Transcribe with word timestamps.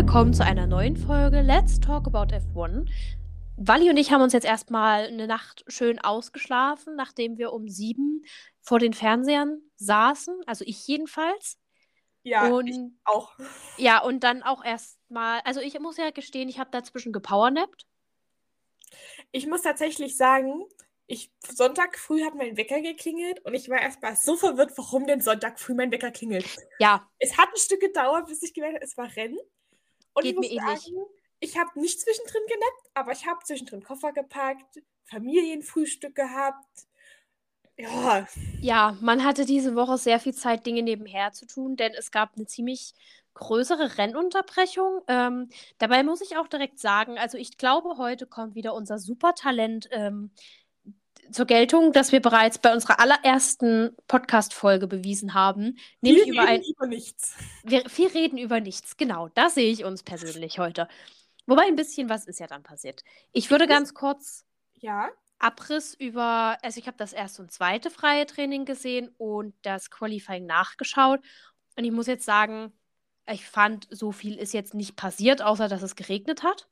Willkommen 0.00 0.32
zu 0.32 0.42
einer 0.42 0.66
neuen 0.66 0.96
Folge 0.96 1.42
Let's 1.42 1.78
Talk 1.78 2.06
About 2.06 2.34
F1. 2.34 2.88
Wally 3.58 3.90
und 3.90 3.98
ich 3.98 4.10
haben 4.10 4.22
uns 4.22 4.32
jetzt 4.32 4.46
erstmal 4.46 5.04
eine 5.04 5.26
Nacht 5.26 5.62
schön 5.68 5.98
ausgeschlafen, 5.98 6.96
nachdem 6.96 7.36
wir 7.36 7.52
um 7.52 7.68
sieben 7.68 8.24
vor 8.62 8.78
den 8.78 8.94
Fernsehern 8.94 9.60
saßen, 9.76 10.40
also 10.46 10.64
ich 10.66 10.86
jedenfalls. 10.86 11.58
Ja, 12.22 12.48
und, 12.48 12.66
ich 12.66 12.78
auch. 13.04 13.32
Ja, 13.76 14.02
und 14.02 14.24
dann 14.24 14.42
auch 14.42 14.64
erstmal, 14.64 15.40
also 15.44 15.60
ich 15.60 15.78
muss 15.78 15.98
ja 15.98 16.10
gestehen, 16.12 16.48
ich 16.48 16.58
habe 16.58 16.70
dazwischen 16.70 17.12
gepowernappt. 17.12 17.86
Ich 19.32 19.46
muss 19.46 19.60
tatsächlich 19.60 20.16
sagen, 20.16 20.64
ich, 21.08 21.30
Sonntag 21.46 21.98
früh 21.98 22.24
hat 22.24 22.34
mein 22.36 22.56
Wecker 22.56 22.80
geklingelt 22.80 23.44
und 23.44 23.52
ich 23.52 23.68
war 23.68 23.82
erstmal 23.82 24.16
so 24.16 24.34
verwirrt, 24.34 24.72
warum 24.78 25.06
denn 25.06 25.20
Sonntag 25.20 25.60
früh 25.60 25.74
mein 25.74 25.92
Wecker 25.92 26.10
klingelt. 26.10 26.46
Ja. 26.78 27.06
Es 27.18 27.36
hat 27.36 27.50
ein 27.50 27.58
Stück 27.58 27.80
gedauert, 27.80 28.28
bis 28.28 28.42
ich 28.42 28.54
gemerkt 28.54 28.76
habe, 28.76 28.84
es 28.86 28.96
war 28.96 29.14
Rennen. 29.14 29.36
Und 30.14 30.22
Geht 30.22 30.32
ich 30.32 30.36
muss 30.36 30.48
mir 30.50 30.60
ähnlich. 30.60 30.80
sagen, 30.82 30.96
ich 31.40 31.58
habe 31.58 31.80
nicht 31.80 32.00
zwischendrin 32.00 32.42
genappt, 32.46 32.90
aber 32.94 33.12
ich 33.12 33.26
habe 33.26 33.40
zwischendrin 33.44 33.82
Koffer 33.82 34.12
gepackt, 34.12 34.82
Familienfrühstück 35.04 36.14
gehabt. 36.14 36.86
Ja. 37.78 38.26
Ja, 38.60 38.96
man 39.00 39.24
hatte 39.24 39.46
diese 39.46 39.74
Woche 39.74 39.96
sehr 39.96 40.20
viel 40.20 40.34
Zeit, 40.34 40.66
Dinge 40.66 40.82
nebenher 40.82 41.32
zu 41.32 41.46
tun, 41.46 41.76
denn 41.76 41.92
es 41.94 42.10
gab 42.10 42.36
eine 42.36 42.46
ziemlich 42.46 42.92
größere 43.34 43.96
Rennunterbrechung. 43.96 45.00
Ähm, 45.08 45.48
dabei 45.78 46.02
muss 46.02 46.20
ich 46.20 46.36
auch 46.36 46.46
direkt 46.48 46.78
sagen, 46.78 47.16
also 47.18 47.38
ich 47.38 47.56
glaube, 47.56 47.96
heute 47.96 48.26
kommt 48.26 48.54
wieder 48.54 48.74
unser 48.74 48.98
Supertalent 48.98 49.88
ähm, 49.92 50.30
zur 51.32 51.46
Geltung, 51.46 51.92
das 51.92 52.12
wir 52.12 52.20
bereits 52.20 52.58
bei 52.58 52.72
unserer 52.72 53.00
allerersten 53.00 53.96
Podcast-Folge 54.08 54.86
bewiesen 54.86 55.34
haben. 55.34 55.78
Nämlich 56.00 56.26
wir 56.26 56.32
über 56.32 56.42
reden 56.42 56.48
ein. 56.48 56.62
über 56.64 56.86
nichts. 56.86 57.36
Wir, 57.64 57.84
wir 57.96 58.14
reden 58.14 58.38
über 58.38 58.60
nichts, 58.60 58.96
genau. 58.96 59.28
Da 59.34 59.50
sehe 59.50 59.70
ich 59.72 59.84
uns 59.84 60.02
persönlich 60.02 60.58
heute. 60.58 60.88
Wobei 61.46 61.62
ein 61.66 61.76
bisschen 61.76 62.08
was 62.08 62.26
ist 62.26 62.40
ja 62.40 62.46
dann 62.46 62.62
passiert. 62.62 63.02
Ich 63.32 63.50
würde 63.50 63.66
ganz 63.66 63.94
kurz 63.94 64.44
Ja. 64.74 65.08
Abriss 65.38 65.94
über, 65.94 66.58
also 66.62 66.78
ich 66.78 66.86
habe 66.86 66.96
das 66.98 67.12
erste 67.12 67.42
und 67.42 67.50
zweite 67.50 67.90
freie 67.90 68.26
Training 68.26 68.64
gesehen 68.66 69.08
und 69.18 69.54
das 69.62 69.90
Qualifying 69.90 70.46
nachgeschaut. 70.46 71.20
Und 71.76 71.84
ich 71.84 71.92
muss 71.92 72.06
jetzt 72.06 72.24
sagen, 72.26 72.72
ich 73.26 73.46
fand, 73.46 73.86
so 73.90 74.12
viel 74.12 74.36
ist 74.36 74.52
jetzt 74.52 74.74
nicht 74.74 74.96
passiert, 74.96 75.40
außer 75.42 75.68
dass 75.68 75.82
es 75.82 75.96
geregnet 75.96 76.42
hat. 76.42 76.68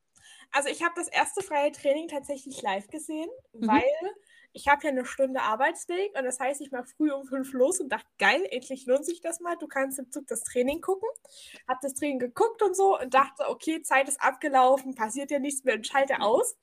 Also 0.52 0.68
ich 0.70 0.82
habe 0.82 0.94
das 0.96 1.08
erste 1.08 1.42
freie 1.42 1.72
Training 1.72 2.08
tatsächlich 2.08 2.60
live 2.62 2.88
gesehen, 2.88 3.28
Mhm. 3.52 3.68
weil 3.68 3.82
ich 4.52 4.68
habe 4.68 4.84
ja 4.84 4.90
eine 4.90 5.04
Stunde 5.04 5.40
Arbeitsweg 5.40 6.16
und 6.16 6.24
das 6.24 6.40
heißt, 6.40 6.60
ich 6.60 6.72
war 6.72 6.84
früh 6.84 7.10
um 7.12 7.24
fünf 7.26 7.52
los 7.52 7.80
und 7.80 7.90
dachte, 7.90 8.08
geil, 8.18 8.46
endlich 8.50 8.86
lohnt 8.86 9.04
sich 9.04 9.20
das 9.20 9.40
mal. 9.40 9.56
Du 9.56 9.68
kannst 9.68 9.98
im 9.98 10.10
Zug 10.10 10.26
das 10.26 10.42
Training 10.42 10.80
gucken. 10.80 11.08
Hab 11.66 11.80
das 11.80 11.94
Training 11.94 12.18
geguckt 12.18 12.62
und 12.62 12.74
so 12.76 12.98
und 12.98 13.14
dachte, 13.14 13.48
okay, 13.48 13.82
Zeit 13.82 14.08
ist 14.08 14.20
abgelaufen, 14.20 14.94
passiert 14.94 15.30
ja 15.30 15.38
nichts 15.38 15.64
mehr 15.64 15.74
und 15.74 15.86
schalte 15.86 16.20
aus. 16.20 16.56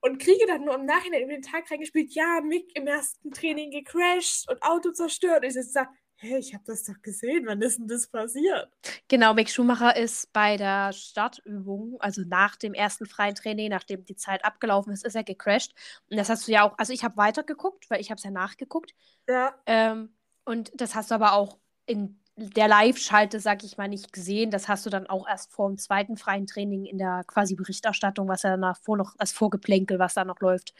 Und 0.00 0.18
kriege 0.18 0.46
dann 0.46 0.64
nur 0.64 0.74
im 0.74 0.84
Nachhinein 0.84 1.22
über 1.22 1.32
den 1.32 1.42
Tag 1.42 1.70
reingespielt, 1.70 2.12
ja, 2.14 2.40
Mick 2.42 2.76
im 2.76 2.86
ersten 2.86 3.30
Training 3.30 3.70
gecrashed 3.70 4.46
und 4.50 4.62
Auto 4.62 4.90
zerstört. 4.90 5.44
Und 5.44 5.56
ich 5.56 5.72
sage, 5.72 5.88
hä, 6.24 6.38
ich 6.38 6.54
habe 6.54 6.64
das 6.66 6.84
doch 6.84 7.00
gesehen, 7.02 7.46
wann 7.46 7.62
ist 7.62 7.78
denn 7.78 7.88
das 7.88 8.06
passiert? 8.08 8.70
Genau, 9.08 9.32
Mick 9.34 9.48
Schumacher 9.50 9.96
ist 9.96 10.32
bei 10.32 10.56
der 10.56 10.92
Startübung, 10.92 11.96
also 12.00 12.22
nach 12.26 12.56
dem 12.56 12.74
ersten 12.74 13.06
freien 13.06 13.34
Training, 13.34 13.70
nachdem 13.70 14.04
die 14.04 14.16
Zeit 14.16 14.44
abgelaufen 14.44 14.92
ist, 14.92 15.04
ist 15.04 15.14
er 15.14 15.24
gecrashed. 15.24 15.74
Und 16.10 16.16
das 16.18 16.28
hast 16.28 16.46
du 16.46 16.52
ja 16.52 16.62
auch, 16.64 16.76
also 16.78 16.92
ich 16.92 17.02
habe 17.04 17.16
weitergeguckt, 17.16 17.88
weil 17.90 18.00
ich 18.00 18.10
habe 18.10 18.18
es 18.18 18.24
ja 18.24 18.30
nachgeguckt. 18.30 18.94
Ja, 19.28 19.54
Ähm, 19.66 20.14
und 20.44 20.72
das 20.80 20.94
hast 20.94 21.10
du 21.10 21.16
aber 21.16 21.34
auch 21.34 21.58
in 21.86 22.20
der 22.36 22.68
Live-Schalte, 22.68 23.40
sag 23.40 23.64
ich 23.64 23.76
mal, 23.78 23.88
nicht 23.88 24.12
gesehen. 24.12 24.50
Das 24.50 24.68
hast 24.68 24.86
du 24.86 24.90
dann 24.90 25.06
auch 25.08 25.28
erst 25.28 25.52
vor 25.52 25.68
dem 25.68 25.78
zweiten 25.78 26.16
freien 26.16 26.46
Training 26.46 26.86
in 26.86 26.98
der 26.98 27.24
quasi 27.26 27.54
Berichterstattung, 27.56 28.28
was 28.28 28.42
ja 28.42 28.50
danach 28.50 28.78
vor 28.78 28.96
noch, 28.96 29.14
als 29.18 29.32
Vorgeplänkel, 29.32 29.98
was 29.98 30.14
da 30.14 30.24
noch 30.24 30.40
läuft, 30.40 30.74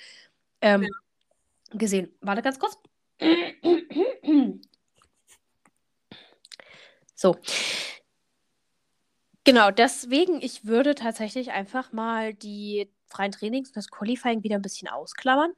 ähm, 0.62 0.82
Ja. 0.82 0.88
gesehen. 1.78 2.14
Warte 2.20 2.42
ganz 2.42 2.58
kurz. 2.58 2.78
So. 7.14 7.36
Genau, 9.44 9.70
deswegen, 9.70 10.40
ich 10.40 10.64
würde 10.64 10.94
tatsächlich 10.94 11.52
einfach 11.52 11.92
mal 11.92 12.32
die 12.32 12.90
freien 13.06 13.32
Trainings 13.32 13.68
und 13.68 13.76
das 13.76 13.90
Qualifying 13.90 14.42
wieder 14.42 14.56
ein 14.56 14.62
bisschen 14.62 14.88
ausklammern 14.88 15.52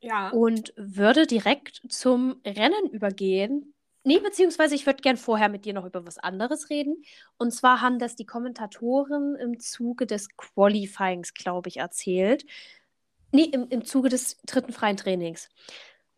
ja. 0.00 0.30
und 0.30 0.72
würde 0.76 1.26
direkt 1.26 1.82
zum 1.88 2.40
Rennen 2.44 2.88
übergehen. 2.90 3.74
Nee, 4.04 4.20
beziehungsweise 4.20 4.76
ich 4.76 4.86
würde 4.86 5.02
gern 5.02 5.16
vorher 5.16 5.48
mit 5.48 5.64
dir 5.64 5.74
noch 5.74 5.84
über 5.84 6.06
was 6.06 6.18
anderes 6.18 6.70
reden. 6.70 7.02
Und 7.38 7.50
zwar 7.50 7.80
haben 7.80 7.98
das 7.98 8.14
die 8.14 8.24
Kommentatoren 8.24 9.34
im 9.34 9.58
Zuge 9.58 10.06
des 10.06 10.28
Qualifyings, 10.36 11.34
glaube 11.34 11.68
ich, 11.68 11.78
erzählt. 11.78 12.46
Nee, 13.32 13.50
im, 13.52 13.68
im 13.68 13.84
Zuge 13.84 14.08
des 14.08 14.38
dritten 14.46 14.72
freien 14.72 14.96
Trainings. 14.96 15.48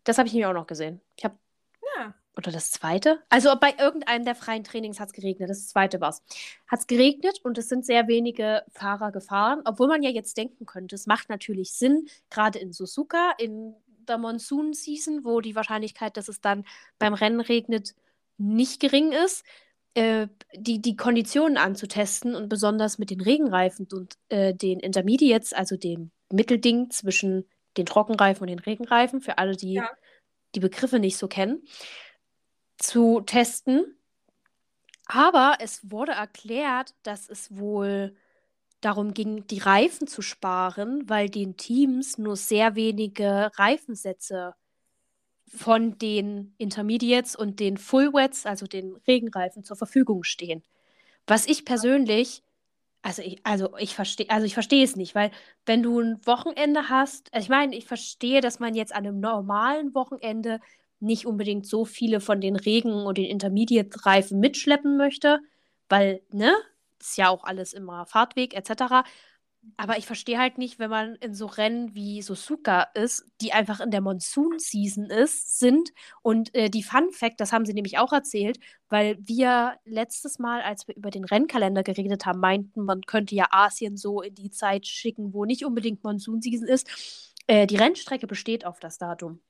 Das 0.03 0.19
habe 0.19 0.27
ich 0.27 0.33
nämlich 0.33 0.45
auch 0.45 0.53
noch 0.53 0.67
gesehen. 0.67 1.01
Ich 1.17 1.25
habe. 1.25 1.35
Oder 2.39 2.51
das 2.51 2.71
zweite? 2.71 3.19
Also 3.29 3.53
bei 3.59 3.75
irgendeinem 3.77 4.25
der 4.25 4.35
freien 4.35 4.63
Trainings 4.63 4.99
hat 4.99 5.09
es 5.09 5.13
geregnet. 5.13 5.49
Das 5.49 5.67
zweite 5.67 6.01
war 6.01 6.09
es. 6.09 6.23
Hat 6.67 6.79
es 6.79 6.87
geregnet 6.87 7.39
und 7.43 7.57
es 7.57 7.69
sind 7.69 7.85
sehr 7.85 8.07
wenige 8.07 8.63
Fahrer 8.71 9.11
gefahren, 9.11 9.61
obwohl 9.65 9.87
man 9.87 10.01
ja 10.01 10.09
jetzt 10.09 10.37
denken 10.37 10.65
könnte, 10.65 10.95
es 10.95 11.05
macht 11.05 11.29
natürlich 11.29 11.71
Sinn, 11.73 12.07
gerade 12.29 12.59
in 12.59 12.73
Suzuka, 12.73 13.33
in 13.37 13.75
der 14.07 14.17
Monsoon-Season, 14.17 15.23
wo 15.23 15.39
die 15.41 15.55
Wahrscheinlichkeit, 15.55 16.17
dass 16.17 16.27
es 16.29 16.41
dann 16.41 16.65
beim 16.97 17.13
Rennen 17.13 17.41
regnet, 17.41 17.93
nicht 18.37 18.79
gering 18.79 19.11
ist, 19.11 19.43
äh, 19.93 20.27
die, 20.55 20.81
die 20.81 20.95
Konditionen 20.95 21.57
anzutesten 21.57 22.35
und 22.35 22.49
besonders 22.49 22.97
mit 22.97 23.09
den 23.11 23.21
Regenreifen 23.21 23.87
und 23.91 24.15
äh, 24.29 24.53
den 24.55 24.79
Intermediates, 24.79 25.53
also 25.53 25.77
dem 25.77 26.11
Mittelding 26.31 26.89
zwischen 26.89 27.45
den 27.77 27.85
Trockenreifen 27.85 28.41
und 28.41 28.47
den 28.47 28.59
Regenreifen, 28.59 29.21
für 29.21 29.37
alle, 29.37 29.55
die 29.55 29.73
Ja. 29.73 29.89
die 30.55 30.59
Begriffe 30.59 30.99
nicht 30.99 31.17
so 31.17 31.27
kennen, 31.27 31.61
zu 32.79 33.21
testen. 33.21 33.95
Aber 35.05 35.57
es 35.59 35.91
wurde 35.91 36.13
erklärt, 36.13 36.93
dass 37.03 37.29
es 37.29 37.55
wohl 37.57 38.15
darum 38.81 39.13
ging, 39.13 39.45
die 39.47 39.59
Reifen 39.59 40.07
zu 40.07 40.21
sparen, 40.21 41.09
weil 41.09 41.29
den 41.29 41.57
Teams 41.57 42.17
nur 42.17 42.35
sehr 42.35 42.75
wenige 42.75 43.51
Reifensätze 43.55 44.55
von 45.47 45.97
den 45.97 46.53
Intermediates 46.57 47.35
und 47.35 47.59
den 47.59 47.77
Full 47.77 48.13
Wets, 48.13 48.45
also 48.45 48.67
den 48.67 48.95
Regenreifen, 49.07 49.63
zur 49.63 49.77
Verfügung 49.77 50.23
stehen. 50.23 50.63
Was 51.27 51.47
ich 51.47 51.65
persönlich, 51.65 52.43
also 53.01 53.21
ich, 53.21 53.39
also 53.45 53.75
ich 53.77 53.95
verstehe, 53.95 54.29
also 54.29 54.45
ich 54.45 54.53
verstehe 54.53 54.83
es 54.83 54.95
nicht, 54.95 55.15
weil 55.15 55.31
wenn 55.65 55.83
du 55.83 55.99
ein 55.99 56.25
Wochenende 56.25 56.89
hast, 56.89 57.33
also 57.33 57.45
ich 57.45 57.49
meine, 57.49 57.75
ich 57.75 57.85
verstehe, 57.85 58.41
dass 58.41 58.59
man 58.59 58.75
jetzt 58.75 58.93
an 58.93 59.07
einem 59.07 59.19
normalen 59.19 59.95
Wochenende 59.95 60.59
nicht 60.99 61.25
unbedingt 61.25 61.65
so 61.65 61.85
viele 61.85 62.19
von 62.19 62.41
den 62.41 62.55
Regen- 62.55 63.05
und 63.05 63.17
den 63.17 63.25
Intermediate-Reifen 63.25 64.39
mitschleppen 64.39 64.97
möchte, 64.97 65.39
weil, 65.87 66.21
ne, 66.31 66.53
ist 66.99 67.17
ja 67.17 67.29
auch 67.29 67.43
alles 67.43 67.73
immer 67.73 68.05
Fahrtweg 68.05 68.53
etc. 68.53 69.03
Aber 69.77 69.97
ich 69.97 70.05
verstehe 70.05 70.39
halt 70.39 70.57
nicht, 70.57 70.79
wenn 70.79 70.89
man 70.89 71.15
in 71.15 71.33
so 71.33 71.45
Rennen 71.45 71.93
wie 71.93 72.21
Suzuka 72.21 72.83
ist, 72.93 73.25
die 73.41 73.51
einfach 73.51 73.81
in 73.81 73.91
der 73.91 74.01
Monsoon-Season 74.01 75.05
ist, 75.05 75.59
sind. 75.59 75.89
Und 76.21 76.55
äh, 76.55 76.69
die 76.69 76.83
Fun 76.83 77.11
Fact, 77.11 77.41
das 77.41 77.51
haben 77.51 77.65
sie 77.65 77.73
nämlich 77.73 77.97
auch 77.97 78.13
erzählt, 78.13 78.59
weil 78.87 79.17
wir 79.19 79.77
letztes 79.85 80.39
Mal, 80.39 80.61
als 80.61 80.87
wir 80.87 80.95
über 80.95 81.09
den 81.09 81.25
Rennkalender 81.25 81.83
geredet 81.83 82.25
haben, 82.25 82.39
meinten, 82.39 82.83
man 82.83 83.01
könnte 83.01 83.35
ja 83.35 83.47
Asien 83.51 83.97
so 83.97 84.21
in 84.21 84.35
die 84.35 84.49
Zeit 84.49 84.87
schicken, 84.87 85.33
wo 85.33 85.45
nicht 85.45 85.65
unbedingt 85.65 86.03
Monsoon-Season 86.03 86.67
ist. 86.67 86.87
Äh, 87.47 87.67
die 87.67 87.77
Rennstrecke 87.77 88.27
besteht 88.27 88.65
auf 88.65 88.79
das 88.79 88.97
Datum 88.97 89.41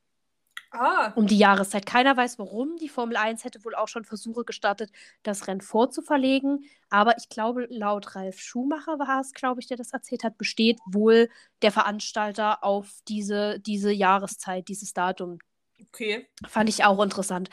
Ah, 0.72 1.14
um 1.16 1.26
die 1.26 1.38
Jahreszeit. 1.38 1.86
Keiner 1.86 2.16
weiß 2.16 2.38
warum. 2.38 2.76
Die 2.78 2.90
Formel 2.90 3.18
1 3.18 3.44
hätte 3.44 3.64
wohl 3.66 3.74
auch 3.74 3.88
schon 3.88 4.06
Versuche 4.06 4.44
gestartet, 4.44 4.92
das 5.24 5.48
Rennen 5.48 5.62
vorzuverlegen. 5.62 6.64
Aber 6.90 7.18
ich 7.18 7.28
glaube, 7.30 7.66
laut 7.70 8.16
Ralf 8.16 8.40
Schumacher 8.40 9.00
war 9.00 9.20
es, 9.20 9.34
glaube 9.34 9.62
ich, 9.62 9.68
der 9.68 9.78
das 9.78 9.94
erzählt 9.94 10.24
hat, 10.24 10.38
besteht 10.38 10.80
wohl 10.86 11.30
der 11.64 11.72
Veranstalter 11.72 12.64
auf 12.64 13.00
diese, 13.08 13.60
diese 13.60 13.92
Jahreszeit, 13.92 14.68
dieses 14.68 14.94
Datum. 14.94 15.40
okay. 15.82 16.28
Fand 16.48 16.70
ich 16.70 16.84
auch 16.86 17.02
interessant. 17.02 17.50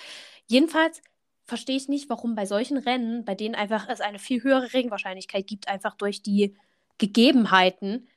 Jedenfalls 0.47 1.01
verstehe 1.45 1.77
ich 1.77 1.89
nicht, 1.89 2.11
warum 2.11 2.35
bei 2.35 2.45
solchen 2.45 2.77
Rennen, 2.77 3.25
bei 3.25 3.35
denen 3.35 3.55
einfach 3.55 3.89
es 3.89 4.01
eine 4.01 4.19
viel 4.19 4.43
höhere 4.43 4.73
Regenwahrscheinlichkeit 4.75 5.47
gibt, 5.47 5.69
einfach 5.69 5.95
durch 5.97 6.23
die 6.23 6.57
Gegebenheiten, 6.99 8.09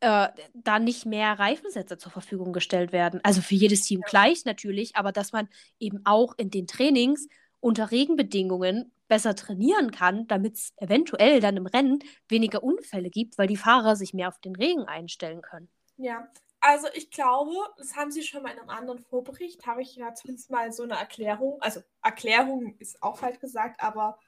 äh, 0.00 0.28
da 0.54 0.78
nicht 0.78 1.06
mehr 1.06 1.38
Reifensätze 1.38 1.98
zur 1.98 2.10
Verfügung 2.12 2.52
gestellt 2.52 2.92
werden. 2.92 3.20
Also 3.22 3.40
für 3.42 3.54
jedes 3.54 3.82
Team 3.82 4.00
gleich 4.02 4.44
natürlich, 4.44 4.96
aber 4.96 5.12
dass 5.12 5.32
man 5.32 5.48
eben 5.78 6.00
auch 6.04 6.34
in 6.36 6.50
den 6.50 6.66
Trainings 6.66 7.28
unter 7.60 7.90
Regenbedingungen 7.90 8.92
besser 9.08 9.34
trainieren 9.34 9.90
kann, 9.90 10.26
damit 10.28 10.54
es 10.54 10.72
eventuell 10.76 11.40
dann 11.40 11.56
im 11.56 11.66
Rennen 11.66 11.98
weniger 12.28 12.62
Unfälle 12.62 13.10
gibt, 13.10 13.36
weil 13.38 13.48
die 13.48 13.56
Fahrer 13.56 13.96
sich 13.96 14.14
mehr 14.14 14.28
auf 14.28 14.38
den 14.38 14.56
Regen 14.56 14.84
einstellen 14.84 15.42
können. 15.42 15.68
Ja, 15.96 16.28
also 16.60 16.88
ich 16.94 17.10
glaube, 17.10 17.54
das 17.78 17.96
haben 17.96 18.10
Sie 18.10 18.22
schon 18.22 18.42
mal 18.42 18.52
in 18.52 18.58
einem 18.58 18.70
anderen 18.70 18.98
Vorbericht, 19.00 19.66
habe 19.66 19.82
ich 19.82 19.96
ja 19.96 20.14
zumindest 20.14 20.50
mal 20.50 20.72
so 20.72 20.82
eine 20.82 20.94
Erklärung, 20.94 21.60
also 21.60 21.80
Erklärung 22.02 22.76
ist 22.78 23.02
auch 23.02 23.18
falsch 23.18 23.40
gesagt, 23.40 23.82
aber 23.82 24.18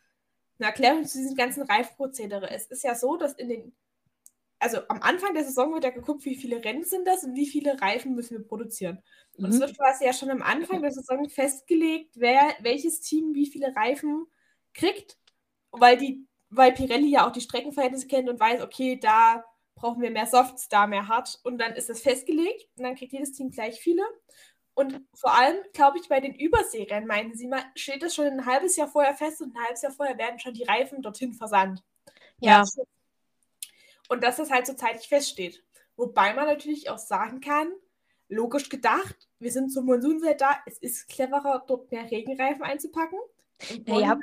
eine 0.58 0.68
Erklärung 0.68 1.04
zu 1.04 1.18
diesem 1.18 1.36
ganzen 1.36 1.62
Reifprozedere. 1.62 2.50
Es 2.50 2.66
ist 2.66 2.84
ja 2.84 2.94
so, 2.94 3.16
dass 3.16 3.34
in 3.34 3.48
den, 3.48 3.76
also 4.62 4.78
am 4.88 5.02
Anfang 5.02 5.34
der 5.34 5.44
Saison 5.44 5.74
wird 5.74 5.84
ja 5.84 5.90
geguckt, 5.90 6.24
wie 6.24 6.36
viele 6.36 6.64
Rennen 6.64 6.84
sind 6.84 7.06
das 7.06 7.24
und 7.24 7.34
wie 7.34 7.46
viele 7.46 7.80
Reifen 7.80 8.14
müssen 8.14 8.38
wir 8.38 8.46
produzieren. 8.46 9.02
Und 9.36 9.46
mhm. 9.46 9.50
es 9.50 9.60
wird 9.60 9.76
quasi 9.76 10.04
ja 10.04 10.12
schon 10.12 10.30
am 10.30 10.42
Anfang 10.42 10.82
der 10.82 10.92
Saison 10.92 11.28
festgelegt, 11.28 12.14
wer, 12.16 12.40
welches 12.60 13.00
Team 13.00 13.34
wie 13.34 13.46
viele 13.46 13.74
Reifen 13.74 14.26
kriegt, 14.72 15.18
weil 15.72 15.96
die, 15.96 16.26
weil 16.48 16.72
Pirelli 16.72 17.08
ja 17.08 17.26
auch 17.26 17.32
die 17.32 17.40
Streckenverhältnisse 17.40 18.06
kennt 18.06 18.28
und 18.28 18.38
weiß, 18.38 18.62
okay, 18.62 18.98
da 19.00 19.44
brauchen 19.74 20.00
wir 20.00 20.12
mehr 20.12 20.26
Softs, 20.26 20.68
da 20.68 20.86
mehr 20.86 21.08
Hard 21.08 21.40
und 21.42 21.58
dann 21.58 21.72
ist 21.72 21.88
das 21.88 22.00
festgelegt 22.00 22.68
und 22.76 22.84
dann 22.84 22.94
kriegt 22.94 23.12
jedes 23.12 23.32
Team 23.32 23.50
gleich 23.50 23.80
viele. 23.80 24.02
Und 24.74 25.02
vor 25.14 25.36
allem, 25.36 25.56
glaube 25.74 25.98
ich, 25.98 26.08
bei 26.08 26.20
den 26.20 26.34
Überseerennen, 26.34 27.06
meinten 27.06 27.36
sie 27.36 27.48
mal, 27.48 27.64
steht 27.74 28.02
das 28.02 28.14
schon 28.14 28.26
ein 28.26 28.46
halbes 28.46 28.76
Jahr 28.76 28.88
vorher 28.88 29.14
fest 29.14 29.42
und 29.42 29.54
ein 29.54 29.64
halbes 29.64 29.82
Jahr 29.82 29.92
vorher 29.92 30.16
werden 30.16 30.38
schon 30.38 30.54
die 30.54 30.64
Reifen 30.64 31.02
dorthin 31.02 31.34
versandt. 31.34 31.82
Ja. 32.38 32.64
Und 34.12 34.22
dass 34.22 34.36
das 34.36 34.50
halt 34.50 34.66
so 34.66 34.74
zeitlich 34.74 35.08
feststeht. 35.08 35.64
Wobei 35.96 36.34
man 36.34 36.46
natürlich 36.46 36.90
auch 36.90 36.98
sagen 36.98 37.40
kann, 37.40 37.72
logisch 38.28 38.68
gedacht, 38.68 39.30
wir 39.38 39.50
sind 39.50 39.72
zum 39.72 39.86
Monsunzeit 39.86 40.38
da, 40.38 40.58
es 40.66 40.76
ist 40.76 41.08
cleverer, 41.08 41.64
dort 41.66 41.90
mehr 41.90 42.10
Regenreifen 42.10 42.62
einzupacken. 42.62 43.18
Naja, 43.86 44.18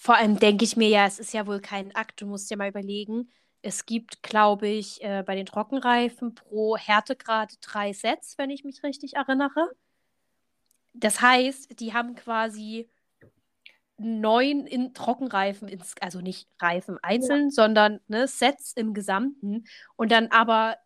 vor 0.00 0.16
allem 0.16 0.38
denke 0.38 0.64
ich 0.64 0.78
mir 0.78 0.88
ja, 0.88 1.04
es 1.04 1.18
ist 1.18 1.34
ja 1.34 1.46
wohl 1.46 1.60
kein 1.60 1.94
Akt, 1.94 2.22
du 2.22 2.26
musst 2.26 2.50
dir 2.50 2.56
mal 2.56 2.70
überlegen, 2.70 3.30
es 3.60 3.84
gibt, 3.84 4.22
glaube 4.22 4.68
ich, 4.68 5.04
äh, 5.04 5.22
bei 5.22 5.34
den 5.34 5.44
Trockenreifen 5.44 6.34
pro 6.34 6.78
Härtegrad 6.78 7.58
drei 7.60 7.92
Sets, 7.92 8.38
wenn 8.38 8.48
ich 8.48 8.64
mich 8.64 8.82
richtig 8.82 9.16
erinnere. 9.16 9.70
Das 10.94 11.20
heißt, 11.20 11.78
die 11.78 11.92
haben 11.92 12.14
quasi 12.14 12.88
neun 14.00 14.66
in 14.66 14.94
Trockenreifen, 14.94 15.68
ins, 15.68 15.94
also 16.00 16.20
nicht 16.20 16.48
Reifen 16.60 16.98
einzeln, 17.02 17.44
ja. 17.44 17.50
sondern 17.50 18.00
ne, 18.08 18.26
Sets 18.26 18.72
im 18.74 18.94
Gesamten 18.94 19.64
und 19.96 20.10
dann 20.10 20.28
aber 20.28 20.76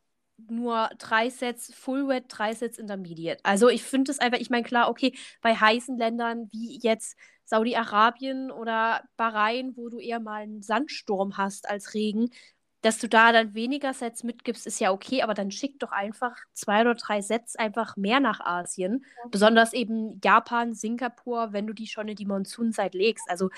nur 0.49 0.91
drei 0.99 1.31
Sets 1.31 1.73
Full 1.75 2.09
Wet, 2.09 2.25
drei 2.29 2.55
Sets 2.55 2.79
Intermediate. 2.79 3.39
Also 3.45 3.69
ich 3.69 3.85
finde 3.85 4.11
es 4.11 4.19
einfach, 4.19 4.39
ich 4.39 4.51
meine, 4.51 4.65
klar, 4.65 4.89
okay, 4.89 5.15
bei 5.41 5.55
heißen 5.55 5.97
Ländern 5.97 6.49
wie 6.53 6.79
jetzt 6.83 7.17
Saudi-Arabien 7.45 8.51
oder 8.51 9.05
Bahrain, 9.17 9.77
wo 9.77 9.89
du 9.89 9.99
eher 9.99 10.21
mal 10.21 10.43
einen 10.43 10.63
Sandsturm 10.63 11.37
hast 11.37 11.69
als 11.69 11.95
Regen, 11.95 12.31
dass 12.85 12.99
du 12.99 13.09
da 13.09 13.33
dann 13.33 13.55
weniger 13.55 13.95
Sets 13.95 14.25
mitgibst, 14.25 14.67
ist 14.67 14.79
ja 14.79 14.93
okay, 14.93 15.23
aber 15.23 15.33
dann 15.33 15.51
schick 15.51 15.79
doch 15.79 15.91
einfach 15.91 16.37
zwei 16.53 16.83
oder 16.83 16.95
drei 16.95 17.23
Sets 17.23 17.57
einfach 17.57 17.97
mehr 17.97 18.21
nach 18.21 18.41
Asien. 18.41 19.07
Ja. 19.17 19.29
Besonders 19.31 19.73
eben 19.73 20.21
Japan, 20.23 20.75
Singapur, 20.75 21.53
wenn 21.53 21.67
du 21.67 21.73
die 21.73 21.87
schon 21.87 22.09
in 22.09 22.17
die 22.17 22.27
Monsunzeit 22.27 22.93
legst. 22.95 23.25
Also 23.29 23.49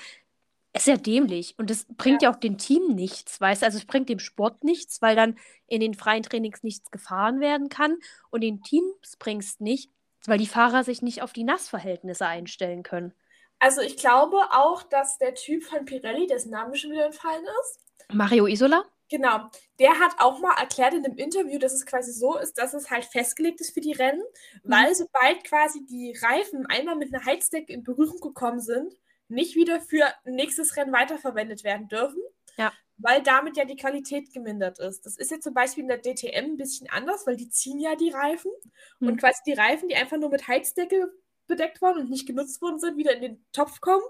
ist 0.73 0.87
ja 0.87 0.95
dämlich 0.95 1.55
und 1.57 1.69
das 1.69 1.85
bringt 1.97 2.21
ja. 2.21 2.29
ja 2.29 2.35
auch 2.35 2.39
dem 2.39 2.57
Team 2.57 2.87
nichts, 2.95 3.41
weißt 3.41 3.63
du? 3.63 3.65
Also 3.65 3.77
es 3.77 3.85
bringt 3.85 4.07
dem 4.07 4.19
Sport 4.19 4.63
nichts, 4.63 5.01
weil 5.01 5.15
dann 5.15 5.37
in 5.67 5.81
den 5.81 5.93
freien 5.93 6.23
Trainings 6.23 6.63
nichts 6.63 6.89
gefahren 6.89 7.41
werden 7.41 7.67
kann 7.67 7.97
und 8.29 8.41
den 8.41 8.61
Teams 8.61 9.17
bringst 9.17 9.59
nicht, 9.59 9.89
weil 10.25 10.37
die 10.37 10.47
Fahrer 10.47 10.85
sich 10.85 11.01
nicht 11.01 11.21
auf 11.21 11.33
die 11.33 11.43
Nassverhältnisse 11.43 12.27
einstellen 12.27 12.83
können. 12.83 13.13
Also 13.59 13.81
ich 13.81 13.97
glaube 13.97 14.37
auch, 14.51 14.83
dass 14.83 15.17
der 15.17 15.33
Typ 15.33 15.63
von 15.63 15.83
Pirelli, 15.83 16.27
dessen 16.27 16.51
Name 16.51 16.75
schon 16.75 16.91
wieder 16.91 17.07
entfallen 17.07 17.45
ist. 17.61 17.81
Mario 18.13 18.47
Isola? 18.47 18.85
Genau. 19.09 19.49
Der 19.79 19.99
hat 19.99 20.15
auch 20.17 20.39
mal 20.39 20.55
erklärt 20.59 20.93
in 20.93 21.05
einem 21.05 21.17
Interview, 21.17 21.59
dass 21.59 21.73
es 21.73 21.85
quasi 21.85 22.11
so 22.11 22.37
ist, 22.37 22.57
dass 22.57 22.73
es 22.73 22.89
halt 22.89 23.05
festgelegt 23.05 23.61
ist 23.61 23.73
für 23.73 23.81
die 23.81 23.93
Rennen, 23.93 24.21
mhm. 24.63 24.69
weil 24.69 24.95
sobald 24.95 25.43
quasi 25.43 25.85
die 25.85 26.17
Reifen 26.21 26.65
einmal 26.67 26.95
mit 26.95 27.13
einer 27.13 27.25
Heizdecke 27.25 27.71
in 27.71 27.83
Berührung 27.83 28.19
gekommen 28.19 28.59
sind, 28.59 28.93
nicht 29.29 29.55
wieder 29.55 29.79
für 29.81 30.05
nächstes 30.25 30.75
Rennen 30.77 30.93
weiterverwendet 30.93 31.63
werden 31.63 31.87
dürfen. 31.87 32.21
Ja. 32.57 32.73
Weil 32.97 33.21
damit 33.21 33.55
ja 33.57 33.65
die 33.65 33.75
Qualität 33.75 34.33
gemindert 34.33 34.79
ist. 34.79 35.05
Das 35.05 35.17
ist 35.17 35.29
jetzt 35.29 35.43
zum 35.43 35.53
Beispiel 35.53 35.83
in 35.83 35.89
der 35.89 36.01
DTM 36.01 36.53
ein 36.53 36.57
bisschen 36.57 36.89
anders, 36.89 37.27
weil 37.27 37.37
die 37.37 37.49
ziehen 37.49 37.79
ja 37.79 37.95
die 37.95 38.09
Reifen 38.09 38.51
mhm. 38.99 39.09
und 39.09 39.17
quasi 39.17 39.41
die 39.45 39.53
Reifen, 39.53 39.87
die 39.87 39.95
einfach 39.95 40.17
nur 40.17 40.29
mit 40.29 40.47
Heizdecke 40.47 41.11
bedeckt 41.45 41.81
wurden 41.81 41.99
und 41.99 42.09
nicht 42.09 42.27
genutzt 42.27 42.61
worden 42.61 42.79
sind, 42.79 42.97
wieder 42.97 43.15
in 43.15 43.21
den 43.21 43.45
Topf 43.53 43.79
kommen. 43.79 44.03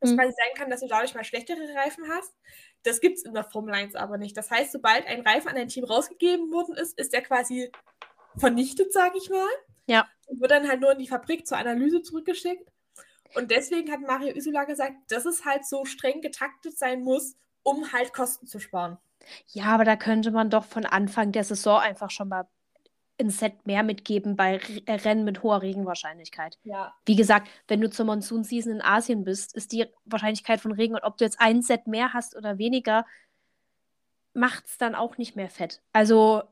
Das 0.00 0.10
mhm. 0.10 0.16
quasi 0.16 0.32
sein 0.32 0.54
kann, 0.56 0.70
dass 0.70 0.80
du 0.80 0.88
dadurch 0.88 1.14
mal 1.14 1.24
schlechtere 1.24 1.74
Reifen 1.74 2.04
hast. 2.08 2.34
Das 2.82 3.00
gibt 3.00 3.18
es 3.18 3.24
in 3.24 3.34
der 3.34 3.44
Formel 3.44 3.74
1 3.74 3.94
aber 3.94 4.18
nicht. 4.18 4.36
Das 4.36 4.50
heißt, 4.50 4.72
sobald 4.72 5.06
ein 5.06 5.22
Reifen 5.22 5.48
an 5.48 5.56
ein 5.56 5.68
Team 5.68 5.84
rausgegeben 5.84 6.52
worden 6.52 6.76
ist, 6.76 6.98
ist 6.98 7.14
er 7.14 7.22
quasi 7.22 7.70
vernichtet, 8.36 8.92
sage 8.92 9.18
ich 9.18 9.30
mal. 9.30 9.48
Ja. 9.86 10.06
Und 10.26 10.40
wird 10.40 10.50
dann 10.50 10.68
halt 10.68 10.80
nur 10.80 10.92
in 10.92 10.98
die 10.98 11.08
Fabrik 11.08 11.46
zur 11.46 11.58
Analyse 11.58 12.02
zurückgeschickt. 12.02 12.70
Und 13.34 13.50
deswegen 13.50 13.90
hat 13.90 14.00
Mario 14.00 14.34
Isola 14.34 14.64
gesagt, 14.64 14.94
dass 15.08 15.26
es 15.26 15.44
halt 15.44 15.66
so 15.66 15.84
streng 15.84 16.20
getaktet 16.20 16.78
sein 16.78 17.02
muss, 17.02 17.36
um 17.62 17.92
halt 17.92 18.12
Kosten 18.12 18.46
zu 18.46 18.60
sparen. 18.60 18.98
Ja, 19.48 19.66
aber 19.66 19.84
da 19.84 19.96
könnte 19.96 20.30
man 20.30 20.50
doch 20.50 20.64
von 20.64 20.84
Anfang 20.84 21.32
der 21.32 21.44
Saison 21.44 21.80
einfach 21.80 22.10
schon 22.10 22.28
mal 22.28 22.46
ein 23.20 23.30
Set 23.30 23.66
mehr 23.66 23.82
mitgeben 23.82 24.36
bei 24.36 24.60
äh, 24.86 24.92
Rennen 24.92 25.24
mit 25.24 25.42
hoher 25.42 25.62
Regenwahrscheinlichkeit. 25.62 26.58
Ja. 26.64 26.94
Wie 27.06 27.16
gesagt, 27.16 27.48
wenn 27.68 27.80
du 27.80 27.88
zur 27.88 28.06
Monsoon-Season 28.06 28.72
in 28.72 28.82
Asien 28.82 29.24
bist, 29.24 29.54
ist 29.54 29.72
die 29.72 29.86
Wahrscheinlichkeit 30.04 30.60
von 30.60 30.72
Regen 30.72 30.94
und 30.94 31.04
ob 31.04 31.16
du 31.16 31.24
jetzt 31.24 31.40
ein 31.40 31.62
Set 31.62 31.86
mehr 31.86 32.12
hast 32.12 32.36
oder 32.36 32.58
weniger, 32.58 33.06
macht 34.32 34.66
es 34.66 34.78
dann 34.78 34.94
auch 34.94 35.16
nicht 35.16 35.36
mehr 35.36 35.48
fett. 35.48 35.80
Also 35.92 36.42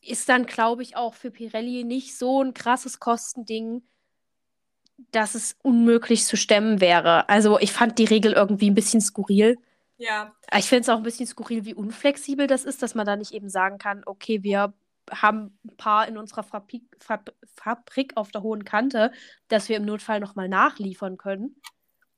ist 0.00 0.28
dann, 0.28 0.46
glaube 0.46 0.82
ich, 0.82 0.96
auch 0.96 1.14
für 1.14 1.30
Pirelli 1.30 1.84
nicht 1.84 2.16
so 2.16 2.42
ein 2.42 2.54
krasses 2.54 2.98
Kostending, 2.98 3.82
dass 5.12 5.34
es 5.36 5.56
unmöglich 5.62 6.24
zu 6.24 6.36
stemmen 6.36 6.80
wäre. 6.80 7.28
Also 7.28 7.58
ich 7.60 7.72
fand 7.72 7.98
die 7.98 8.04
Regel 8.04 8.32
irgendwie 8.32 8.70
ein 8.70 8.74
bisschen 8.74 9.00
skurril. 9.00 9.58
Ja. 9.96 10.34
Ich 10.56 10.66
finde 10.66 10.82
es 10.82 10.88
auch 10.88 10.96
ein 10.96 11.02
bisschen 11.02 11.26
skurril, 11.26 11.64
wie 11.64 11.74
unflexibel 11.74 12.46
das 12.46 12.64
ist, 12.64 12.82
dass 12.82 12.94
man 12.94 13.06
da 13.06 13.16
nicht 13.16 13.32
eben 13.32 13.48
sagen 13.48 13.78
kann, 13.78 14.02
okay, 14.06 14.42
wir 14.42 14.72
haben 15.10 15.58
ein 15.64 15.76
paar 15.76 16.08
in 16.08 16.18
unserer 16.18 16.42
Fabrik, 16.42 16.84
Fab 17.00 17.32
Fabrik 17.56 18.16
auf 18.16 18.30
der 18.30 18.42
hohen 18.42 18.64
Kante, 18.64 19.12
dass 19.48 19.68
wir 19.68 19.76
im 19.76 19.84
Notfall 19.84 20.20
nochmal 20.20 20.48
nachliefern 20.48 21.16
können. 21.16 21.60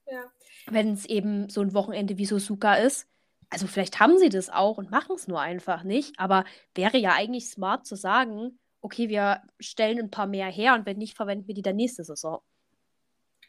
Ja. 0.07 0.25
Wenn 0.67 0.93
es 0.93 1.07
eben 1.07 1.49
so 1.49 1.61
ein 1.61 1.75
Wochenende 1.75 2.19
wie 2.19 2.27
Suzuka 2.27 2.75
ist. 2.75 3.07
Also 3.49 3.67
vielleicht 3.67 3.99
haben 3.99 4.19
sie 4.19 4.29
das 4.29 4.49
auch 4.49 4.79
und 4.79 4.91
machen 4.91 5.17
es 5.17 5.27
nur 5.27 5.41
einfach 5.41 5.83
nicht. 5.83 6.19
Aber 6.19 6.45
wäre 6.75 6.99
ja 6.99 7.13
eigentlich 7.13 7.51
smart 7.51 7.87
zu 7.87 7.97
sagen, 7.97 8.59
okay, 8.81 9.09
wir 9.09 9.43
stellen 9.59 9.99
ein 9.99 10.11
paar 10.11 10.27
mehr 10.27 10.47
her 10.47 10.75
und 10.75 10.87
wenn 10.87 10.99
nicht, 10.99 11.17
verwenden 11.17 11.47
wir 11.47 11.55
die 11.55 11.63
dann 11.63 11.77
nächste 11.77 12.05
Saison. 12.05 12.41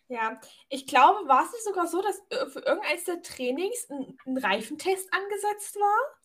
Ja, 0.08 0.42
ich 0.68 0.88
glaube, 0.88 1.26
war 1.30 1.46
es 1.46 1.54
nicht 1.54 1.64
sogar 1.64 1.88
so, 1.88 2.02
dass 2.02 2.20
äh, 2.32 2.46
für 2.48 2.60
irgendeines 2.60 3.06
der 3.06 3.22
Trainings 3.22 3.90
ein, 3.90 4.18
ein 4.26 4.38
Reifentest 4.38 5.08
angesetzt 5.14 5.76
war? 5.78 6.21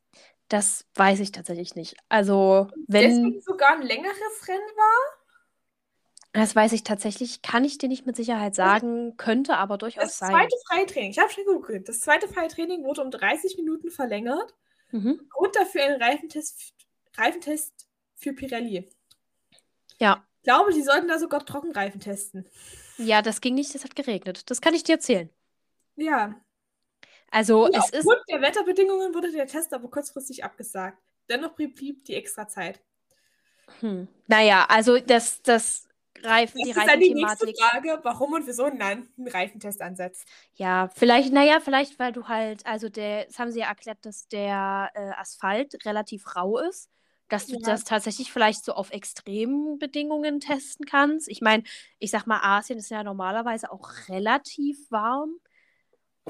Das 0.48 0.84
weiß 0.94 1.20
ich 1.20 1.32
tatsächlich 1.32 1.74
nicht. 1.74 1.96
Also, 2.08 2.68
wenn. 2.86 3.24
Deswegen 3.24 3.40
sogar 3.40 3.72
ein 3.72 3.82
längeres 3.82 4.48
Rennen 4.48 4.76
war? 4.76 5.16
Das 6.32 6.54
weiß 6.54 6.72
ich 6.72 6.84
tatsächlich, 6.84 7.40
kann 7.40 7.64
ich 7.64 7.78
dir 7.78 7.88
nicht 7.88 8.04
mit 8.04 8.14
Sicherheit 8.14 8.54
sagen, 8.54 9.16
könnte 9.16 9.56
aber 9.56 9.78
durchaus 9.78 10.18
sein. 10.18 10.32
Das 10.32 10.38
zweite 10.38 10.56
Freitraining, 10.68 11.10
ich 11.10 11.18
habe 11.18 11.30
schon 11.30 11.46
geguckt, 11.46 11.88
das 11.88 12.00
zweite 12.00 12.28
Freitraining 12.28 12.84
wurde 12.84 13.02
um 13.02 13.10
30 13.10 13.56
Minuten 13.56 13.90
verlängert. 13.90 14.54
Mhm. 14.90 15.26
Grund 15.30 15.56
dafür 15.56 15.84
ein 15.84 16.02
Reifentest, 16.02 16.74
Reifentest 17.16 17.88
für 18.16 18.34
Pirelli. 18.34 18.86
Ja. 19.98 20.26
Ich 20.42 20.44
glaube, 20.44 20.74
sie 20.74 20.82
sollten 20.82 21.08
da 21.08 21.18
sogar 21.18 21.44
Trockenreifen 21.44 22.00
testen. 22.00 22.46
Ja, 22.98 23.22
das 23.22 23.40
ging 23.40 23.54
nicht, 23.54 23.74
es 23.74 23.84
hat 23.84 23.96
geregnet. 23.96 24.50
Das 24.50 24.60
kann 24.60 24.74
ich 24.74 24.84
dir 24.84 24.96
erzählen. 24.96 25.30
Ja, 25.96 26.34
also 27.36 27.70
ja, 27.70 27.80
es 27.80 27.90
ist. 27.90 27.98
Aufgrund 27.98 28.22
der 28.30 28.40
Wetterbedingungen 28.40 29.14
wurde 29.14 29.30
der 29.30 29.46
Test 29.46 29.74
aber 29.74 29.90
kurzfristig 29.90 30.42
abgesagt. 30.42 31.02
Dennoch 31.28 31.52
blieb 31.52 32.02
die 32.06 32.14
extra 32.14 32.48
Zeit. 32.48 32.80
Hm. 33.80 34.08
Naja, 34.26 34.64
also 34.70 34.98
das, 34.98 35.42
das 35.42 35.86
Reifen, 36.22 36.60
das 36.60 36.64
die 36.64 36.70
ist 36.70 36.88
dann 36.88 36.98
die 36.98 37.12
nächste 37.12 37.52
Frage, 37.52 38.00
warum 38.04 38.32
und 38.32 38.46
wieso 38.46 38.64
einen 38.64 39.06
Reifentest 39.18 39.82
ansetzt. 39.82 40.26
Ja, 40.54 40.88
vielleicht, 40.94 41.30
naja, 41.30 41.60
vielleicht, 41.60 41.98
weil 41.98 42.12
du 42.12 42.26
halt, 42.26 42.64
also 42.64 42.88
der, 42.88 43.26
das 43.26 43.38
haben 43.38 43.52
sie 43.52 43.60
ja 43.60 43.68
erklärt, 43.68 43.98
dass 44.06 44.28
der 44.28 44.90
äh, 44.94 45.10
Asphalt 45.18 45.84
relativ 45.84 46.36
rau 46.36 46.58
ist, 46.58 46.88
dass 47.28 47.48
du 47.48 47.56
ja. 47.56 47.60
das 47.60 47.84
tatsächlich 47.84 48.32
vielleicht 48.32 48.64
so 48.64 48.72
auf 48.72 48.92
extremen 48.92 49.78
Bedingungen 49.78 50.40
testen 50.40 50.86
kannst. 50.86 51.28
Ich 51.28 51.42
meine, 51.42 51.64
ich 51.98 52.10
sag 52.10 52.26
mal, 52.26 52.40
Asien 52.40 52.78
ist 52.78 52.90
ja 52.90 53.04
normalerweise 53.04 53.70
auch 53.70 53.90
relativ 54.08 54.90
warm 54.90 55.38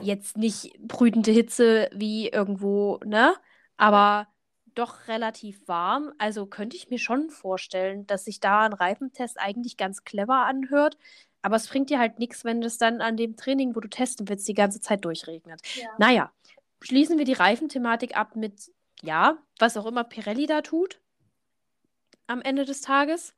jetzt 0.00 0.36
nicht 0.36 0.78
brütende 0.80 1.30
Hitze 1.30 1.88
wie 1.92 2.28
irgendwo, 2.28 3.00
ne? 3.04 3.34
Aber 3.76 4.28
doch 4.74 5.08
relativ 5.08 5.66
warm. 5.66 6.12
Also 6.18 6.46
könnte 6.46 6.76
ich 6.76 6.90
mir 6.90 6.98
schon 6.98 7.30
vorstellen, 7.30 8.06
dass 8.06 8.24
sich 8.24 8.40
da 8.40 8.66
ein 8.66 8.72
Reifentest 8.72 9.40
eigentlich 9.40 9.76
ganz 9.76 10.04
clever 10.04 10.44
anhört. 10.44 10.98
Aber 11.42 11.56
es 11.56 11.68
bringt 11.68 11.90
dir 11.90 11.98
halt 11.98 12.18
nichts, 12.18 12.44
wenn 12.44 12.62
es 12.62 12.78
dann 12.78 13.00
an 13.00 13.16
dem 13.16 13.36
Training, 13.36 13.74
wo 13.74 13.80
du 13.80 13.88
testen 13.88 14.28
willst, 14.28 14.46
die 14.48 14.54
ganze 14.54 14.80
Zeit 14.80 15.04
durchregnet. 15.04 15.60
Ja. 15.76 15.88
Naja, 15.98 16.32
schließen 16.82 17.18
wir 17.18 17.24
die 17.24 17.32
Reifenthematik 17.32 18.16
ab 18.16 18.36
mit, 18.36 18.72
ja, 19.02 19.38
was 19.58 19.76
auch 19.76 19.86
immer 19.86 20.04
Pirelli 20.04 20.46
da 20.46 20.62
tut 20.62 21.00
am 22.26 22.42
Ende 22.42 22.64
des 22.64 22.80
Tages. 22.80 23.34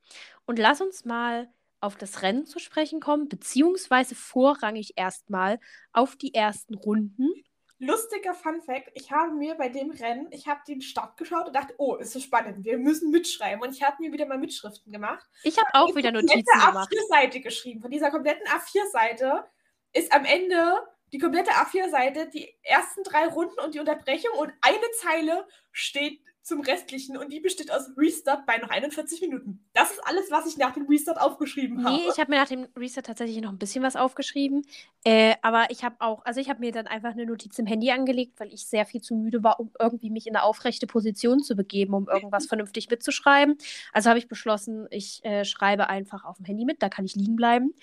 Und 0.46 0.58
lass 0.58 0.80
uns 0.80 1.04
mal 1.04 1.48
auf 1.80 1.96
das 1.96 2.22
Rennen 2.22 2.46
zu 2.46 2.58
sprechen 2.58 3.00
kommen, 3.00 3.28
beziehungsweise 3.28 4.14
vorrangig 4.14 4.94
erstmal 4.96 5.60
auf 5.92 6.16
die 6.16 6.34
ersten 6.34 6.74
Runden 6.74 7.32
Lustiger 7.80 8.34
Fun 8.34 8.60
Fact, 8.60 8.90
ich 8.94 9.12
habe 9.12 9.32
mir 9.32 9.54
bei 9.54 9.68
dem 9.68 9.92
Rennen, 9.92 10.26
ich 10.32 10.48
habe 10.48 10.60
den 10.66 10.82
Start 10.82 11.16
geschaut 11.16 11.46
und 11.46 11.54
dachte, 11.54 11.74
oh, 11.78 11.94
ist 11.94 12.12
so 12.12 12.18
spannend, 12.18 12.64
wir 12.64 12.76
müssen 12.76 13.10
mitschreiben. 13.10 13.62
Und 13.62 13.72
ich 13.72 13.82
habe 13.84 13.96
mir 14.00 14.12
wieder 14.12 14.26
mal 14.26 14.38
Mitschriften 14.38 14.92
gemacht. 14.92 15.24
Ich 15.44 15.56
habe 15.56 15.68
auch 15.74 15.94
wieder 15.94 16.10
Notizen 16.10 16.44
gemacht. 16.44 16.92
A4-Seite 16.92 17.40
geschrieben. 17.40 17.80
Von 17.80 17.92
dieser 17.92 18.10
kompletten 18.10 18.44
A4-Seite 18.48 19.44
ist 19.92 20.12
am 20.12 20.24
Ende 20.24 20.78
die 21.12 21.18
komplette 21.18 21.52
A4-Seite, 21.52 22.28
die 22.30 22.52
ersten 22.62 23.04
drei 23.04 23.28
Runden 23.28 23.58
und 23.60 23.74
die 23.74 23.78
Unterbrechung 23.78 24.32
und 24.38 24.52
eine 24.60 24.90
Zeile 25.00 25.46
steht 25.70 26.20
zum 26.48 26.62
Restlichen 26.62 27.16
und 27.16 27.30
die 27.30 27.40
besteht 27.40 27.70
aus 27.70 27.90
Restart 27.96 28.46
bei 28.46 28.56
noch 28.56 28.70
41 28.70 29.20
Minuten. 29.20 29.62
Das 29.74 29.90
ist 29.90 30.00
alles, 30.04 30.30
was 30.30 30.46
ich 30.46 30.56
nach 30.56 30.72
dem 30.72 30.86
Restart 30.86 31.20
aufgeschrieben 31.20 31.84
habe. 31.84 31.96
Nee, 31.96 32.08
ich 32.10 32.18
habe 32.18 32.30
mir 32.30 32.38
nach 32.38 32.48
dem 32.48 32.66
Restart 32.74 33.06
tatsächlich 33.06 33.40
noch 33.42 33.50
ein 33.50 33.58
bisschen 33.58 33.84
was 33.84 33.96
aufgeschrieben. 33.96 34.66
Äh, 35.04 35.34
aber 35.42 35.66
ich 35.70 35.84
habe 35.84 35.96
auch, 35.98 36.24
also 36.24 36.40
ich 36.40 36.48
habe 36.48 36.60
mir 36.60 36.72
dann 36.72 36.86
einfach 36.86 37.10
eine 37.10 37.26
Notiz 37.26 37.58
im 37.58 37.66
Handy 37.66 37.90
angelegt, 37.90 38.40
weil 38.40 38.52
ich 38.52 38.66
sehr 38.66 38.86
viel 38.86 39.02
zu 39.02 39.14
müde 39.14 39.44
war, 39.44 39.60
um 39.60 39.70
irgendwie 39.78 40.10
mich 40.10 40.26
in 40.26 40.34
eine 40.34 40.42
aufrechte 40.42 40.86
Position 40.86 41.40
zu 41.40 41.54
begeben, 41.54 41.92
um 41.92 42.08
irgendwas 42.08 42.46
vernünftig 42.46 42.88
mitzuschreiben. 42.88 43.58
Also 43.92 44.08
habe 44.08 44.18
ich 44.18 44.26
beschlossen, 44.26 44.88
ich 44.90 45.22
äh, 45.24 45.44
schreibe 45.44 45.88
einfach 45.90 46.24
auf 46.24 46.38
dem 46.38 46.46
Handy 46.46 46.64
mit, 46.64 46.82
da 46.82 46.88
kann 46.88 47.04
ich 47.04 47.14
liegen 47.14 47.36
bleiben. 47.36 47.74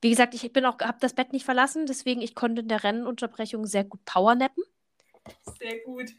Wie 0.00 0.10
gesagt, 0.10 0.34
ich 0.34 0.52
bin 0.52 0.64
auch, 0.64 0.78
habe 0.80 0.98
das 1.00 1.14
Bett 1.14 1.32
nicht 1.32 1.44
verlassen, 1.44 1.86
deswegen 1.86 2.20
ich 2.20 2.34
konnte 2.34 2.62
in 2.62 2.68
der 2.68 2.82
Rennenunterbrechung 2.82 3.64
sehr 3.64 3.84
gut 3.84 4.04
powernappen. 4.04 4.64
Sehr 5.58 5.78
gut. 5.84 6.10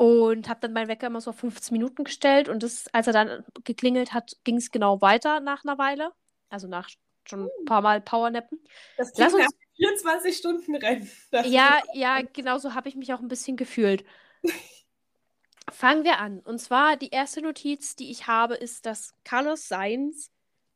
Und 0.00 0.48
habe 0.48 0.60
dann 0.60 0.72
meinen 0.72 0.88
Wecker 0.88 1.08
immer 1.08 1.20
so 1.20 1.28
auf 1.28 1.36
15 1.40 1.74
Minuten 1.74 2.04
gestellt. 2.04 2.48
Und 2.48 2.62
das, 2.62 2.86
als 2.94 3.06
er 3.06 3.12
dann 3.12 3.44
geklingelt 3.64 4.14
hat, 4.14 4.32
ging 4.44 4.56
es 4.56 4.70
genau 4.70 5.02
weiter 5.02 5.40
nach 5.40 5.62
einer 5.62 5.76
Weile. 5.76 6.12
Also 6.48 6.68
nach 6.68 6.88
schon 7.28 7.50
ein 7.60 7.64
paar 7.66 7.82
Mal 7.82 8.00
Powernappen. 8.00 8.64
Das 8.96 9.12
klingt 9.12 9.34
uns... 9.34 9.54
24 9.76 10.36
Stunden 10.38 10.74
Rennen. 10.74 11.10
ja, 11.44 11.82
ja, 11.92 12.22
genau 12.22 12.56
so 12.56 12.74
habe 12.74 12.88
ich 12.88 12.96
mich 12.96 13.12
auch 13.12 13.20
ein 13.20 13.28
bisschen 13.28 13.58
gefühlt. 13.58 14.06
Fangen 15.70 16.04
wir 16.04 16.18
an. 16.18 16.40
Und 16.40 16.60
zwar 16.60 16.96
die 16.96 17.10
erste 17.10 17.42
Notiz, 17.42 17.94
die 17.94 18.10
ich 18.10 18.26
habe, 18.26 18.54
ist, 18.54 18.86
dass 18.86 19.12
Carlos 19.22 19.68
Sainz 19.68 20.30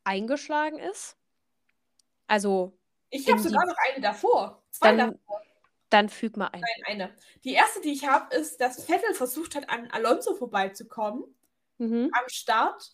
eingeschlagen 0.04 0.78
ist. 0.78 1.16
Also. 2.26 2.76
Ich 3.08 3.26
habe 3.30 3.40
sogar 3.40 3.64
noch 3.64 3.76
eine 3.88 4.02
davor. 4.02 4.62
Zwei 4.70 4.94
dann, 4.94 5.12
davor. 5.12 5.42
Dann 5.94 6.08
füg 6.08 6.36
mal 6.36 6.48
ein. 6.48 6.60
Nein, 6.60 6.82
eine. 6.86 7.14
Die 7.44 7.52
erste, 7.52 7.80
die 7.80 7.92
ich 7.92 8.04
habe, 8.04 8.34
ist, 8.34 8.60
dass 8.60 8.84
Vettel 8.84 9.14
versucht 9.14 9.54
hat, 9.54 9.70
an 9.70 9.88
Alonso 9.92 10.34
vorbeizukommen 10.34 11.22
mhm. 11.78 12.10
am 12.12 12.28
Start. 12.28 12.90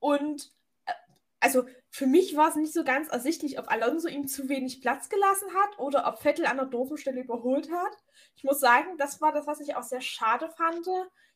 Und 0.00 0.50
äh, 0.86 0.92
also 1.38 1.64
für 1.90 2.08
mich 2.08 2.36
war 2.36 2.48
es 2.48 2.56
nicht 2.56 2.72
so 2.72 2.82
ganz 2.82 3.06
ersichtlich, 3.06 3.60
ob 3.60 3.70
Alonso 3.70 4.08
ihm 4.08 4.26
zu 4.26 4.48
wenig 4.48 4.80
Platz 4.80 5.08
gelassen 5.08 5.46
hat 5.62 5.78
oder 5.78 6.08
ob 6.08 6.20
Vettel 6.20 6.44
an 6.46 6.56
der 6.56 6.66
doofen 6.66 6.98
Stelle 6.98 7.20
überholt 7.20 7.70
hat. 7.70 7.96
Ich 8.34 8.42
muss 8.42 8.58
sagen, 8.58 8.98
das 8.98 9.20
war 9.20 9.30
das, 9.30 9.46
was 9.46 9.60
ich 9.60 9.76
auch 9.76 9.84
sehr 9.84 10.00
schade 10.00 10.50
fand. 10.56 10.88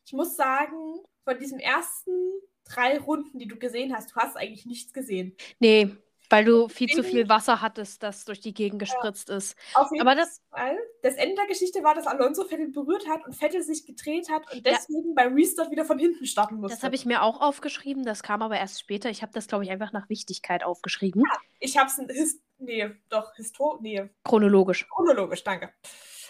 Ich 0.05 0.15
muss 0.15 0.35
sagen, 0.35 0.99
von 1.23 1.39
diesen 1.39 1.61
ersten 1.61 2.33
drei 2.65 2.99
Runden, 2.99 3.39
die 3.39 3.47
du 3.47 3.57
gesehen 3.57 3.95
hast, 3.97 4.11
du 4.11 4.17
hast 4.17 4.37
eigentlich 4.37 4.67
nichts 4.67 4.93
gesehen. 4.93 5.37
Nee, 5.61 5.97
weil 6.31 6.45
du 6.45 6.69
viel 6.69 6.89
zu 6.89 7.03
viel 7.03 7.29
Wasser 7.29 7.61
hattest, 7.61 8.03
das 8.03 8.25
durch 8.25 8.41
die 8.41 8.55
Gegend 8.55 8.79
gespritzt 8.79 9.29
ja. 9.29 9.37
ist. 9.37 9.57
Auf 9.75 9.91
jeden 9.91 10.07
Aber 10.07 10.15
das, 10.15 10.41
Fall. 10.51 10.77
Das 11.03 11.15
Ende 11.15 11.37
der 11.37 11.47
Geschichte 11.47 11.83
war, 11.83 11.95
dass 11.95 12.07
Alonso 12.07 12.45
Vettel 12.45 12.69
berührt 12.69 13.09
hat 13.09 13.25
und 13.27 13.35
Vettel 13.35 13.63
sich 13.63 13.87
gedreht 13.87 14.31
hat 14.31 14.51
und 14.53 14.65
deswegen 14.65 15.09
ja. 15.09 15.15
beim 15.15 15.35
Restart 15.35 15.71
wieder 15.71 15.85
von 15.85 15.99
hinten 15.99 16.27
starten 16.27 16.57
musste. 16.57 16.77
Das 16.77 16.85
habe 16.85 16.95
ich 16.95 17.05
mir 17.05 17.23
auch 17.23 17.41
aufgeschrieben, 17.41 18.05
das 18.05 18.23
kam 18.23 18.43
aber 18.43 18.57
erst 18.57 18.81
später. 18.81 19.11
Ich 19.11 19.23
habe 19.23 19.33
das, 19.33 19.47
glaube 19.47 19.65
ich, 19.65 19.71
einfach 19.71 19.93
nach 19.93 20.09
Wichtigkeit 20.09 20.65
aufgeschrieben. 20.65 21.23
Ja, 21.23 21.39
ich 21.61 21.77
habe 21.77 21.89
es, 21.89 22.41
nee, 22.59 22.91
doch, 23.09 23.35
Histo 23.37 23.79
nee. 23.81 24.09
Chronologisch. 24.25 24.89
Chronologisch, 24.89 25.45
danke. 25.45 25.73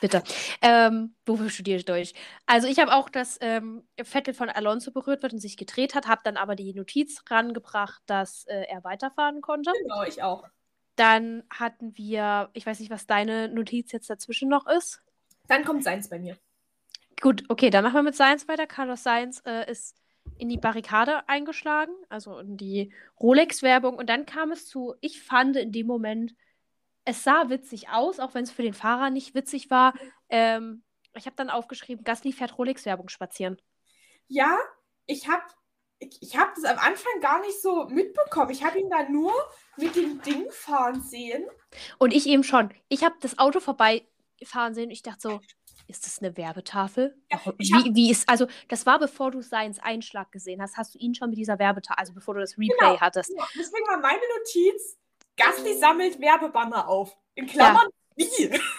Bitte. 0.01 0.23
Ähm, 0.63 1.15
wofür 1.27 1.51
studiere 1.51 1.79
ich 1.79 1.85
Deutsch? 1.85 2.13
Also 2.47 2.69
ich 2.69 2.79
habe 2.79 2.95
auch, 2.95 3.09
dass 3.09 3.39
ähm, 3.41 3.87
Vettel 4.03 4.35
von 4.35 4.49
Alonso 4.49 4.91
berührt 4.91 5.23
wird 5.23 5.33
und 5.33 5.39
sich 5.39 5.57
gedreht 5.57 5.95
hat, 5.95 6.07
habe 6.07 6.23
dann 6.25 6.37
aber 6.37 6.57
die 6.57 6.75
Notiz 6.75 7.23
rangebracht, 7.29 8.03
dass 8.07 8.45
äh, 8.47 8.65
er 8.69 8.85
weiterfahren 8.85 9.41
konnte. 9.41 9.73
Genau, 9.83 10.03
ich 10.03 10.23
auch. 10.23 10.45
Dann 10.97 11.43
hatten 11.51 11.97
wir, 11.97 12.51
ich 12.53 12.67
weiß 12.67 12.81
nicht, 12.81 12.91
was 12.91 13.07
deine 13.07 13.49
Notiz 13.49 13.93
jetzt 13.93 14.09
dazwischen 14.11 14.49
noch 14.49 14.67
ist. 14.67 15.03
Dann 15.49 15.65
kommt 15.65 15.85
Seins 15.85 16.09
bei 16.09 16.19
mir. 16.19 16.37
Gut, 17.21 17.45
okay, 17.49 17.71
dann 17.71 17.85
machen 17.85 17.95
wir 17.95 18.03
mit 18.03 18.17
Seins 18.17 18.49
weiter. 18.49 18.67
Carlos 18.67 19.03
Seins 19.03 19.41
äh, 19.41 19.71
ist 19.71 19.97
in 20.39 20.49
die 20.49 20.59
Barrikade 20.59 21.29
eingeschlagen, 21.29 21.93
also 22.09 22.39
in 22.39 22.57
die 22.57 22.93
Rolex-Werbung. 23.21 23.97
Und 23.97 24.09
dann 24.09 24.27
kam 24.27 24.53
es 24.53 24.67
zu, 24.67 24.95
ich 25.01 25.23
fand 25.23 25.57
in 25.57 25.73
dem 25.73 25.87
Moment, 25.87 26.35
es 27.05 27.23
sah 27.23 27.49
witzig 27.49 27.89
aus, 27.91 28.19
auch 28.21 28.35
wenn 28.35 28.45
es 28.45 28.51
für 28.51 28.63
den 28.63 28.75
Fahrer 28.75 29.11
nicht 29.11 29.35
witzig 29.35 29.71
war. 29.71 29.95
Ähm, 30.29 30.83
ich 31.15 31.27
habe 31.27 31.37
dann 31.37 31.51
aufgeschrieben, 31.51 32.05
Gasly 32.05 32.33
fährt 32.33 32.59
Rolex-Werbung 32.59 33.09
spazieren. 33.09 33.61
Ja, 34.27 34.59
ich 35.07 35.29
habe 35.29 35.43
ich, 35.99 36.21
ich 36.23 36.37
hab 36.37 36.55
das 36.55 36.65
am 36.65 36.79
Anfang 36.79 37.21
gar 37.21 37.41
nicht 37.41 37.61
so 37.61 37.87
mitbekommen. 37.87 38.51
Ich 38.51 38.65
habe 38.65 38.79
ihn 38.79 38.91
da 38.91 39.09
nur 39.09 39.33
mit 39.77 39.95
dem 39.97 40.21
Ding 40.23 40.51
fahren 40.51 41.03
sehen. 41.03 41.47
Und 41.99 42.13
ich 42.13 42.27
eben 42.27 42.43
schon. 42.43 42.73
Ich 42.89 43.05
habe 43.05 43.15
das 43.21 43.39
Auto 43.39 43.61
vorbeifahren 43.61 44.75
sehen 44.75 44.87
und 44.87 44.91
ich 44.91 45.03
dachte 45.03 45.21
so, 45.21 45.41
ist 45.87 46.07
das 46.07 46.21
eine 46.21 46.37
Werbetafel? 46.37 47.15
Ja, 47.31 47.41
wie, 47.59 47.95
wie 47.95 48.11
ist, 48.11 48.29
also 48.29 48.47
das 48.69 48.87
war 48.87 48.99
bevor 48.99 49.31
du 49.31 49.43
seins 49.43 49.79
Einschlag 49.79 50.33
gesehen 50.33 50.63
hast, 50.63 50.77
hast 50.77 50.95
du 50.95 50.99
ihn 50.99 51.15
schon 51.15 51.29
mit 51.31 51.39
dieser 51.39 51.59
Werbetafel, 51.59 52.01
also 52.01 52.15
bevor 52.15 52.35
du 52.35 52.41
das 52.41 52.53
Replay 52.53 52.75
genau, 52.79 53.01
hattest. 53.01 53.29
Genau. 53.29 53.45
Deswegen 53.55 53.87
war 53.87 54.01
meine 54.01 54.23
Notiz, 54.39 54.99
Gasly 55.37 55.79
sammelt 55.79 56.21
Werbebanner 56.21 56.89
auf. 56.89 57.17
In 57.35 57.47
Klammern, 57.47 57.89
ja. 58.17 58.27
wie? 58.27 58.61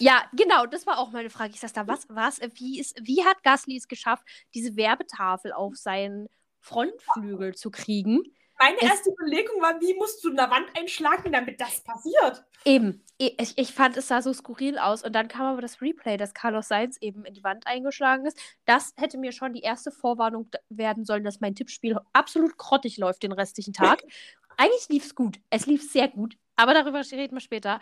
Ja, 0.00 0.24
genau, 0.32 0.64
das 0.66 0.86
war 0.86 0.98
auch 0.98 1.10
meine 1.10 1.28
Frage. 1.28 1.54
Ich 1.54 1.60
sagte 1.60 1.80
da, 1.80 1.88
was, 1.88 2.06
was, 2.08 2.40
wie 2.54 2.78
ist, 2.78 2.96
wie 3.02 3.24
hat 3.24 3.42
Gasly 3.42 3.76
es 3.76 3.88
geschafft, 3.88 4.24
diese 4.54 4.76
Werbetafel 4.76 5.52
auf 5.52 5.76
seinen 5.76 6.28
Frontflügel 6.60 7.54
zu 7.54 7.70
kriegen? 7.70 8.22
Meine 8.58 8.76
es, 8.78 8.90
erste 8.90 9.10
Überlegung 9.10 9.60
war, 9.60 9.80
wie 9.80 9.94
musst 9.94 10.22
du 10.24 10.30
in 10.30 10.36
der 10.36 10.50
Wand 10.50 10.66
einschlagen, 10.76 11.32
damit 11.32 11.60
das 11.60 11.80
passiert? 11.80 12.44
Eben. 12.64 13.04
Ich, 13.18 13.56
ich 13.56 13.72
fand, 13.72 13.96
es 13.96 14.08
sah 14.08 14.22
so 14.22 14.32
skurril 14.32 14.78
aus. 14.78 15.02
Und 15.02 15.12
dann 15.12 15.28
kam 15.28 15.46
aber 15.46 15.60
das 15.60 15.80
Replay, 15.80 16.16
dass 16.16 16.34
Carlos 16.34 16.68
Sainz 16.68 16.96
eben 17.00 17.24
in 17.24 17.34
die 17.34 17.44
Wand 17.44 17.66
eingeschlagen 17.66 18.26
ist. 18.26 18.38
Das 18.64 18.92
hätte 18.96 19.18
mir 19.18 19.32
schon 19.32 19.52
die 19.52 19.62
erste 19.62 19.90
Vorwarnung 19.90 20.48
werden 20.68 21.04
sollen, 21.04 21.24
dass 21.24 21.40
mein 21.40 21.54
Tippspiel 21.54 21.98
absolut 22.12 22.56
grottig 22.56 22.96
läuft 22.98 23.22
den 23.22 23.32
restlichen 23.32 23.72
Tag. 23.72 24.02
Eigentlich 24.58 24.88
lief 24.90 25.04
es 25.06 25.14
gut. 25.14 25.40
Es 25.48 25.66
lief 25.66 25.90
sehr 25.90 26.08
gut. 26.08 26.36
Aber 26.56 26.74
darüber 26.74 27.00
reden 27.12 27.36
wir 27.36 27.40
später. 27.40 27.80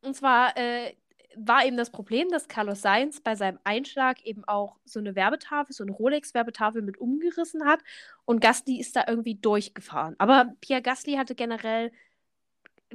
Und 0.00 0.16
zwar 0.16 0.56
äh, 0.56 0.94
war 1.36 1.64
eben 1.66 1.76
das 1.76 1.90
Problem, 1.90 2.30
dass 2.30 2.48
Carlos 2.48 2.80
Sainz 2.80 3.20
bei 3.20 3.36
seinem 3.36 3.58
Einschlag 3.62 4.24
eben 4.24 4.42
auch 4.44 4.78
so 4.86 4.98
eine 4.98 5.14
Werbetafel, 5.14 5.74
so 5.74 5.84
eine 5.84 5.92
Rolex-Werbetafel 5.92 6.80
mit 6.80 6.98
umgerissen 6.98 7.66
hat. 7.66 7.80
Und 8.24 8.40
Gasly 8.40 8.80
ist 8.80 8.96
da 8.96 9.04
irgendwie 9.06 9.34
durchgefahren. 9.34 10.16
Aber 10.18 10.54
Pierre 10.62 10.82
Gasly 10.82 11.14
hatte 11.16 11.34
generell 11.34 11.92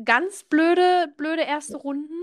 ganz 0.03 0.43
blöde, 0.43 1.13
blöde 1.15 1.43
erste 1.43 1.77
Runden. 1.77 2.19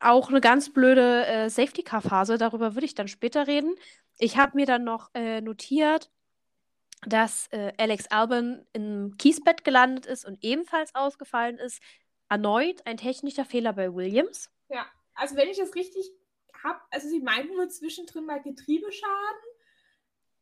Auch 0.00 0.30
eine 0.30 0.40
ganz 0.40 0.72
blöde 0.72 1.26
äh, 1.26 1.50
Safety-Car-Phase. 1.50 2.38
Darüber 2.38 2.74
würde 2.74 2.86
ich 2.86 2.94
dann 2.94 3.06
später 3.06 3.46
reden. 3.46 3.74
Ich 4.18 4.38
habe 4.38 4.56
mir 4.56 4.66
dann 4.66 4.82
noch 4.82 5.10
äh, 5.12 5.42
notiert, 5.42 6.10
dass 7.06 7.48
äh, 7.48 7.72
Alex 7.78 8.06
Albon 8.08 8.64
im 8.72 9.16
Kiesbett 9.18 9.64
gelandet 9.64 10.06
ist 10.06 10.24
und 10.24 10.38
ebenfalls 10.42 10.94
ausgefallen 10.94 11.58
ist. 11.58 11.82
Erneut 12.28 12.86
ein 12.86 12.96
technischer 12.96 13.44
Fehler 13.44 13.72
bei 13.72 13.92
Williams. 13.94 14.50
Ja, 14.68 14.86
also 15.14 15.36
wenn 15.36 15.48
ich 15.48 15.58
das 15.58 15.74
richtig 15.74 16.10
habe, 16.62 16.80
also 16.90 17.08
sie 17.08 17.20
meinten 17.20 17.54
nur 17.54 17.68
zwischendrin 17.68 18.24
mal 18.24 18.40
Getriebeschaden. 18.40 19.42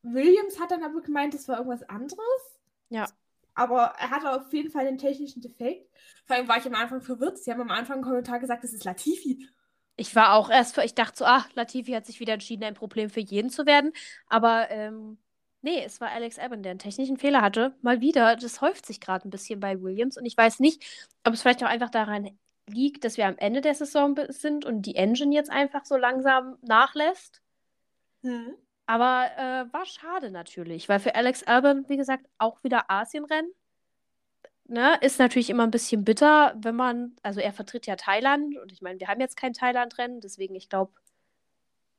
Williams 0.02 0.60
hat 0.60 0.70
dann 0.70 0.84
aber 0.84 1.00
gemeint, 1.00 1.34
das 1.34 1.48
war 1.48 1.58
irgendwas 1.58 1.82
anderes. 1.88 2.60
Ja. 2.88 3.06
Aber 3.54 3.94
er 3.98 4.10
hatte 4.10 4.32
auf 4.32 4.52
jeden 4.52 4.70
Fall 4.70 4.84
den 4.84 4.98
technischen 4.98 5.42
Defekt. 5.42 5.90
Vor 6.26 6.36
allem 6.36 6.48
war 6.48 6.58
ich 6.58 6.66
am 6.66 6.74
Anfang 6.74 7.00
verwirrt. 7.00 7.38
Sie 7.38 7.50
haben 7.50 7.60
am 7.60 7.70
Anfang 7.70 7.98
im 7.98 8.04
Kommentar 8.04 8.38
gesagt, 8.38 8.64
das 8.64 8.72
ist 8.72 8.84
Latifi. 8.84 9.46
Ich 9.96 10.14
war 10.14 10.34
auch 10.34 10.48
erst, 10.48 10.78
ich 10.78 10.94
dachte 10.94 11.18
so, 11.18 11.24
ach, 11.26 11.48
Latifi 11.54 11.92
hat 11.92 12.06
sich 12.06 12.20
wieder 12.20 12.34
entschieden, 12.34 12.64
ein 12.64 12.74
Problem 12.74 13.10
für 13.10 13.20
jeden 13.20 13.50
zu 13.50 13.66
werden. 13.66 13.92
Aber 14.28 14.70
ähm, 14.70 15.18
Nee, 15.62 15.82
es 15.84 16.00
war 16.00 16.10
Alex 16.10 16.38
Albon, 16.38 16.62
der 16.62 16.70
einen 16.70 16.78
technischen 16.78 17.18
Fehler 17.18 17.42
hatte. 17.42 17.74
Mal 17.82 18.00
wieder, 18.00 18.36
das 18.36 18.60
häuft 18.60 18.86
sich 18.86 19.00
gerade 19.00 19.28
ein 19.28 19.30
bisschen 19.30 19.60
bei 19.60 19.80
Williams 19.82 20.16
und 20.16 20.24
ich 20.24 20.36
weiß 20.36 20.60
nicht, 20.60 20.82
ob 21.24 21.34
es 21.34 21.42
vielleicht 21.42 21.62
auch 21.62 21.68
einfach 21.68 21.90
daran 21.90 22.30
liegt, 22.66 23.04
dass 23.04 23.16
wir 23.16 23.26
am 23.26 23.36
Ende 23.36 23.60
der 23.60 23.74
Saison 23.74 24.16
sind 24.28 24.64
und 24.64 24.82
die 24.82 24.96
Engine 24.96 25.34
jetzt 25.34 25.50
einfach 25.50 25.84
so 25.84 25.96
langsam 25.96 26.56
nachlässt. 26.62 27.42
Hm. 28.22 28.54
Aber 28.86 29.30
äh, 29.36 29.72
war 29.72 29.86
schade 29.86 30.30
natürlich, 30.30 30.88
weil 30.88 30.98
für 30.98 31.14
Alex 31.14 31.42
Albon, 31.44 31.84
wie 31.88 31.96
gesagt, 31.96 32.26
auch 32.38 32.62
wieder 32.64 32.90
Asienrennen. 32.90 33.52
Ne, 34.66 34.96
ist 35.00 35.18
natürlich 35.18 35.50
immer 35.50 35.64
ein 35.64 35.72
bisschen 35.72 36.04
bitter, 36.04 36.54
wenn 36.56 36.76
man, 36.76 37.16
also 37.24 37.40
er 37.40 37.52
vertritt 37.52 37.86
ja 37.86 37.96
Thailand 37.96 38.56
und 38.56 38.70
ich 38.70 38.82
meine, 38.82 39.00
wir 39.00 39.08
haben 39.08 39.20
jetzt 39.20 39.36
kein 39.36 39.52
Thailand-Rennen, 39.52 40.20
deswegen 40.20 40.54
ich 40.54 40.68
glaube, 40.68 40.92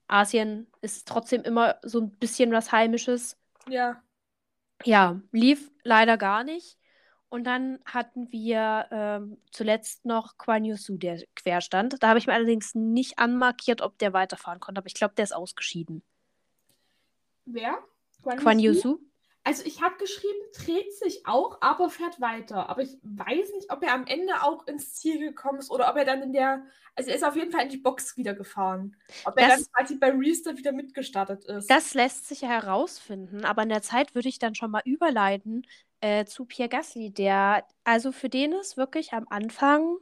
Asien 0.07 0.67
ist 0.81 1.05
trotzdem 1.07 1.43
immer 1.43 1.79
so 1.83 1.99
ein 1.99 2.11
bisschen 2.11 2.51
was 2.51 2.71
Heimisches. 2.71 3.37
Ja. 3.67 4.01
Ja, 4.83 5.21
lief 5.31 5.71
leider 5.83 6.17
gar 6.17 6.43
nicht. 6.43 6.77
Und 7.29 7.45
dann 7.45 7.79
hatten 7.85 8.29
wir 8.31 8.87
ähm, 8.91 9.37
zuletzt 9.51 10.03
noch 10.05 10.37
Quan 10.37 10.65
Yusu, 10.65 10.97
der 10.97 11.23
querstand. 11.35 12.03
Da 12.03 12.09
habe 12.09 12.19
ich 12.19 12.27
mir 12.27 12.33
allerdings 12.33 12.75
nicht 12.75 13.19
anmarkiert, 13.19 13.81
ob 13.81 13.97
der 13.99 14.11
weiterfahren 14.11 14.59
konnte, 14.59 14.79
aber 14.79 14.87
ich 14.87 14.95
glaube, 14.95 15.13
der 15.15 15.23
ist 15.23 15.31
ausgeschieden. 15.31 16.03
Wer? 17.45 17.77
Quan 18.21 18.59
Yusu? 18.59 18.99
Also 19.43 19.63
ich 19.65 19.81
habe 19.81 19.95
geschrieben, 19.97 20.37
dreht 20.55 20.93
sich 20.97 21.25
auch, 21.25 21.57
aber 21.61 21.89
fährt 21.89 22.21
weiter. 22.21 22.69
Aber 22.69 22.83
ich 22.83 22.97
weiß 23.01 23.53
nicht, 23.55 23.71
ob 23.71 23.83
er 23.83 23.93
am 23.93 24.05
Ende 24.05 24.43
auch 24.43 24.67
ins 24.67 24.93
Ziel 24.93 25.17
gekommen 25.19 25.57
ist 25.57 25.71
oder 25.71 25.89
ob 25.89 25.95
er 25.97 26.05
dann 26.05 26.21
in 26.21 26.31
der, 26.31 26.63
also 26.95 27.09
er 27.09 27.15
ist 27.15 27.23
auf 27.23 27.35
jeden 27.35 27.51
Fall 27.51 27.63
in 27.63 27.69
die 27.69 27.77
Box 27.77 28.15
wieder 28.17 28.35
gefahren. 28.35 28.95
Ob 29.25 29.35
er 29.39 29.47
Das- 29.47 29.63
dann 29.63 29.73
quasi 29.73 29.95
beim 29.97 30.19
Restart 30.19 30.57
wieder 30.57 30.71
mitgestartet 30.71 31.45
ist. 31.45 31.69
Das 31.71 31.95
lässt 31.95 32.27
sich 32.27 32.41
ja 32.41 32.49
herausfinden, 32.49 33.43
aber 33.43 33.63
in 33.63 33.69
der 33.69 33.81
Zeit 33.81 34.13
würde 34.13 34.29
ich 34.29 34.37
dann 34.37 34.53
schon 34.53 34.69
mal 34.69 34.83
überleiten 34.85 35.65
äh, 36.01 36.25
zu 36.25 36.45
Pierre 36.45 36.69
Gasly, 36.69 37.11
der, 37.11 37.65
also 37.83 38.11
für 38.11 38.29
den 38.29 38.53
es 38.53 38.77
wirklich 38.77 39.13
am 39.13 39.25
Anfang 39.29 39.97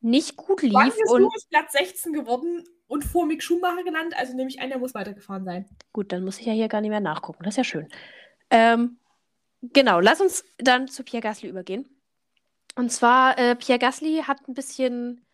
nicht 0.00 0.36
gut 0.36 0.62
Wann 0.62 0.86
lief 0.86 0.94
ist 0.96 1.10
und 1.10 1.22
Lewis 1.22 1.46
Platz 1.46 1.72
16 1.72 2.12
geworden 2.12 2.64
und 2.86 3.04
vor 3.04 3.26
Mick 3.26 3.42
Schumacher 3.42 3.82
genannt? 3.82 4.14
Also 4.16 4.34
nehme 4.34 4.48
ich 4.48 4.60
an, 4.60 4.68
der 4.68 4.78
muss 4.78 4.94
weitergefahren 4.94 5.44
sein. 5.44 5.68
Gut, 5.92 6.12
dann 6.12 6.24
muss 6.24 6.38
ich 6.38 6.46
ja 6.46 6.52
hier 6.52 6.68
gar 6.68 6.80
nicht 6.80 6.90
mehr 6.90 7.00
nachgucken. 7.00 7.42
Das 7.44 7.54
ist 7.54 7.58
ja 7.58 7.64
schön. 7.64 7.88
Ähm, 8.50 8.98
genau, 9.62 10.00
lass 10.00 10.20
uns 10.20 10.44
dann 10.58 10.88
zu 10.88 11.04
Pierre 11.04 11.22
Gasly 11.22 11.48
übergehen. 11.48 11.88
Und 12.76 12.90
zwar, 12.90 13.38
äh, 13.38 13.56
Pierre 13.56 13.78
Gasly 13.78 14.22
hat 14.26 14.46
ein 14.48 14.54
bisschen, 14.54 15.24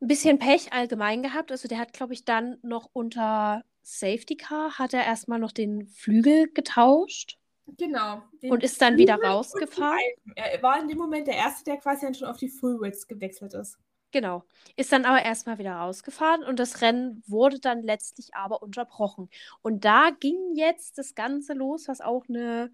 ein 0.00 0.08
bisschen 0.08 0.38
Pech 0.38 0.72
allgemein 0.72 1.22
gehabt. 1.22 1.52
Also 1.52 1.68
der 1.68 1.78
hat, 1.78 1.92
glaube 1.92 2.14
ich, 2.14 2.24
dann 2.24 2.58
noch 2.62 2.90
unter 2.92 3.62
Safety 3.82 4.36
Car 4.36 4.78
hat 4.78 4.92
er 4.92 5.04
erstmal 5.04 5.38
noch 5.38 5.52
den 5.52 5.86
Flügel 5.86 6.52
getauscht 6.52 7.38
Genau. 7.76 8.22
Und 8.42 8.62
ist 8.62 8.80
dann 8.80 8.96
wieder 8.96 9.14
Flügel 9.14 9.30
die 9.30 9.34
rausgefahren. 9.34 9.98
Er 10.36 10.62
war 10.62 10.80
in 10.80 10.88
dem 10.88 10.98
Moment 10.98 11.26
der 11.26 11.36
Erste, 11.36 11.64
der 11.64 11.76
quasi 11.76 12.06
dann 12.06 12.14
schon 12.14 12.28
auf 12.28 12.38
die 12.38 12.48
Fullwidths 12.48 13.06
gewechselt 13.06 13.54
ist. 13.54 13.78
Genau. 14.10 14.42
Ist 14.76 14.92
dann 14.92 15.04
aber 15.04 15.22
erstmal 15.22 15.58
wieder 15.58 15.72
rausgefahren 15.74 16.42
und 16.42 16.58
das 16.58 16.80
Rennen 16.80 17.22
wurde 17.26 17.60
dann 17.60 17.82
letztlich 17.82 18.34
aber 18.34 18.62
unterbrochen. 18.62 19.28
Und 19.60 19.84
da 19.84 20.10
ging 20.18 20.54
jetzt 20.54 20.96
das 20.96 21.14
Ganze 21.14 21.52
los, 21.52 21.88
was 21.88 22.00
auch 22.00 22.24
eine 22.28 22.70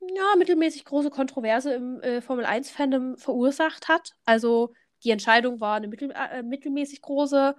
ja, 0.00 0.36
mittelmäßig 0.38 0.84
große 0.86 1.10
Kontroverse 1.10 1.74
im 1.74 2.00
äh, 2.02 2.22
Formel 2.22 2.46
1-Fandom 2.46 3.18
verursacht 3.18 3.88
hat. 3.88 4.14
Also 4.24 4.72
die 5.04 5.10
Entscheidung 5.10 5.60
war 5.60 5.76
eine 5.76 5.88
mittel, 5.88 6.12
äh, 6.12 6.42
mittelmäßig 6.42 7.02
große 7.02 7.56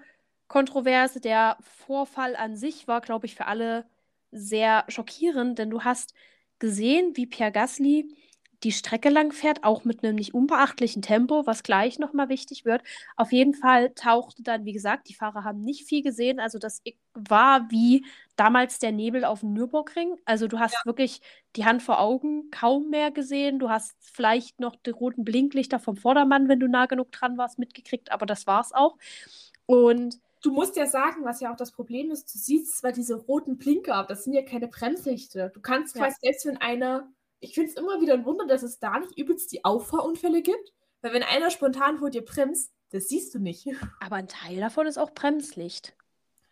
Kontroverse. 0.47 1.21
Der 1.21 1.57
Vorfall 1.61 2.35
an 2.35 2.55
sich 2.55 2.87
war, 2.87 3.01
glaube 3.01 3.27
ich, 3.27 3.35
für 3.35 3.47
alle 3.47 3.85
sehr 4.31 4.85
schockierend, 4.87 5.59
denn 5.59 5.69
du 5.69 5.83
hast 5.83 6.13
gesehen, 6.59 7.15
wie 7.15 7.27
Pierre 7.27 7.51
Gasly 7.51 8.15
die 8.63 8.71
Strecke 8.71 9.09
lang 9.09 9.31
fährt, 9.31 9.63
auch 9.63 9.85
mit 9.85 10.03
einem 10.03 10.15
nicht 10.15 10.33
unbeachtlichen 10.33 11.01
Tempo, 11.01 11.45
was 11.47 11.63
gleich 11.63 11.99
nochmal 11.99 12.29
wichtig 12.29 12.65
wird. 12.65 12.83
Auf 13.17 13.31
jeden 13.31 13.53
Fall 13.53 13.93
tauchte 13.95 14.43
dann, 14.43 14.65
wie 14.65 14.73
gesagt, 14.73 15.09
die 15.09 15.15
Fahrer 15.15 15.43
haben 15.43 15.61
nicht 15.61 15.87
viel 15.87 16.03
gesehen. 16.03 16.39
Also 16.39 16.59
das 16.59 16.81
war 17.13 17.69
wie 17.71 18.05
damals 18.35 18.79
der 18.79 18.91
Nebel 18.91 19.25
auf 19.25 19.41
dem 19.41 19.53
Nürburgring. 19.53 20.15
Also 20.25 20.47
du 20.47 20.59
hast 20.59 20.85
wirklich 20.85 21.21
die 21.55 21.65
Hand 21.65 21.81
vor 21.83 21.99
Augen 21.99 22.49
kaum 22.51 22.89
mehr 22.89 23.11
gesehen. 23.11 23.59
Du 23.59 23.69
hast 23.69 23.95
vielleicht 23.99 24.59
noch 24.59 24.75
die 24.75 24.91
roten 24.91 25.23
Blinklichter 25.23 25.79
vom 25.79 25.97
Vordermann, 25.97 26.47
wenn 26.47 26.59
du 26.59 26.67
nah 26.67 26.85
genug 26.85 27.11
dran 27.11 27.37
warst, 27.37 27.59
mitgekriegt, 27.59 28.11
aber 28.11 28.25
das 28.25 28.47
war's 28.47 28.71
auch. 28.73 28.97
Und 29.65 30.19
Du 30.43 30.51
musst 30.51 30.75
ja 30.75 30.87
sagen, 30.87 31.23
was 31.23 31.39
ja 31.39 31.51
auch 31.51 31.55
das 31.55 31.71
Problem 31.71 32.09
ist, 32.09 32.33
du 32.33 32.39
siehst 32.39 32.77
zwar 32.79 32.91
diese 32.91 33.15
roten 33.15 33.57
Blinker, 33.59 33.93
aber 33.95 34.07
das 34.07 34.23
sind 34.23 34.33
ja 34.33 34.41
keine 34.43 34.67
Bremslichter. 34.67 35.49
Du 35.49 35.61
kannst 35.61 35.95
Ja. 35.95 36.01
quasi, 36.05 36.15
selbst 36.21 36.45
wenn 36.47 36.57
einer, 36.57 37.11
ich 37.41 37.53
finde 37.55 37.71
es 37.71 37.75
immer 37.75 37.99
wieder 38.01 38.13
ein 38.13 38.25
Wunder, 38.25 38.45
dass 38.47 38.63
es 38.63 38.79
da 38.79 38.97
nicht 38.99 39.17
übelst 39.17 39.51
die 39.51 39.65
Auffahrunfälle 39.65 40.41
gibt, 40.41 40.73
weil 41.01 41.13
wenn 41.13 41.23
einer 41.23 41.49
spontan 41.51 41.97
vor 41.97 42.09
dir 42.09 42.23
bremst, 42.23 42.71
das 42.91 43.09
siehst 43.09 43.33
du 43.35 43.39
nicht. 43.39 43.67
aber 43.99 44.15
ein 44.17 44.27
Teil 44.27 44.57
davon 44.59 44.87
ist 44.87 44.97
auch 44.97 45.11
Bremslicht. 45.13 45.93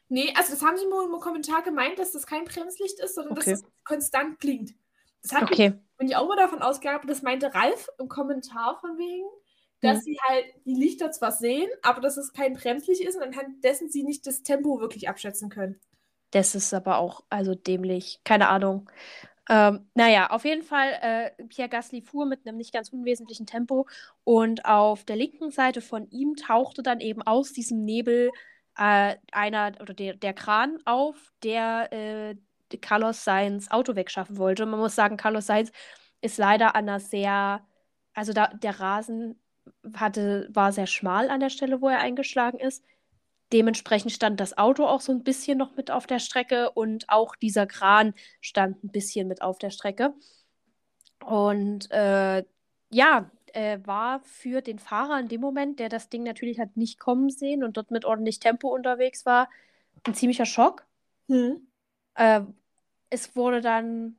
Nee, 0.10 0.34
also 0.36 0.54
das 0.54 0.64
haben 0.64 0.78
sie 0.78 0.88
mal 0.88 1.06
im 1.06 1.20
Kommentar 1.20 1.62
gemeint, 1.62 2.00
dass 2.00 2.12
das 2.12 2.26
kein 2.26 2.44
Bremslicht 2.46 3.00
ist, 3.00 3.16
sondern 3.16 3.38
Okay. 3.38 3.52
dass 3.52 3.62
es 3.62 3.68
konstant 3.84 4.40
blinkt. 4.40 4.74
Das 5.22 5.34
hat 5.34 5.50
mich, 5.50 5.52
Okay. 5.52 5.74
bin 5.98 6.08
ich 6.08 6.16
auch 6.16 6.28
mal 6.28 6.36
davon 6.38 6.62
ausgegangen, 6.62 7.08
das 7.08 7.22
meinte 7.22 7.54
Ralf 7.54 7.90
im 8.00 8.08
Kommentar 8.08 8.80
von 8.80 8.98
wegen, 8.98 9.28
dass 9.82 10.00
Mhm. 10.00 10.02
sie 10.02 10.18
halt 10.28 10.46
die 10.66 10.74
Lichter 10.74 11.12
zwar 11.12 11.32
sehen, 11.32 11.70
aber 11.84 12.02
dass 12.02 12.18
es 12.18 12.34
kein 12.34 12.56
Bremslicht 12.56 13.02
ist 13.02 13.16
und 13.18 13.24
anhand 13.24 13.64
dessen 13.64 13.90
sie 13.92 14.04
nicht 14.04 14.26
das 14.26 14.42
Tempo 14.42 14.80
wirklich 14.80 15.08
abschätzen 15.10 15.50
können. 15.50 15.80
Das 16.32 16.54
ist 16.56 16.74
aber 16.74 16.98
auch, 17.00 17.24
also 17.30 17.56
dämlich. 17.56 18.20
Keine 18.24 18.50
Ahnung. 18.50 18.90
Ähm, 19.50 19.90
naja, 19.96 20.30
auf 20.30 20.46
jeden 20.46 20.64
Fall, 20.64 20.92
äh, 21.02 21.44
Pierre 21.46 21.70
Gasly 21.70 22.02
fuhr 22.02 22.26
mit 22.28 22.46
einem 22.46 22.58
nicht 22.58 22.72
ganz 22.72 22.90
unwesentlichen 22.90 23.48
Tempo 23.48 23.88
und 24.24 24.66
auf 24.66 25.04
der 25.06 25.16
linken 25.16 25.50
Seite 25.50 25.82
von 25.82 26.08
ihm 26.12 26.36
tauchte 26.36 26.84
dann 26.84 27.00
eben 27.00 27.24
aus 27.24 27.52
diesem 27.52 27.84
Nebel 27.84 28.30
äh, 28.78 29.16
einer 29.32 29.74
oder 29.82 29.94
der, 29.96 30.16
der 30.16 30.34
Kran 30.34 30.78
auf, 30.86 31.16
der 31.44 31.92
äh, 31.92 32.36
Carlos 32.78 33.24
Sainz 33.24 33.72
Auto 33.72 33.96
wegschaffen 33.96 34.38
wollte. 34.38 34.64
Und 34.64 34.70
man 34.72 34.80
muss 34.80 34.96
sagen, 34.96 35.18
Carlos 35.18 35.48
Sainz 35.48 35.72
ist 36.22 36.38
leider 36.38 36.76
an 36.76 36.88
einer 36.88 37.00
sehr, 37.00 37.66
also 38.14 38.34
da, 38.34 38.48
der 38.54 38.80
Rasen 38.80 39.40
hatte, 39.96 40.48
war 40.52 40.72
sehr 40.72 40.88
schmal 40.88 41.30
an 41.30 41.40
der 41.40 41.50
Stelle, 41.50 41.82
wo 41.82 41.90
er 41.90 42.00
eingeschlagen 42.00 42.60
ist. 42.60 42.84
Dementsprechend 43.52 44.12
stand 44.12 44.40
das 44.40 44.58
Auto 44.58 44.86
auch 44.86 45.02
so 45.02 45.12
ein 45.12 45.24
bisschen 45.24 45.58
noch 45.58 45.76
mit 45.76 45.92
auf 45.92 46.08
der 46.08 46.20
Strecke 46.20 46.72
und 46.72 47.10
auch 47.10 47.36
dieser 47.36 47.66
Kran 47.68 48.14
stand 48.42 48.84
ein 48.84 48.92
bisschen 48.92 49.28
mit 49.28 49.42
auf 49.42 49.58
der 49.60 49.72
Strecke. 49.72 50.14
Und 51.26 51.90
äh, 51.92 52.44
ja, 52.92 53.32
äh, 53.54 53.80
war 53.86 54.22
für 54.22 54.62
den 54.62 54.80
Fahrer 54.80 55.20
in 55.20 55.28
dem 55.28 55.42
Moment, 55.42 55.80
der 55.80 55.90
das 55.90 56.10
Ding 56.10 56.24
natürlich 56.24 56.60
hat 56.60 56.78
nicht 56.78 57.00
kommen 57.00 57.30
sehen 57.30 57.64
und 57.64 57.78
dort 57.78 57.92
mit 57.92 58.06
ordentlich 58.06 58.40
Tempo 58.40 58.70
unterwegs 58.74 59.26
war, 59.26 59.50
ein 60.06 60.14
ziemlicher 60.14 60.46
Schock. 60.46 60.86
Äh, 62.16 62.42
es 63.10 63.36
wurde 63.36 63.62
dann 63.62 64.18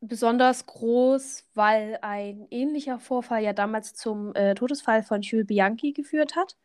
besonders 0.00 0.66
groß, 0.66 1.46
weil 1.54 1.98
ein 2.02 2.46
ähnlicher 2.50 2.98
Vorfall 3.00 3.42
ja 3.42 3.52
damals 3.52 3.94
zum 3.94 4.34
äh, 4.34 4.54
Todesfall 4.54 5.02
von 5.02 5.22
Jules 5.22 5.46
Bianchi 5.46 5.92
geführt 5.92 6.36
hat. 6.36 6.56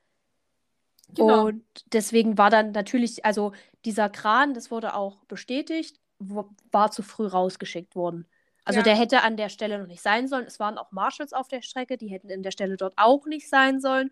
Genau. 1.15 1.45
Und 1.47 1.63
deswegen 1.93 2.37
war 2.37 2.49
dann 2.49 2.71
natürlich, 2.71 3.25
also 3.25 3.53
dieser 3.85 4.09
Kran, 4.09 4.53
das 4.53 4.71
wurde 4.71 4.95
auch 4.95 5.23
bestätigt, 5.25 5.99
war 6.19 6.91
zu 6.91 7.03
früh 7.03 7.27
rausgeschickt 7.27 7.95
worden. 7.95 8.27
Also 8.65 8.79
Ja. 8.79 8.83
der 8.85 8.95
hätte 8.95 9.21
an 9.23 9.35
der 9.37 9.49
Stelle 9.49 9.77
noch 9.79 9.87
nicht 9.87 10.01
sein 10.01 10.27
sollen. 10.27 10.45
Es 10.45 10.59
waren 10.59 10.77
auch 10.77 10.91
Marshals 10.91 11.33
auf 11.33 11.47
der 11.49 11.61
Strecke, 11.61 11.97
die 11.97 12.07
hätten 12.07 12.29
in 12.29 12.43
der 12.43 12.51
Stelle 12.51 12.77
dort 12.77 12.93
auch 12.97 13.25
nicht 13.25 13.49
sein 13.49 13.81
sollen. 13.81 14.09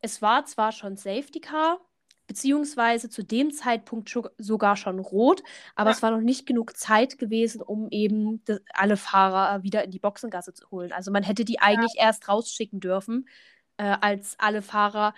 Es 0.00 0.22
war 0.22 0.44
zwar 0.46 0.72
schon 0.72 0.96
Safety 0.96 1.40
Car, 1.40 1.80
beziehungsweise 2.26 3.08
zu 3.10 3.22
dem 3.22 3.52
Zeitpunkt 3.52 4.10
sogar 4.38 4.76
schon 4.76 4.98
rot, 4.98 5.42
aber 5.74 5.90
Ja. 5.90 5.96
es 5.96 6.02
war 6.02 6.10
noch 6.10 6.20
nicht 6.20 6.46
genug 6.46 6.76
Zeit 6.76 7.18
gewesen, 7.18 7.62
um 7.62 7.88
eben 7.90 8.42
alle 8.74 8.96
Fahrer 8.96 9.62
wieder 9.62 9.84
in 9.84 9.90
die 9.90 9.98
Boxengasse 10.00 10.54
zu 10.54 10.70
holen. 10.70 10.92
Also 10.92 11.10
man 11.10 11.22
hätte 11.22 11.44
die 11.44 11.60
eigentlich 11.60 11.94
erst 11.98 12.28
rausschicken 12.28 12.80
dürfen, 12.80 13.28
äh, 13.76 13.96
als 14.00 14.36
alle 14.38 14.62
Fahrer 14.62 15.14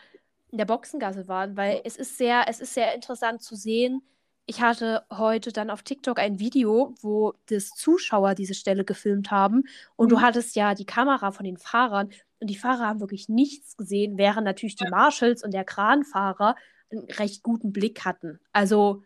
in 0.51 0.59
der 0.59 0.65
Boxengasse 0.67 1.29
waren, 1.29 1.57
weil 1.57 1.81
es 1.85 1.97
ist 1.97 2.19
sehr, 2.19 2.45
es 2.49 2.61
ist 2.61 2.75
sehr 2.75 2.95
interessant 2.95 3.43
zu 3.43 3.55
sehen. 3.57 4.03
Ich 4.47 4.63
hatte 4.63 5.05
heute 5.13 5.53
dann 5.53 5.69
auf 5.71 5.83
TikTok 5.83 6.19
ein 6.19 6.39
Video, 6.39 6.95
wo 7.03 7.35
das 7.47 7.75
Zuschauer 7.75 8.35
diese 8.35 8.55
Stelle 8.55 8.85
gefilmt 8.85 9.31
haben 9.31 9.65
und 9.97 10.11
du 10.11 10.21
Mhm. 10.21 10.23
hattest 10.23 10.57
ja 10.57 10.75
die 10.75 10.87
Kamera 10.87 11.33
von 11.33 11.45
den 11.45 11.59
Fahrern 11.59 12.11
und 12.41 12.49
die 12.49 12.57
Fahrer 12.57 12.87
haben 12.87 13.01
wirklich 13.01 13.29
nichts 13.29 13.77
gesehen, 13.77 14.17
während 14.17 14.45
natürlich 14.47 14.77
die 14.77 14.87
Marshals 14.87 15.43
und 15.45 15.53
der 15.53 15.65
Kranfahrer 15.65 16.55
einen 16.91 17.05
recht 17.11 17.43
guten 17.43 17.73
Blick 17.73 18.05
hatten. 18.07 18.41
Also, 18.53 19.03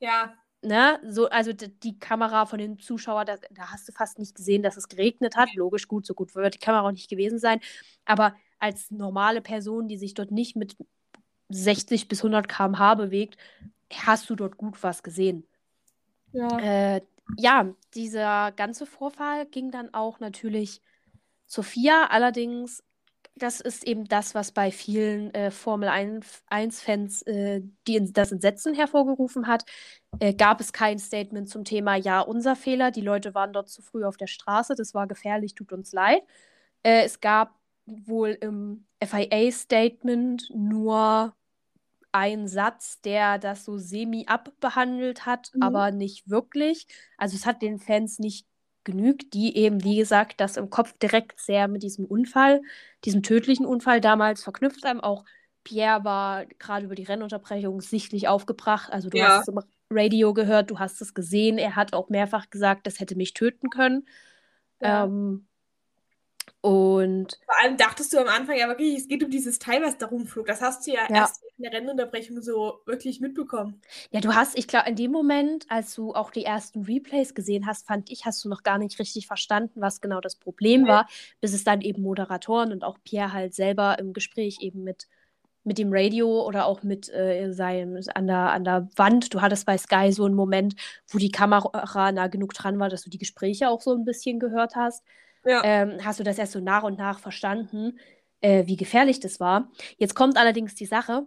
Ja, 0.00 0.36
ne, 0.62 0.98
so, 1.08 1.28
also 1.28 1.52
die 1.52 1.98
Kamera 1.98 2.46
von 2.46 2.58
den 2.58 2.78
Zuschauern, 2.78 3.26
da, 3.26 3.36
da 3.50 3.70
hast 3.72 3.88
du 3.88 3.92
fast 3.92 4.18
nicht 4.18 4.34
gesehen, 4.34 4.62
dass 4.62 4.76
es 4.76 4.88
geregnet 4.88 5.36
hat. 5.36 5.54
Logisch, 5.54 5.88
gut, 5.88 6.06
so 6.06 6.14
gut 6.14 6.34
wird 6.34 6.54
die 6.54 6.58
Kamera 6.58 6.86
auch 6.86 6.92
nicht 6.92 7.08
gewesen 7.10 7.38
sein. 7.38 7.60
Aber 8.04 8.34
als 8.58 8.90
normale 8.90 9.40
Person, 9.40 9.88
die 9.88 9.98
sich 9.98 10.14
dort 10.14 10.30
nicht 10.30 10.56
mit 10.56 10.76
60 11.48 12.08
bis 12.08 12.20
100 12.20 12.48
km/h 12.48 12.94
bewegt, 12.96 13.36
hast 13.92 14.28
du 14.30 14.36
dort 14.36 14.56
gut 14.56 14.82
was 14.82 15.02
gesehen. 15.02 15.46
ja. 16.32 16.58
Äh, 16.58 17.00
ja, 17.36 17.74
dieser 17.94 18.52
ganze 18.52 18.86
Vorfall 18.86 19.46
ging 19.46 19.70
dann 19.70 19.92
auch 19.94 20.20
natürlich 20.20 20.80
FIA. 21.48 22.06
Allerdings, 22.06 22.84
das 23.34 23.60
ist 23.60 23.84
eben 23.86 24.06
das, 24.06 24.34
was 24.34 24.52
bei 24.52 24.70
vielen 24.70 25.34
äh, 25.34 25.50
Formel 25.50 25.88
1-Fans 25.88 27.22
äh, 27.22 27.62
die, 27.86 28.12
das 28.12 28.32
Entsetzen 28.32 28.74
hervorgerufen 28.74 29.46
hat. 29.46 29.64
Äh, 30.20 30.34
gab 30.34 30.60
es 30.60 30.72
kein 30.72 30.98
Statement 30.98 31.48
zum 31.48 31.64
Thema, 31.64 31.96
ja, 31.96 32.20
unser 32.20 32.56
Fehler, 32.56 32.90
die 32.90 33.02
Leute 33.02 33.34
waren 33.34 33.52
dort 33.52 33.68
zu 33.68 33.82
früh 33.82 34.04
auf 34.04 34.16
der 34.16 34.28
Straße, 34.28 34.74
das 34.76 34.94
war 34.94 35.06
gefährlich, 35.06 35.54
tut 35.54 35.72
uns 35.72 35.92
leid. 35.92 36.22
Äh, 36.82 37.04
es 37.04 37.20
gab 37.20 37.54
wohl 37.86 38.36
im 38.40 38.86
FIA-Statement 39.00 40.50
nur 40.54 41.34
einen 42.12 42.48
Satz, 42.48 43.00
der 43.02 43.38
das 43.38 43.64
so 43.64 43.78
semi 43.78 44.26
abbehandelt 44.26 45.26
hat, 45.26 45.50
Mhm. 45.54 45.62
aber 45.62 45.90
nicht 45.90 46.28
wirklich. 46.30 46.86
Also 47.18 47.36
es 47.36 47.46
hat 47.46 47.62
den 47.62 47.78
Fans 47.78 48.18
nicht 48.18 48.46
genügt, 48.84 49.34
die 49.34 49.56
eben, 49.56 49.82
wie 49.84 49.96
gesagt, 49.96 50.40
das 50.40 50.56
im 50.56 50.70
Kopf 50.70 50.94
direkt 50.98 51.40
sehr 51.40 51.68
mit 51.68 51.82
diesem 51.82 52.04
Unfall, 52.06 52.62
diesem 53.04 53.22
tödlichen 53.22 53.66
Unfall 53.66 54.00
damals 54.00 54.42
verknüpft 54.44 54.84
haben. 54.84 55.00
Auch 55.00 55.24
Pierre 55.64 56.04
war 56.04 56.46
gerade 56.46 56.86
über 56.86 56.94
die 56.94 57.02
Rennunterbrechung 57.02 57.80
sichtlich 57.80 58.28
aufgebracht. 58.28 58.90
Also 58.92 59.10
du 59.10 59.18
Ja. 59.18 59.38
hast 59.38 59.48
es 59.48 59.48
im 59.48 59.60
Radio 59.90 60.32
gehört, 60.32 60.70
du 60.70 60.78
hast 60.78 61.02
es 61.02 61.12
gesehen. 61.14 61.58
Er 61.58 61.74
hat 61.76 61.92
auch 61.92 62.08
mehrfach 62.08 62.48
gesagt, 62.50 62.86
das 62.86 63.00
hätte 63.00 63.16
mich 63.16 63.34
töten 63.34 63.68
können. 63.70 64.06
Ja. 64.80 65.04
Ähm, 65.04 65.46
und 66.66 67.38
Vor 67.44 67.54
allem 67.62 67.76
dachtest 67.76 68.12
du 68.12 68.18
am 68.18 68.28
Anfang 68.28 68.56
ja 68.58 68.66
wirklich, 68.68 68.96
es 68.98 69.08
geht 69.08 69.22
um 69.24 69.30
dieses 69.30 69.58
Teil, 69.58 69.82
was 69.82 69.98
da 69.98 70.06
rumflog. 70.06 70.46
Das 70.46 70.60
hast 70.60 70.86
du 70.86 70.92
ja, 70.92 71.08
Ja. 71.08 71.16
erst 71.20 71.42
in 71.56 71.62
der 71.62 71.72
Rennunterbrechung 71.72 72.42
so 72.42 72.82
wirklich 72.86 73.20
mitbekommen. 73.20 73.80
ja, 74.10 74.20
du 74.20 74.34
hast, 74.34 74.56
ich 74.58 74.66
glaube, 74.68 74.88
in 74.88 74.96
dem 74.96 75.10
Moment, 75.12 75.64
als 75.68 75.94
du 75.94 76.12
auch 76.14 76.30
die 76.30 76.44
ersten 76.44 76.82
Replays 76.84 77.34
gesehen 77.34 77.66
hast, 77.66 77.86
fand 77.86 78.10
ich, 78.10 78.24
hast 78.26 78.44
du 78.44 78.48
noch 78.48 78.62
gar 78.62 78.78
nicht 78.78 78.98
richtig 78.98 79.26
verstanden, 79.26 79.80
was 79.80 80.00
genau 80.00 80.20
das 80.20 80.36
Problem 80.36 80.82
Nee. 80.82 80.88
war, 80.88 81.08
bis 81.40 81.52
es 81.54 81.64
dann 81.64 81.80
eben 81.80 82.02
Moderatoren 82.02 82.72
und 82.72 82.84
auch 82.84 82.98
Pierre 83.04 83.32
halt 83.32 83.54
selber 83.54 83.98
im 83.98 84.12
Gespräch 84.12 84.58
eben 84.60 84.82
mit, 84.84 85.06
mit 85.64 85.78
dem 85.78 85.90
Radio 85.92 86.44
oder 86.46 86.66
auch 86.66 86.82
mit 86.82 87.08
äh, 87.12 87.52
seinem, 87.52 87.98
an 88.14 88.26
der, 88.26 88.52
an 88.52 88.64
der 88.64 88.88
Wand. 88.96 89.34
Du 89.34 89.40
hattest 89.40 89.66
bei 89.66 89.78
Sky 89.78 90.12
so 90.12 90.24
einen 90.24 90.34
Moment, 90.34 90.74
wo 91.08 91.18
die 91.18 91.30
Kamera 91.30 92.12
nah 92.12 92.26
genug 92.28 92.54
dran 92.54 92.78
war, 92.78 92.88
dass 92.88 93.02
du 93.02 93.10
die 93.10 93.18
Gespräche 93.18 93.68
auch 93.68 93.80
so 93.80 93.94
ein 93.94 94.04
bisschen 94.04 94.38
gehört 94.40 94.76
hast. 94.76 95.04
Ja. 95.46 95.62
ähm, 95.64 95.98
hast 96.04 96.20
du 96.20 96.24
das 96.24 96.38
erst 96.38 96.52
so 96.52 96.60
nach 96.60 96.82
und 96.82 96.98
nach 96.98 97.18
verstanden, 97.18 97.98
äh, 98.40 98.66
wie 98.66 98.76
gefährlich 98.76 99.20
das 99.20 99.40
war. 99.40 99.70
Jetzt 99.96 100.14
kommt 100.14 100.36
allerdings 100.36 100.74
die 100.74 100.86
Sache, 100.86 101.26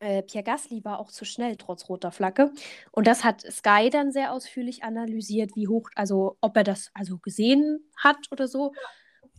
äh, 0.00 0.22
Pierre 0.22 0.44
Gasly 0.44 0.82
war 0.84 0.98
auch 0.98 1.10
zu 1.10 1.24
schnell, 1.24 1.56
trotz 1.56 1.88
roter 1.88 2.10
Flagge. 2.10 2.52
Und 2.90 3.06
das 3.06 3.22
hat 3.22 3.42
Sky 3.42 3.90
dann 3.90 4.12
sehr 4.12 4.32
ausführlich 4.32 4.82
analysiert, 4.82 5.54
wie 5.56 5.68
hoch, 5.68 5.90
also 5.94 6.38
ob 6.40 6.56
er 6.56 6.64
das 6.64 6.90
also 6.94 7.18
gesehen 7.18 7.90
hat 7.96 8.16
oder 8.30 8.48
so. 8.48 8.72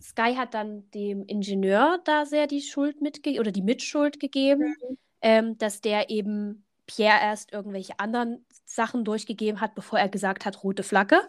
Sky 0.02 0.36
hat 0.36 0.54
dann 0.54 0.90
dem 0.92 1.26
Ingenieur 1.26 2.00
da 2.06 2.26
sehr 2.26 2.48
die 2.48 2.62
Schuld 2.62 3.02
mitgegeben 3.02 3.40
oder 3.40 3.52
die 3.52 3.64
Mitschuld 3.64 4.20
gegeben, 4.20 4.76
ähm, 5.22 5.58
dass 5.58 5.82
der 5.82 6.10
eben 6.10 6.66
Pierre 6.86 7.20
erst 7.22 7.54
irgendwelche 7.54 8.00
anderen 8.00 8.46
Sachen 8.66 9.04
durchgegeben 9.04 9.62
hat, 9.62 9.76
bevor 9.76 10.00
er 10.00 10.10
gesagt 10.10 10.46
hat, 10.46 10.64
rote 10.64 10.84
Flagge. 10.84 11.22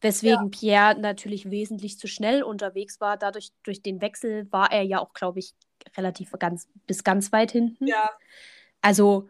Weswegen 0.00 0.50
Pierre 0.50 0.98
natürlich 0.98 1.50
wesentlich 1.50 1.98
zu 1.98 2.06
schnell 2.06 2.42
unterwegs 2.42 3.00
war. 3.00 3.16
Dadurch, 3.16 3.50
durch 3.64 3.82
den 3.82 4.00
Wechsel 4.00 4.46
war 4.52 4.70
er 4.72 4.82
ja 4.82 5.00
auch, 5.00 5.12
glaube 5.12 5.40
ich, 5.40 5.54
relativ 5.96 6.30
ganz, 6.38 6.68
bis 6.86 7.02
ganz 7.04 7.32
weit 7.32 7.50
hinten. 7.50 7.86
Ja. 7.86 8.10
Also 8.80 9.28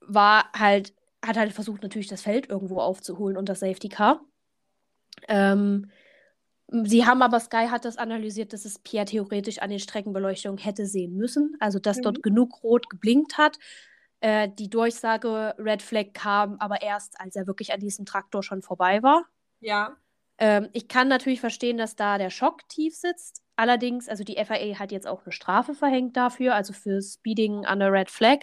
war 0.00 0.50
halt, 0.56 0.94
hat 1.24 1.36
halt 1.36 1.52
versucht, 1.52 1.82
natürlich 1.82 2.08
das 2.08 2.22
Feld 2.22 2.48
irgendwo 2.50 2.80
aufzuholen 2.80 3.36
und 3.36 3.48
das 3.48 3.60
Safety 3.60 3.88
Car. 3.88 4.20
Ähm, 5.28 5.90
sie 6.84 7.06
haben 7.06 7.22
aber, 7.22 7.40
Sky 7.40 7.68
hat 7.68 7.84
das 7.84 7.98
analysiert, 7.98 8.52
dass 8.52 8.64
es 8.64 8.78
Pierre 8.78 9.06
theoretisch 9.06 9.58
an 9.60 9.70
den 9.70 9.78
Streckenbeleuchtungen 9.78 10.58
hätte 10.58 10.86
sehen 10.86 11.16
müssen. 11.16 11.56
Also, 11.60 11.78
dass 11.78 11.98
Mhm. 11.98 12.02
dort 12.02 12.22
genug 12.22 12.62
rot 12.62 12.90
geblinkt 12.90 13.38
hat. 13.38 13.58
Äh, 14.20 14.48
die 14.58 14.70
Durchsage 14.70 15.54
Red 15.58 15.82
Flag 15.82 16.12
kam 16.14 16.56
aber 16.60 16.82
erst, 16.82 17.20
als 17.20 17.36
er 17.36 17.46
wirklich 17.46 17.72
an 17.72 17.80
diesem 17.80 18.06
Traktor 18.06 18.42
schon 18.42 18.62
vorbei 18.62 19.02
war. 19.02 19.24
Ja. 19.60 19.96
Ähm, 20.38 20.68
ich 20.72 20.88
kann 20.88 21.08
natürlich 21.08 21.40
verstehen, 21.40 21.76
dass 21.76 21.96
da 21.96 22.18
der 22.18 22.30
Schock 22.30 22.68
tief 22.68 22.96
sitzt. 22.96 23.42
Allerdings, 23.56 24.08
also 24.08 24.24
die 24.24 24.36
FIA 24.36 24.78
hat 24.78 24.92
jetzt 24.92 25.06
auch 25.06 25.24
eine 25.24 25.32
Strafe 25.32 25.74
verhängt 25.74 26.16
dafür, 26.16 26.54
also 26.54 26.72
für 26.72 27.00
Speeding 27.02 27.66
under 27.66 27.92
Red 27.92 28.10
Flag, 28.10 28.38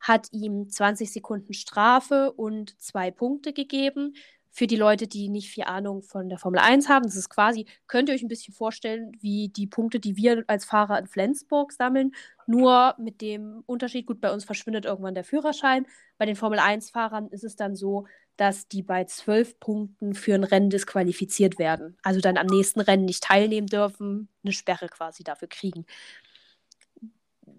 hat 0.00 0.28
ihm 0.32 0.68
20 0.68 1.12
Sekunden 1.12 1.54
Strafe 1.54 2.32
und 2.32 2.80
zwei 2.80 3.10
Punkte 3.10 3.52
gegeben. 3.52 4.14
Für 4.50 4.66
die 4.66 4.76
Leute, 4.76 5.06
die 5.06 5.28
nicht 5.28 5.50
viel 5.50 5.64
Ahnung 5.64 6.02
von 6.02 6.28
der 6.28 6.38
Formel 6.38 6.58
1 6.58 6.88
haben, 6.88 7.04
das 7.04 7.16
ist 7.16 7.28
quasi, 7.28 7.66
könnt 7.86 8.08
ihr 8.08 8.14
euch 8.14 8.22
ein 8.22 8.28
bisschen 8.28 8.54
vorstellen, 8.54 9.12
wie 9.20 9.50
die 9.50 9.66
Punkte, 9.66 10.00
die 10.00 10.16
wir 10.16 10.42
als 10.48 10.64
Fahrer 10.64 10.98
in 10.98 11.06
Flensburg 11.06 11.72
sammeln, 11.72 12.12
nur 12.46 12.94
mit 12.98 13.20
dem 13.20 13.62
Unterschied, 13.66 14.06
gut, 14.06 14.20
bei 14.20 14.32
uns 14.32 14.44
verschwindet 14.44 14.84
irgendwann 14.84 15.14
der 15.14 15.24
Führerschein. 15.24 15.86
Bei 16.16 16.26
den 16.26 16.34
Formel 16.34 16.58
1-Fahrern 16.58 17.28
ist 17.28 17.44
es 17.44 17.56
dann 17.56 17.76
so, 17.76 18.06
dass 18.38 18.68
die 18.68 18.82
bei 18.82 19.04
zwölf 19.04 19.58
Punkten 19.58 20.14
für 20.14 20.34
ein 20.34 20.44
Rennen 20.44 20.70
disqualifiziert 20.70 21.58
werden. 21.58 21.98
Also 22.02 22.20
dann 22.20 22.38
am 22.38 22.46
nächsten 22.46 22.80
Rennen 22.80 23.04
nicht 23.04 23.24
teilnehmen 23.24 23.66
dürfen, 23.66 24.28
eine 24.42 24.52
Sperre 24.52 24.88
quasi 24.88 25.24
dafür 25.24 25.48
kriegen. 25.48 25.84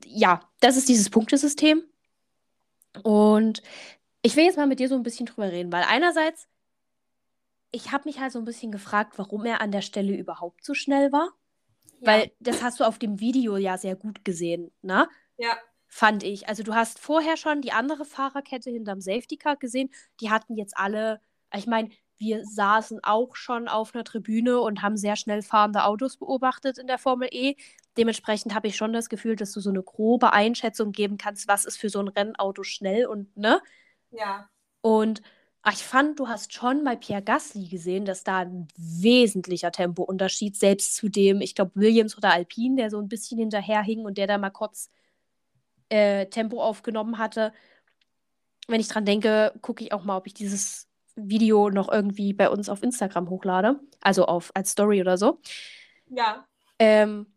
Ja, 0.05 0.49
das 0.61 0.77
ist 0.77 0.87
dieses 0.87 1.09
Punktesystem. 1.09 1.83
Und 3.03 3.61
ich 4.21 4.35
will 4.37 4.45
jetzt 4.45 4.57
mal 4.57 4.67
mit 4.67 4.79
dir 4.79 4.87
so 4.87 4.95
ein 4.95 5.03
bisschen 5.03 5.25
drüber 5.25 5.51
reden, 5.51 5.71
weil 5.71 5.83
einerseits, 5.83 6.47
ich 7.71 7.91
habe 7.91 8.05
mich 8.05 8.19
halt 8.19 8.31
so 8.31 8.39
ein 8.39 8.45
bisschen 8.45 8.71
gefragt, 8.71 9.17
warum 9.17 9.45
er 9.45 9.59
an 9.59 9.71
der 9.71 9.81
Stelle 9.81 10.15
überhaupt 10.15 10.63
so 10.63 10.73
schnell 10.73 11.11
war. 11.11 11.29
Weil 12.01 12.31
das 12.39 12.63
hast 12.63 12.79
du 12.79 12.85
auf 12.85 12.97
dem 12.97 13.19
Video 13.19 13.57
ja 13.57 13.77
sehr 13.77 13.97
gut 13.97 14.23
gesehen, 14.23 14.71
ne? 14.81 15.09
Ja. 15.37 15.57
Fand 15.91 16.23
ich. 16.23 16.47
Also 16.47 16.61
du 16.63 16.75
hast 16.75 16.99
vorher 16.99 17.35
schon 17.35 17.61
die 17.61 17.71
andere 17.71 18.05
Fahrerkette 18.05 18.69
hinterm 18.69 19.01
Safety 19.01 19.37
Car 19.37 19.57
gesehen. 19.57 19.89
Die 20.21 20.29
hatten 20.29 20.55
jetzt 20.55 20.77
alle, 20.77 21.19
ich 21.53 21.65
meine, 21.65 21.89
wir 22.19 22.45
saßen 22.45 22.99
auch 23.03 23.35
schon 23.35 23.67
auf 23.67 23.95
einer 23.95 24.03
Tribüne 24.03 24.59
und 24.59 24.81
haben 24.83 24.97
sehr 24.97 25.15
schnell 25.15 25.41
fahrende 25.41 25.85
Autos 25.85 26.17
beobachtet 26.17 26.77
in 26.77 26.85
der 26.85 26.99
Formel 26.99 27.29
E. 27.31 27.55
Dementsprechend 27.97 28.53
habe 28.53 28.67
ich 28.67 28.75
schon 28.75 28.93
das 28.93 29.09
Gefühl, 29.09 29.35
dass 29.35 29.51
du 29.51 29.61
so 29.61 29.69
eine 29.69 29.81
grobe 29.81 30.31
Einschätzung 30.31 30.91
geben 30.91 31.17
kannst, 31.17 31.47
was 31.47 31.65
ist 31.65 31.77
für 31.77 31.89
so 31.89 31.99
ein 31.99 32.09
Rennauto 32.09 32.63
schnell 32.63 33.07
und 33.07 33.35
ne? 33.35 33.61
Ja. 34.11 34.49
Und 34.81 35.21
ach, 35.63 35.73
ich 35.73 35.83
fand, 35.83 36.19
du 36.19 36.27
hast 36.27 36.53
schon 36.53 36.83
bei 36.83 36.95
Pierre 36.97 37.23
Gasly 37.23 37.67
gesehen, 37.67 38.05
dass 38.05 38.23
da 38.23 38.39
ein 38.39 38.67
wesentlicher 38.77 39.71
Tempounterschied, 39.71 40.55
selbst 40.55 40.95
zu 40.95 41.09
dem, 41.09 41.41
ich 41.41 41.55
glaube, 41.55 41.71
Williams 41.75 42.17
oder 42.17 42.31
Alpine, 42.31 42.75
der 42.75 42.89
so 42.91 42.99
ein 42.99 43.09
bisschen 43.09 43.39
hinterherhing 43.39 44.05
und 44.05 44.17
der 44.17 44.27
da 44.27 44.37
mal 44.37 44.51
kurz 44.51 44.89
äh, 45.89 46.27
Tempo 46.27 46.61
aufgenommen 46.61 47.17
hatte. 47.17 47.53
Wenn 48.67 48.79
ich 48.79 48.87
dran 48.87 49.05
denke, 49.05 49.53
gucke 49.61 49.83
ich 49.83 49.93
auch 49.93 50.03
mal, 50.03 50.17
ob 50.17 50.27
ich 50.27 50.33
dieses 50.33 50.87
Video 51.15 51.69
noch 51.69 51.91
irgendwie 51.91 52.33
bei 52.33 52.49
uns 52.49 52.69
auf 52.69 52.83
Instagram 52.83 53.29
hochlade. 53.29 53.79
Also 54.01 54.25
auf 54.25 54.51
als 54.53 54.71
Story 54.71 55.01
oder 55.01 55.17
so. 55.17 55.39
Ja. 56.09 56.47
Ähm, 56.79 57.27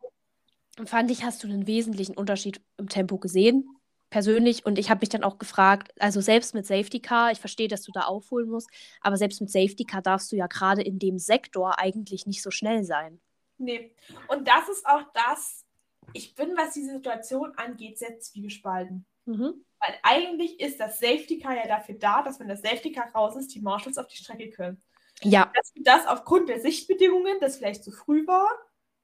fand 0.85 1.11
ich, 1.11 1.25
hast 1.25 1.43
du 1.43 1.49
einen 1.49 1.67
wesentlichen 1.67 2.17
Unterschied 2.17 2.61
im 2.77 2.88
Tempo 2.88 3.19
gesehen, 3.19 3.69
persönlich. 4.11 4.65
Und 4.65 4.79
ich 4.79 4.91
habe 4.91 5.01
mich 5.01 5.09
dann 5.09 5.25
auch 5.25 5.38
gefragt, 5.38 5.93
also 5.99 6.21
selbst 6.21 6.55
mit 6.55 6.67
Safety 6.67 7.01
Car, 7.01 7.33
ich 7.33 7.41
verstehe, 7.41 7.69
dass 7.69 7.83
du 7.83 7.93
da 7.93 8.03
aufholen 8.03 8.49
musst, 8.49 8.71
aber 9.01 9.17
selbst 9.17 9.41
mit 9.41 9.51
Safety 9.51 9.85
Car 9.85 10.03
darfst 10.03 10.31
du 10.33 10.37
ja 10.37 10.47
gerade 10.47 10.83
in 10.83 10.99
dem 10.99 11.19
Sektor 11.19 11.79
eigentlich 11.79 12.27
nicht 12.27 12.43
so 12.43 12.51
schnell 12.51 12.85
sein. 12.85 13.21
Nee. 13.59 13.95
Und 14.29 14.49
das 14.49 14.69
ist 14.69 14.87
auch 14.87 15.03
das, 15.15 15.65
ich 16.12 16.35
bin, 16.35 16.57
was 16.57 16.75
diese 16.75 16.93
Situation 16.93 17.53
angeht, 17.57 17.99
sehr 17.99 18.19
zwiegespalten. 18.19 19.07
Mhm. 19.25 19.65
Weil 19.81 19.99
eigentlich 20.03 20.61
ist 20.61 20.79
das 20.81 20.99
Safety 20.99 21.38
Car 21.38 21.57
ja 21.57 21.67
dafür 21.67 21.97
da, 21.97 22.23
dass 22.23 22.38
wenn 22.41 22.49
das 22.49 22.62
Safety 22.62 22.93
Car 22.93 23.11
raus 23.12 23.37
ist, 23.37 23.55
die 23.55 23.61
Marshals 23.61 23.99
auf 23.99 24.07
die 24.07 24.17
Strecke 24.17 24.51
können. 24.51 24.83
Ja, 25.23 25.53
Dass 25.55 25.73
das 25.77 26.07
aufgrund 26.07 26.49
der 26.49 26.61
Sichtbedingungen, 26.61 27.38
das 27.41 27.57
vielleicht 27.57 27.85
zu 27.85 27.93
früh 27.93 28.27
war, 28.27 28.49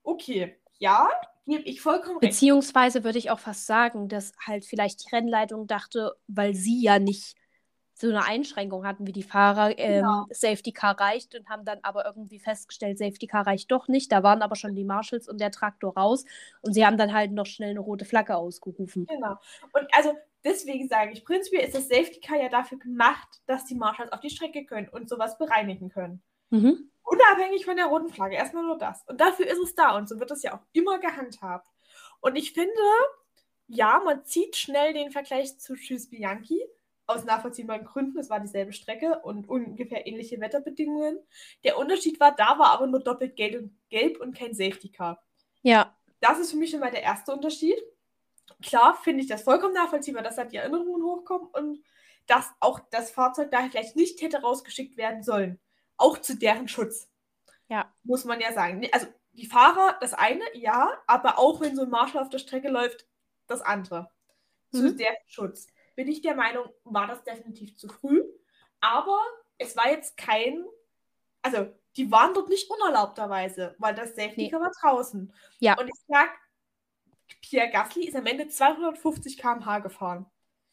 okay, 0.03 0.57
ja, 0.77 1.09
gebe 1.45 1.63
ich 1.63 1.81
vollkommen 1.81 2.19
recht. 2.19 2.31
beziehungsweise 2.31 3.03
würde 3.03 3.17
ich 3.17 3.31
auch 3.31 3.39
fast 3.39 3.65
sagen, 3.65 4.07
dass 4.07 4.33
halt 4.45 4.65
vielleicht 4.65 5.05
die 5.05 5.15
Rennleitung 5.15 5.67
dachte, 5.67 6.15
weil 6.27 6.55
sie 6.55 6.81
ja 6.81 6.99
nicht 6.99 7.35
so 8.01 8.07
eine 8.07 8.23
Einschränkung 8.25 8.85
hatten 8.85 9.05
wie 9.07 9.11
die 9.11 9.23
Fahrer, 9.23 9.77
ähm, 9.77 10.01
Genau. 10.01 10.25
Safety 10.29 10.71
Car 10.71 10.99
reicht 10.99 11.35
und 11.35 11.49
haben 11.49 11.65
dann 11.65 11.79
aber 11.83 12.05
irgendwie 12.05 12.39
festgestellt, 12.39 12.97
Safety 12.97 13.27
Car 13.27 13.45
reicht 13.45 13.71
doch 13.71 13.87
nicht. 13.87 14.11
Da 14.11 14.23
waren 14.23 14.41
aber 14.41 14.55
schon 14.55 14.73
die 14.75 14.85
Marshals 14.85 15.27
und 15.27 15.41
der 15.41 15.51
Traktor 15.51 15.95
raus 15.95 16.23
und 16.61 16.73
sie 16.73 16.85
haben 16.85 16.97
dann 16.97 17.13
halt 17.13 17.31
noch 17.31 17.45
schnell 17.45 17.71
eine 17.71 17.81
rote 17.81 18.05
Flagge 18.05 18.37
ausgerufen. 18.37 19.05
Genau. 19.05 19.35
Und 19.73 19.87
also 19.91 20.13
deswegen 20.43 20.87
sage 20.87 21.11
ich, 21.11 21.25
prinzipiell 21.25 21.65
ist 21.65 21.75
das 21.75 21.89
Safety 21.89 22.21
Car 22.21 22.37
ja 22.41 22.49
dafür 22.49 22.79
gemacht, 22.79 23.27
dass 23.47 23.65
die 23.65 23.75
Marshals 23.75 24.11
auf 24.11 24.21
die 24.21 24.29
Strecke 24.29 24.65
können 24.65 24.87
und 24.87 25.09
sowas 25.09 25.37
bereinigen 25.37 25.89
können. 25.89 26.21
Mhm. 26.51 26.89
Unabhängig 27.03 27.65
von 27.65 27.75
der 27.75 27.87
roten 27.87 28.09
Flagge, 28.09 28.35
erstmal 28.35 28.63
nur 28.63 28.77
das. 28.77 29.03
Und 29.07 29.19
dafür 29.19 29.47
ist 29.47 29.59
es 29.59 29.75
da 29.75 29.97
und 29.97 30.07
so 30.07 30.19
wird 30.19 30.31
es 30.31 30.43
ja 30.43 30.55
auch 30.55 30.61
immer 30.71 30.99
gehandhabt. 30.99 31.67
Und 32.21 32.35
ich 32.37 32.53
finde, 32.53 32.71
ja, 33.67 34.01
man 34.03 34.23
zieht 34.25 34.55
schnell 34.55 34.93
den 34.93 35.11
Vergleich 35.11 35.59
zu 35.59 35.75
Tschüss 35.75 36.09
Bianchi. 36.09 36.61
Aus 37.09 37.25
nachvollziehbaren 37.25 37.85
Gründen, 37.85 38.19
es 38.19 38.29
war 38.29 38.39
dieselbe 38.39 38.73
Strecke 38.73 39.19
und 39.23 39.49
ungefähr 39.49 40.05
ähnliche 40.07 40.39
Wetterbedingungen. 40.39 41.19
Der 41.63 41.77
Unterschied 41.77 42.19
war, 42.19 42.35
da 42.35 42.59
war 42.59 42.67
aber 42.71 42.87
nur 42.87 42.99
doppelt 43.03 43.35
gelb 43.35 44.19
und, 44.21 44.35
kein 44.37 44.53
Safety 44.53 44.89
Car. 44.91 45.23
Ja, 45.63 45.95
Das 46.21 46.39
ist 46.39 46.51
für 46.51 46.57
mich 46.57 46.71
schon 46.71 46.79
mal 46.81 46.91
der 46.91 47.03
erste 47.03 47.31
Unterschied. 47.33 47.77
Klar 48.63 48.95
finde 49.03 49.21
ich 49.21 49.27
das 49.29 49.43
vollkommen 49.43 49.73
nachvollziehbar, 49.73 50.23
dass 50.23 50.35
da 50.35 50.43
die 50.43 50.57
Erinnerungen 50.57 51.03
hochkommen 51.03 51.47
und 51.53 51.83
dass 52.27 52.51
auch 52.59 52.79
das 52.91 53.11
Fahrzeug 53.11 53.51
da 53.51 53.67
vielleicht 53.69 53.95
nicht 53.95 54.21
hätte 54.21 54.41
rausgeschickt 54.41 54.97
werden 54.97 55.23
sollen. 55.23 55.59
Auch 55.97 56.17
zu 56.19 56.35
deren 56.37 56.67
Schutz. 56.67 57.09
Ja. 57.69 57.93
Muss 58.03 58.25
man 58.25 58.39
ja 58.41 58.53
sagen. 58.53 58.87
Also 58.91 59.07
die 59.33 59.45
Fahrer, 59.47 59.97
das 60.01 60.13
eine, 60.13 60.43
ja, 60.53 60.91
aber 61.07 61.39
auch 61.39 61.61
wenn 61.61 61.75
so 61.75 61.83
ein 61.83 61.89
Marshall 61.89 62.21
auf 62.23 62.29
der 62.29 62.39
Strecke 62.39 62.69
läuft, 62.69 63.07
das 63.47 63.61
andere. 63.61 64.09
Zu 64.71 64.83
Mhm. 64.83 64.97
deren 64.97 65.15
Schutz. 65.27 65.67
Bin 65.99 66.07
ich 66.07 66.21
der 66.21 66.33
Meinung, 66.33 66.69
war 66.85 67.07
das 67.07 67.25
definitiv 67.25 67.75
zu 67.75 67.89
früh. 67.89 68.23
Aber 68.79 69.19
es 69.57 69.75
war 69.75 69.89
jetzt 69.91 70.15
kein, 70.15 70.63
also 71.41 71.67
die 71.97 72.09
waren 72.09 72.33
dort 72.33 72.47
nicht 72.47 72.69
unerlaubterweise, 72.69 73.75
weil 73.79 73.95
das 73.95 74.15
Safety 74.15 74.43
Nee. 74.43 74.49
Car 74.49 74.61
war 74.61 74.71
draußen. 74.79 75.33
Ja. 75.59 75.77
Und 75.77 75.89
ich 75.89 75.99
sag, 76.07 76.29
Pierre 77.41 77.69
Gasly 77.69 78.07
ist 78.07 78.15
am 78.15 78.25
Ende 78.27 78.47
250 78.47 79.37
km/h 79.37 79.79
gefahren. 79.79 80.25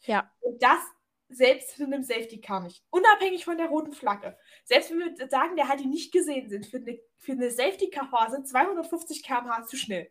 Ja. 0.03 0.31
Und 0.43 0.63
das 0.63 0.79
selbst 1.29 1.73
für 1.73 1.87
einen 1.87 2.05
Safety 2.05 2.41
Car 2.41 2.61
nicht. 2.61 2.85
Unabhängig 2.91 3.45
von 3.45 3.57
der 3.57 3.67
roten 3.67 3.95
Flagge. 3.95 4.39
Selbst 4.63 4.93
wenn 4.93 5.01
wir 5.01 5.29
sagen, 5.29 5.57
der 5.57 5.67
hat 5.67 5.81
ihn 5.81 5.91
nicht 5.91 6.13
gesehen, 6.13 6.49
sind 6.49 6.67
für 6.67 6.77
eine, 6.77 7.01
für 7.17 7.33
eine 7.33 7.51
Safety 7.51 7.91
Car 7.91 8.09
Phase 8.09 8.45
250 8.45 9.25
km/h 9.25 9.67
zu 9.67 9.77
schnell. 9.77 10.09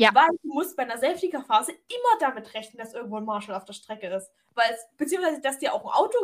Ja. 0.00 0.14
Weil 0.14 0.28
du 0.42 0.48
musst 0.54 0.76
bei 0.76 0.82
einer 0.84 0.96
Safety 0.98 1.28
Car 1.30 1.44
Phase 1.44 1.72
immer 1.72 2.18
damit 2.20 2.54
rechnen, 2.54 2.78
dass 2.78 2.94
irgendwo 2.94 3.16
ein 3.16 3.24
Marshall 3.24 3.54
auf 3.54 3.64
der 3.64 3.74
Strecke 3.74 4.06
ist. 4.08 4.30
Weil 4.54 4.70
es, 4.72 4.86
beziehungsweise, 4.96 5.40
dass 5.40 5.58
dir 5.58 5.74
auch 5.74 5.84
ein 5.84 5.90
Auto 5.92 6.16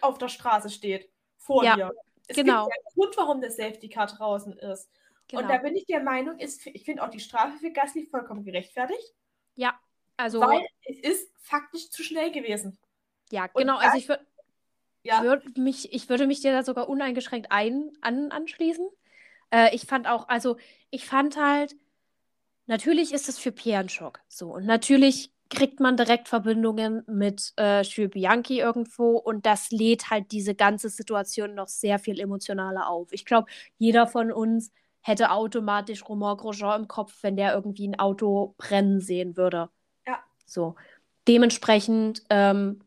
auf 0.00 0.18
der 0.18 0.28
Straße 0.28 0.68
steht. 0.70 1.08
Vor 1.36 1.64
Ja, 1.64 1.74
dir. 1.76 1.92
Es 2.26 2.36
genau. 2.36 2.64
gibt 2.66 2.74
ja 2.76 2.80
einen 2.82 2.94
Grund, 2.94 3.16
warum 3.16 3.40
der 3.40 3.50
Safety 3.50 3.88
Car 3.88 4.06
draußen 4.06 4.56
ist. 4.58 4.90
Genau. 5.28 5.42
Und 5.42 5.48
da 5.48 5.58
bin 5.58 5.76
ich 5.76 5.86
der 5.86 6.02
Meinung, 6.02 6.38
ist, 6.38 6.66
ich 6.66 6.84
finde 6.84 7.04
auch 7.04 7.08
die 7.10 7.20
Strafe 7.20 7.56
für 7.58 7.70
Gasly 7.70 8.06
vollkommen 8.06 8.44
gerechtfertigt, 8.44 9.14
also, 10.16 10.40
weil 10.40 10.66
es 10.84 10.98
ist 10.98 11.30
faktisch 11.38 11.88
zu 11.88 12.02
schnell 12.02 12.30
gewesen. 12.30 12.76
ja, 13.30 13.46
genau. 13.46 13.78
da- 13.78 13.84
Also 13.86 13.96
ich 13.96 14.08
würde 14.08 14.26
Ja, 15.02 15.22
würd 15.22 15.56
mich, 15.56 15.94
ich 15.94 16.10
würde 16.10 16.26
mich 16.26 16.40
dir 16.42 16.52
da 16.52 16.62
sogar 16.62 16.88
uneingeschränkt 16.90 17.50
ein, 17.50 17.90
an, 18.02 18.30
anschließen. 18.30 18.86
Äh, 19.50 19.74
ich 19.74 19.86
fand 19.86 20.06
auch, 20.06 20.28
also 20.28 20.58
ich 20.90 21.06
fand 21.06 21.38
halt, 21.38 21.74
natürlich 22.70 23.12
ist 23.12 23.28
es 23.28 23.38
für 23.38 23.52
Pierre 23.52 23.80
ein 23.80 23.88
Schock. 23.88 24.20
So, 24.28 24.54
und 24.54 24.64
natürlich 24.64 25.32
kriegt 25.50 25.80
man 25.80 25.96
direkt 25.96 26.28
Verbindungen 26.28 27.02
mit 27.08 27.52
äh, 27.58 27.82
Jules 27.82 28.12
Bianchi 28.12 28.60
irgendwo 28.60 29.16
und 29.16 29.44
das 29.44 29.72
lädt 29.72 30.08
halt 30.08 30.30
diese 30.30 30.54
ganze 30.54 30.88
Situation 30.88 31.54
noch 31.54 31.66
sehr 31.66 31.98
viel 31.98 32.20
emotionaler 32.20 32.88
auf. 32.88 33.12
Ich 33.12 33.24
glaube, 33.24 33.50
jeder 33.76 34.06
von 34.06 34.30
uns 34.30 34.70
hätte 35.00 35.32
automatisch 35.32 36.08
Romain 36.08 36.36
Grosjean 36.36 36.82
im 36.82 36.88
Kopf, 36.88 37.18
wenn 37.22 37.36
der 37.36 37.52
irgendwie 37.54 37.88
ein 37.88 37.98
Auto 37.98 38.54
brennen 38.56 39.00
sehen 39.00 39.36
würde. 39.36 39.68
Ja. 40.06 40.20
So. 40.46 40.76
Dementsprechend 41.26 42.22
ähm, 42.30 42.84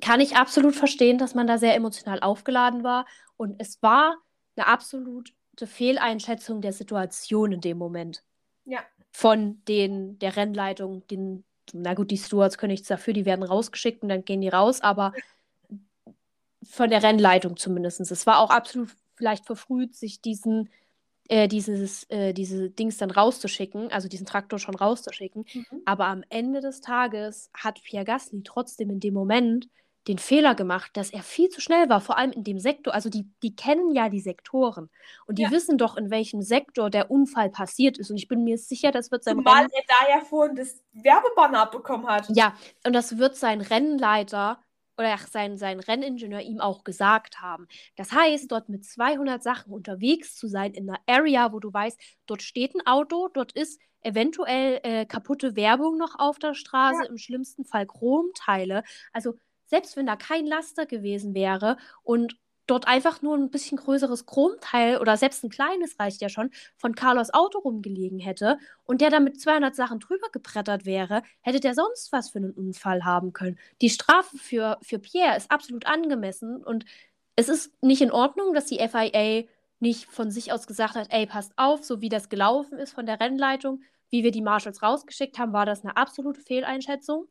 kann 0.00 0.20
ich 0.20 0.36
absolut 0.36 0.74
verstehen, 0.74 1.18
dass 1.18 1.36
man 1.36 1.46
da 1.46 1.58
sehr 1.58 1.76
emotional 1.76 2.18
aufgeladen 2.20 2.82
war. 2.82 3.06
Und 3.36 3.60
es 3.60 3.80
war 3.82 4.16
eine 4.56 4.66
absolute 4.66 5.32
Fehleinschätzung 5.64 6.60
der 6.60 6.72
Situation 6.72 7.52
in 7.52 7.60
dem 7.60 7.78
Moment. 7.78 8.24
Ja. 8.66 8.80
Von 9.12 9.62
den, 9.66 10.18
der 10.18 10.36
Rennleitung, 10.36 11.06
den, 11.08 11.44
na 11.72 11.94
gut, 11.94 12.10
die 12.10 12.18
Stewards 12.18 12.58
können 12.58 12.72
nichts 12.72 12.88
dafür, 12.88 13.14
die 13.14 13.24
werden 13.24 13.42
rausgeschickt 13.42 14.02
und 14.02 14.10
dann 14.10 14.24
gehen 14.24 14.42
die 14.42 14.48
raus, 14.48 14.82
aber 14.82 15.12
von 16.62 16.90
der 16.90 17.02
Rennleitung 17.02 17.56
zumindest. 17.56 18.00
Es 18.00 18.26
war 18.26 18.40
auch 18.40 18.50
absolut 18.50 18.90
vielleicht 19.14 19.46
verfrüht, 19.46 19.94
sich 19.96 20.20
diesen, 20.20 20.68
äh, 21.28 21.48
dieses, 21.48 22.04
äh, 22.10 22.32
diese 22.34 22.70
Dings 22.70 22.98
dann 22.98 23.10
rauszuschicken, 23.10 23.90
also 23.90 24.08
diesen 24.08 24.26
Traktor 24.26 24.58
schon 24.58 24.74
rauszuschicken. 24.74 25.46
Mhm. 25.52 25.82
Aber 25.84 26.06
am 26.06 26.22
Ende 26.28 26.60
des 26.60 26.80
Tages 26.80 27.50
hat 27.54 27.82
Pierre 27.82 28.04
Gasly 28.04 28.42
trotzdem 28.42 28.90
in 28.90 29.00
dem 29.00 29.14
Moment 29.14 29.68
den 30.08 30.18
Fehler 30.18 30.54
gemacht, 30.54 30.92
dass 30.96 31.10
er 31.10 31.22
viel 31.22 31.48
zu 31.48 31.60
schnell 31.60 31.88
war, 31.88 32.00
vor 32.00 32.16
allem 32.18 32.32
in 32.32 32.44
dem 32.44 32.58
Sektor. 32.58 32.94
Also 32.94 33.10
die, 33.10 33.28
die 33.42 33.56
kennen 33.56 33.90
ja 33.90 34.08
die 34.08 34.20
Sektoren 34.20 34.90
und 35.26 35.38
die 35.38 35.42
Ja. 35.42 35.50
wissen 35.50 35.78
doch, 35.78 35.96
in 35.96 36.10
welchem 36.10 36.42
Sektor 36.42 36.90
der 36.90 37.10
Unfall 37.10 37.50
passiert 37.50 37.98
ist. 37.98 38.10
Und 38.10 38.16
ich 38.16 38.28
bin 38.28 38.44
mir 38.44 38.58
sicher, 38.58 38.92
das 38.92 39.10
wird 39.10 39.24
sein 39.24 39.38
Zumal 39.38 39.62
Rennen, 39.62 39.70
er 39.72 39.82
da 39.88 40.08
ja 40.18 40.24
vorhin 40.24 40.56
das 40.56 40.82
Werbebanner 40.92 41.62
abbekommen 41.62 42.06
hat. 42.06 42.28
ja, 42.28 42.54
und 42.84 42.92
das 42.92 43.18
wird 43.18 43.36
sein 43.36 43.60
Rennleiter 43.60 44.60
oder 44.98 45.12
ach, 45.14 45.26
sein, 45.28 45.58
sein 45.58 45.80
Renningenieur 45.80 46.40
ihm 46.40 46.60
auch 46.60 46.82
gesagt 46.84 47.40
haben. 47.42 47.66
Das 47.96 48.12
heißt, 48.12 48.50
dort 48.50 48.68
mit 48.70 48.84
200 48.84 49.42
Sachen 49.42 49.72
unterwegs 49.72 50.34
zu 50.36 50.48
sein 50.48 50.72
in 50.72 50.88
einer 50.88 51.00
Area, 51.06 51.52
wo 51.52 51.60
du 51.60 51.72
weißt, 51.72 52.00
dort 52.26 52.42
steht 52.42 52.74
ein 52.74 52.86
Auto, 52.86 53.28
dort 53.28 53.52
ist 53.52 53.80
eventuell 54.02 54.80
äh, 54.84 55.04
kaputte 55.04 55.56
Werbung 55.56 55.98
noch 55.98 56.18
auf 56.18 56.38
der 56.38 56.54
Straße, 56.54 57.04
im 57.06 57.18
schlimmsten 57.18 57.64
Fall 57.64 57.86
Chromteile. 57.86 58.84
Also 59.12 59.34
selbst 59.66 59.96
wenn 59.96 60.06
da 60.06 60.16
kein 60.16 60.46
Laster 60.46 60.86
gewesen 60.86 61.34
wäre 61.34 61.76
und 62.02 62.36
dort 62.66 62.86
einfach 62.86 63.22
nur 63.22 63.36
ein 63.36 63.50
bisschen 63.50 63.78
größeres 63.78 64.26
Chromteil 64.26 64.98
oder 64.98 65.16
selbst 65.16 65.44
ein 65.44 65.50
kleines 65.50 65.98
reicht 65.98 66.20
ja 66.20 66.28
schon, 66.28 66.50
von 66.76 66.94
Carlos 66.94 67.32
Auto 67.32 67.58
rumgelegen 67.58 68.18
hätte 68.18 68.58
und 68.84 69.00
der 69.00 69.10
dann 69.10 69.24
mit 69.24 69.40
200 69.40 69.74
Sachen 69.74 70.00
drüber 70.00 70.28
gebrettert 70.32 70.84
wäre, 70.84 71.22
hätte 71.40 71.60
der 71.60 71.74
sonst 71.74 72.12
was 72.12 72.30
für 72.30 72.38
einen 72.38 72.52
Unfall 72.52 73.04
haben 73.04 73.32
können. 73.32 73.58
Die 73.80 73.90
Strafe 73.90 74.36
für, 74.36 74.78
für 74.82 74.98
Pierre 74.98 75.36
ist 75.36 75.50
absolut 75.50 75.86
angemessen 75.86 76.62
und 76.62 76.84
es 77.36 77.48
ist 77.48 77.82
nicht 77.82 78.02
in 78.02 78.10
Ordnung, 78.10 78.54
dass 78.54 78.66
die 78.66 78.78
FIA 78.78 79.44
nicht 79.78 80.06
von 80.06 80.30
sich 80.30 80.52
aus 80.52 80.66
gesagt 80.66 80.94
hat, 80.94 81.08
ey, 81.10 81.26
passt 81.26 81.52
auf, 81.56 81.84
so 81.84 82.00
wie 82.00 82.08
das 82.08 82.28
gelaufen 82.28 82.78
ist 82.78 82.94
von 82.94 83.06
der 83.06 83.20
Rennleitung, 83.20 83.82
wie 84.08 84.24
wir 84.24 84.30
die 84.30 84.42
Marshals 84.42 84.82
rausgeschickt 84.82 85.38
haben, 85.38 85.52
war 85.52 85.66
das 85.66 85.84
eine 85.84 85.96
absolute 85.96 86.40
Fehleinschätzung 86.40 87.28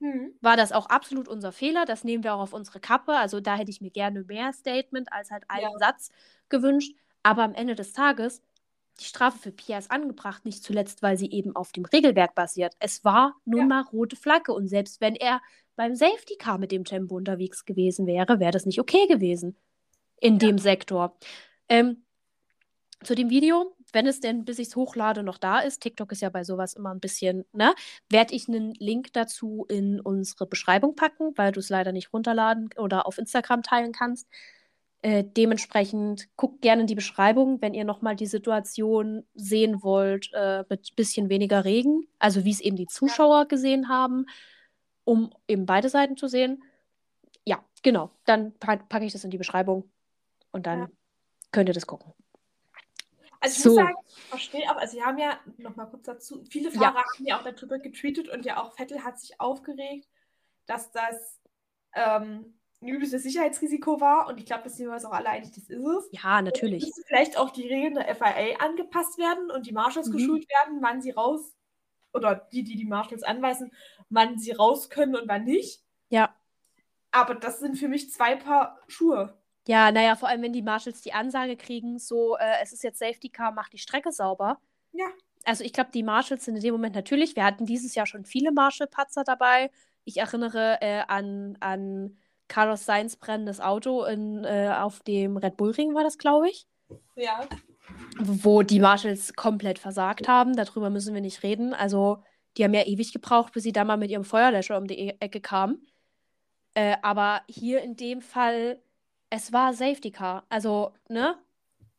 Mhm. 0.00 0.34
war 0.42 0.56
das 0.56 0.72
auch 0.72 0.86
absolut 0.86 1.28
unser 1.28 1.52
Fehler. 1.52 1.84
Das 1.86 2.04
nehmen 2.04 2.22
wir 2.24 2.34
auch 2.34 2.40
auf 2.40 2.52
unsere 2.52 2.80
Kappe. 2.80 3.12
Also 3.16 3.40
da 3.40 3.56
hätte 3.56 3.70
ich 3.70 3.80
mir 3.80 3.90
gerne 3.90 4.22
mehr 4.24 4.52
Statement 4.52 5.12
als 5.12 5.30
halt 5.30 5.44
einen 5.48 5.62
Ja. 5.62 5.78
Satz 5.78 6.10
gewünscht. 6.48 6.94
Aber 7.22 7.42
am 7.42 7.54
Ende 7.54 7.74
des 7.74 7.92
Tages, 7.92 8.42
die 9.00 9.04
Strafe 9.04 9.38
für 9.38 9.52
Pierre 9.52 9.78
ist 9.80 9.90
angebracht, 9.90 10.44
nicht 10.44 10.62
zuletzt, 10.64 11.02
weil 11.02 11.16
sie 11.18 11.30
eben 11.30 11.56
auf 11.56 11.72
dem 11.72 11.84
Regelwerk 11.86 12.34
basiert. 12.34 12.74
Es 12.78 13.04
war 13.04 13.34
nun 13.44 13.60
Ja. 13.60 13.66
mal 13.66 13.80
rote 13.82 14.16
Flagge. 14.16 14.52
Und 14.52 14.68
selbst 14.68 15.00
wenn 15.00 15.16
er 15.16 15.40
beim 15.76 15.94
Safety 15.94 16.36
Car 16.36 16.58
mit 16.58 16.72
dem 16.72 16.84
Tempo 16.84 17.16
unterwegs 17.16 17.64
gewesen 17.64 18.06
wäre, 18.06 18.40
wäre 18.40 18.52
das 18.52 18.66
nicht 18.66 18.80
okay 18.80 19.06
gewesen 19.08 19.56
in 20.20 20.38
dem 20.38 20.58
Sektor. 20.58 21.16
Ähm, 21.68 22.04
zu 23.04 23.14
dem 23.14 23.30
Video, 23.30 23.75
wenn 23.96 24.06
es 24.06 24.20
denn, 24.20 24.44
bis 24.44 24.58
ich 24.60 24.68
es 24.68 24.76
hochlade, 24.76 25.24
noch 25.24 25.38
da 25.38 25.60
ist, 25.60 25.80
TikTok 25.80 26.12
ist 26.12 26.22
ja 26.22 26.28
bei 26.28 26.44
sowas 26.44 26.74
immer 26.74 26.92
ein 26.94 27.00
bisschen, 27.00 27.46
ne, 27.52 27.74
werde 28.10 28.34
ich 28.34 28.46
einen 28.48 28.74
Link 28.74 29.12
dazu 29.14 29.64
in 29.68 30.00
unsere 30.00 30.46
Beschreibung 30.46 30.94
packen, 30.94 31.32
weil 31.36 31.50
du 31.52 31.60
es 31.60 31.70
leider 31.70 31.92
nicht 31.92 32.12
runterladen 32.12 32.70
oder 32.76 33.06
auf 33.06 33.18
Instagram 33.18 33.62
teilen 33.62 33.92
kannst. 33.92 34.28
Äh, 35.02 35.24
dementsprechend 35.24 36.28
guckt 36.36 36.62
gerne 36.62 36.82
in 36.82 36.86
die 36.86 36.94
Beschreibung, 36.94 37.62
wenn 37.62 37.74
ihr 37.74 37.84
nochmal 37.84 38.16
die 38.16 38.26
Situation 38.26 39.24
sehen 39.34 39.82
wollt, 39.82 40.30
äh, 40.34 40.64
mit 40.68 40.94
bisschen 40.96 41.30
weniger 41.30 41.64
Regen, 41.64 42.06
also 42.18 42.44
wie 42.44 42.50
es 42.50 42.60
eben 42.60 42.76
die 42.76 42.86
Zuschauer 42.86 43.46
gesehen 43.46 43.88
haben, 43.88 44.26
um 45.04 45.30
eben 45.48 45.66
beide 45.66 45.88
Seiten 45.88 46.16
zu 46.16 46.28
sehen. 46.28 46.62
Ja, 47.46 47.64
genau. 47.82 48.10
Dann 48.26 48.52
pack, 48.58 48.88
packe 48.88 49.06
ich 49.06 49.12
das 49.12 49.24
in 49.24 49.30
die 49.30 49.38
Beschreibung 49.38 49.90
und 50.52 50.66
dann 50.66 50.80
Ja. 50.80 50.88
könnt 51.52 51.68
ihr 51.70 51.74
das 51.74 51.86
gucken. 51.86 52.12
Also 53.46 53.56
ich 53.56 53.62
So. 53.62 53.70
muss 53.70 53.78
sagen, 53.78 53.96
ich 54.08 54.22
verstehe 54.24 54.70
auch, 54.70 54.76
also 54.76 54.96
wir 54.96 55.04
haben 55.06 55.18
ja, 55.18 55.38
nochmal 55.58 55.88
kurz 55.88 56.04
dazu, 56.04 56.44
viele 56.50 56.70
Ja. 56.70 56.80
Fahrer 56.80 57.04
haben 57.04 57.24
ja 57.24 57.38
auch 57.38 57.44
darüber 57.44 57.78
getweetet 57.78 58.28
und 58.28 58.44
ja 58.44 58.60
auch 58.62 58.74
Vettel 58.74 59.04
hat 59.04 59.18
sich 59.18 59.40
aufgeregt, 59.40 60.08
dass 60.66 60.90
das 60.90 61.40
ähm, 61.94 62.58
ein 62.82 62.88
übles 62.88 63.10
Sicherheitsrisiko 63.10 64.00
war 64.00 64.26
und 64.28 64.38
ich 64.38 64.46
glaube, 64.46 64.64
das 64.64 64.76
sind 64.76 64.86
wir 64.86 64.92
uns 64.94 65.04
auch 65.04 65.12
alle 65.12 65.28
einig, 65.30 65.50
das 65.50 65.64
ist 65.68 65.84
es. 65.84 66.08
Ja, 66.10 66.42
natürlich. 66.42 66.84
Müssen 66.84 67.04
vielleicht 67.06 67.38
auch 67.38 67.50
die 67.50 67.66
Regeln 67.66 67.94
der 67.94 68.14
FIA 68.14 68.58
angepasst 68.58 69.16
werden 69.18 69.50
und 69.50 69.66
die 69.66 69.72
Marshals 69.72 70.08
Mhm. 70.08 70.12
geschult 70.12 70.46
werden, 70.50 70.78
wann 70.82 71.00
sie 71.00 71.10
raus, 71.12 71.54
oder 72.12 72.34
die, 72.52 72.64
die 72.64 72.76
die 72.76 72.84
Marshals 72.84 73.22
anweisen, 73.22 73.72
wann 74.10 74.38
sie 74.38 74.52
raus 74.52 74.90
können 74.90 75.14
und 75.16 75.28
wann 75.28 75.44
nicht. 75.44 75.82
Ja. 76.08 76.34
Aber 77.10 77.34
das 77.34 77.60
sind 77.60 77.76
für 77.76 77.88
mich 77.88 78.10
zwei 78.12 78.36
Paar 78.36 78.78
Schuhe. 78.88 79.38
Ja, 79.68 79.90
naja, 79.90 80.14
vor 80.14 80.28
allem, 80.28 80.42
wenn 80.42 80.52
die 80.52 80.62
Marshals 80.62 81.00
die 81.00 81.12
Ansage 81.12 81.56
kriegen, 81.56 81.98
so, 81.98 82.36
äh, 82.36 82.62
es 82.62 82.72
ist 82.72 82.84
jetzt 82.84 82.98
Safety 82.98 83.28
Car, 83.28 83.52
mach 83.52 83.68
die 83.68 83.78
Strecke 83.78 84.12
sauber. 84.12 84.58
Ja. 84.92 85.06
Also 85.44 85.64
ich 85.64 85.72
glaube, 85.72 85.90
die 85.92 86.02
Marshals 86.02 86.44
sind 86.44 86.56
in 86.56 86.62
dem 86.62 86.74
Moment 86.74 86.94
natürlich, 86.94 87.36
wir 87.36 87.44
hatten 87.44 87.66
dieses 87.66 87.94
Jahr 87.94 88.06
schon 88.06 88.24
viele 88.24 88.52
Marshall-Patzer 88.52 89.24
dabei. 89.24 89.70
Ich 90.04 90.18
erinnere 90.18 90.78
äh, 90.80 91.02
an, 91.08 91.56
an 91.60 92.16
Carlos 92.48 92.84
Sainz 92.84 93.16
brennendes 93.16 93.60
Auto 93.60 94.04
in, 94.04 94.44
äh, 94.44 94.72
auf 94.76 95.00
dem 95.00 95.36
Red 95.36 95.56
Bull 95.56 95.72
Ring, 95.72 95.94
war 95.94 96.04
das, 96.04 96.18
glaube 96.18 96.48
ich. 96.48 96.66
Ja. 97.16 97.46
Wo 98.18 98.62
die 98.62 98.80
Marshals 98.80 99.34
komplett 99.34 99.78
versagt 99.78 100.28
haben. 100.28 100.54
Darüber 100.54 100.90
müssen 100.90 101.14
wir 101.14 101.20
nicht 101.20 101.42
reden. 101.42 101.74
Also, 101.74 102.22
die 102.56 102.64
haben 102.64 102.74
ja 102.74 102.86
ewig 102.86 103.12
gebraucht, 103.12 103.52
bis 103.52 103.64
sie 103.64 103.72
da 103.72 103.84
mal 103.84 103.96
mit 103.96 104.10
ihrem 104.10 104.24
Feuerlöscher 104.24 104.78
um 104.78 104.86
die 104.86 104.98
E- 104.98 105.16
Ecke 105.20 105.40
kamen. 105.40 105.86
Äh, 106.74 106.96
aber 107.02 107.42
hier 107.48 107.82
in 107.82 107.96
dem 107.96 108.20
Fall, 108.20 108.80
es 109.30 109.52
war 109.52 109.74
Safety 109.74 110.10
Car. 110.10 110.44
Also, 110.48 110.92
ne? 111.08 111.36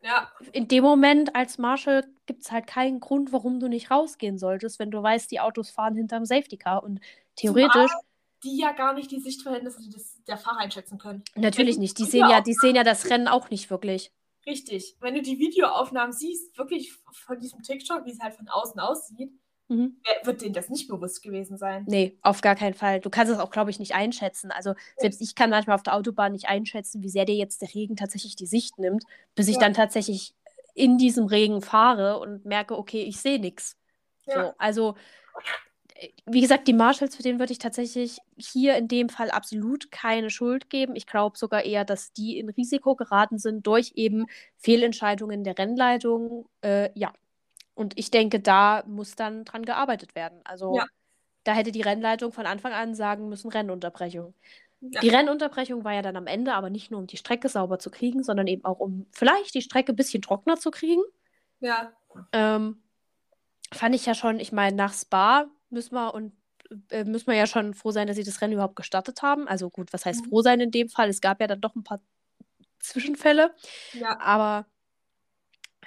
Ja. 0.02 0.32
In 0.54 0.68
dem 0.68 0.84
Moment 0.84 1.36
als 1.36 1.58
Marshal 1.58 2.06
gibt 2.26 2.44
es 2.44 2.52
halt 2.52 2.68
keinen 2.68 3.00
Grund, 3.00 3.32
warum 3.32 3.60
du 3.60 3.68
nicht 3.68 3.90
rausgehen 3.92 4.38
solltest, 4.38 4.80
wenn 4.80 4.92
du 4.92 5.02
weißt, 5.02 5.30
die 5.32 5.40
Autos 5.40 5.70
fahren 5.70 5.96
hinterm 5.96 6.26
Safety 6.26 6.58
Car. 6.58 6.84
Und 6.84 7.00
theoretisch, 7.36 7.92
Die 8.44 8.58
ja 8.60 8.72
gar 8.72 8.94
nicht 8.94 9.12
die 9.12 9.20
Sichtverhältnisse 9.20 9.90
des, 9.90 10.24
der 10.26 10.38
Fahrer 10.38 10.60
einschätzen 10.60 10.98
können. 10.98 11.24
natürlich 11.36 11.76
wenn 11.76 11.82
nicht. 11.82 11.98
Die 11.98 12.06
sehen 12.06 12.30
ja, 12.30 12.42
die 12.42 12.54
sehen 12.54 12.76
ja 12.76 12.84
das 12.84 13.10
Rennen 13.10 13.28
auch 13.28 13.50
nicht 13.50 13.70
wirklich. 13.70 14.12
Richtig. 14.46 14.96
Wenn 15.02 15.16
du 15.16 15.22
die 15.22 15.40
Videoaufnahmen 15.40 16.14
siehst, 16.14 16.58
wirklich 16.58 16.94
von 17.12 17.40
diesem 17.40 17.64
TikTok, 17.64 18.06
wie 18.06 18.12
es 18.12 18.20
halt 18.20 18.36
von 18.36 18.48
außen 18.48 18.80
aussieht, 18.80 19.32
Mhm. 19.70 19.98
wird 20.24 20.42
denen 20.42 20.54
das 20.54 20.70
nicht 20.70 20.88
bewusst 20.88 21.22
gewesen 21.22 21.58
sein. 21.58 21.84
Nee, 21.88 22.18
auf 22.22 22.42
gar 22.42 22.56
keinen 22.56 22.74
Fall. 22.74 23.00
Du 23.02 23.10
kannst 23.10 23.32
es 23.34 23.40
auch, 23.40 23.50
glaube 23.50 23.70
ich, 23.70 23.80
nicht 23.80 23.96
einschätzen. 23.96 24.52
Also 24.52 24.74
selbst 24.98 25.22
ich 25.22 25.36
kann 25.36 25.50
manchmal 25.50 25.76
auf 25.76 25.84
der 25.84 25.96
Autobahn 25.96 26.32
nicht 26.32 26.48
einschätzen, 26.48 27.04
wie 27.04 27.10
sehr 27.10 27.26
dir 27.26 27.36
jetzt 27.36 27.62
der 27.62 27.74
Regen 27.74 27.96
tatsächlich 27.96 28.36
die 28.36 28.46
Sicht 28.46 28.80
nimmt, 28.80 29.04
bis 29.36 29.48
ich 29.48 29.56
Ja. 29.56 29.62
dann 29.62 29.74
tatsächlich 29.74 30.34
in 30.74 30.98
diesem 30.98 31.26
Regen 31.26 31.62
fahre 31.62 32.20
und 32.20 32.46
merke, 32.46 32.78
okay, 32.78 33.02
ich 33.04 33.20
sehe 33.20 33.40
nichts. 33.40 33.76
Ja. 34.26 34.34
So, 34.46 34.54
also, 34.58 34.96
wie 36.28 36.42
gesagt, 36.42 36.68
die 36.68 36.74
Marshalls, 36.74 37.16
für 37.16 37.24
den 37.24 37.40
würde 37.40 37.52
ich 37.54 37.60
tatsächlich 37.60 38.20
hier 38.38 38.76
in 38.78 38.88
dem 38.88 39.10
Fall 39.10 39.32
absolut 39.32 39.90
keine 39.92 40.30
Schuld 40.30 40.70
geben. 40.70 40.96
Ich 40.96 41.08
glaube 41.08 41.38
sogar 41.38 41.66
eher, 41.66 41.86
dass 41.86 42.14
die 42.14 42.38
in 42.38 42.50
Risiko 42.50 42.96
geraten 42.96 43.40
sind 43.40 43.66
durch 43.66 43.94
eben 43.96 44.28
Fehlentscheidungen 44.58 45.44
der 45.44 45.58
Rennleitung. 45.58 46.48
Äh, 46.62 46.92
ja. 46.94 47.12
Und 47.78 47.94
ich 47.98 48.10
denke, 48.12 48.40
da 48.40 48.84
muss 48.88 49.16
dann 49.16 49.46
dran 49.46 49.64
gearbeitet 49.64 50.16
werden. 50.16 50.42
Also, 50.46 50.76
Ja. 50.78 50.86
da 51.44 51.54
hätte 51.54 51.72
die 51.72 51.84
Rennleitung 51.84 52.32
von 52.34 52.46
Anfang 52.48 52.74
an 52.74 52.96
sagen 52.96 53.30
müssen, 53.30 53.50
Rennunterbrechung. 53.52 54.34
Ja. 54.82 55.02
Die 55.02 55.10
Rennunterbrechung 55.10 55.84
war 55.84 55.94
ja 55.94 56.02
dann 56.02 56.16
am 56.18 56.28
Ende 56.28 56.54
aber 56.56 56.70
nicht 56.72 56.90
nur, 56.92 57.00
um 57.00 57.08
die 57.08 57.18
Strecke 57.18 57.50
sauber 57.50 57.80
zu 57.80 57.92
kriegen, 57.92 58.24
sondern 58.24 58.48
eben 58.48 58.66
auch, 58.66 58.80
um 58.80 59.06
vielleicht 59.12 59.54
die 59.56 59.62
Strecke 59.62 59.94
ein 59.94 59.96
bisschen 59.96 60.24
trockener 60.24 60.58
zu 60.58 60.72
kriegen. 60.72 61.02
Ja. 61.60 61.94
Ähm, 62.32 62.82
fand 63.74 63.96
ich 63.96 64.06
ja 64.08 64.16
schon, 64.16 64.40
ich 64.40 64.52
meine, 64.52 64.76
nach 64.76 64.94
Spa 64.94 65.46
müssen 65.70 65.94
wir 65.96 66.14
und 66.16 66.34
äh, 66.92 67.04
müssen 67.06 67.28
wir 67.28 67.36
ja 67.36 67.48
schon 67.48 67.74
froh 67.76 67.92
sein, 67.92 68.08
dass 68.08 68.16
sie 68.18 68.24
das 68.24 68.42
Rennen 68.42 68.54
überhaupt 68.54 68.76
gestartet 68.76 69.22
haben. 69.22 69.48
Also 69.48 69.70
gut, 69.70 69.94
was 69.94 70.06
heißt 70.06 70.26
Mhm. 70.26 70.30
froh 70.30 70.42
sein 70.42 70.60
in 70.62 70.72
dem 70.72 70.90
Fall? 70.90 71.10
Es 71.10 71.22
gab 71.22 71.42
ja 71.42 71.48
dann 71.48 71.62
doch 71.62 71.76
ein 71.76 71.84
paar 71.84 72.02
Zwischenfälle, 72.80 73.54
Ja. 73.94 74.20
aber 74.20 74.66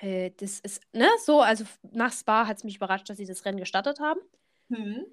äh, 0.01 0.31
das 0.39 0.61
ist, 0.61 0.83
ne, 0.93 1.09
so, 1.25 1.41
also 1.43 1.65
nach 1.93 2.13
Spa 2.13 2.47
hat 2.47 2.59
es 2.59 2.65
mich 2.65 2.77
überrascht, 2.77 3.09
dass 3.11 3.19
sie 3.19 3.27
das 3.27 3.45
Rennen 3.45 3.59
gestartet 3.59 4.01
haben. 4.01 4.21
Hm. 4.71 5.05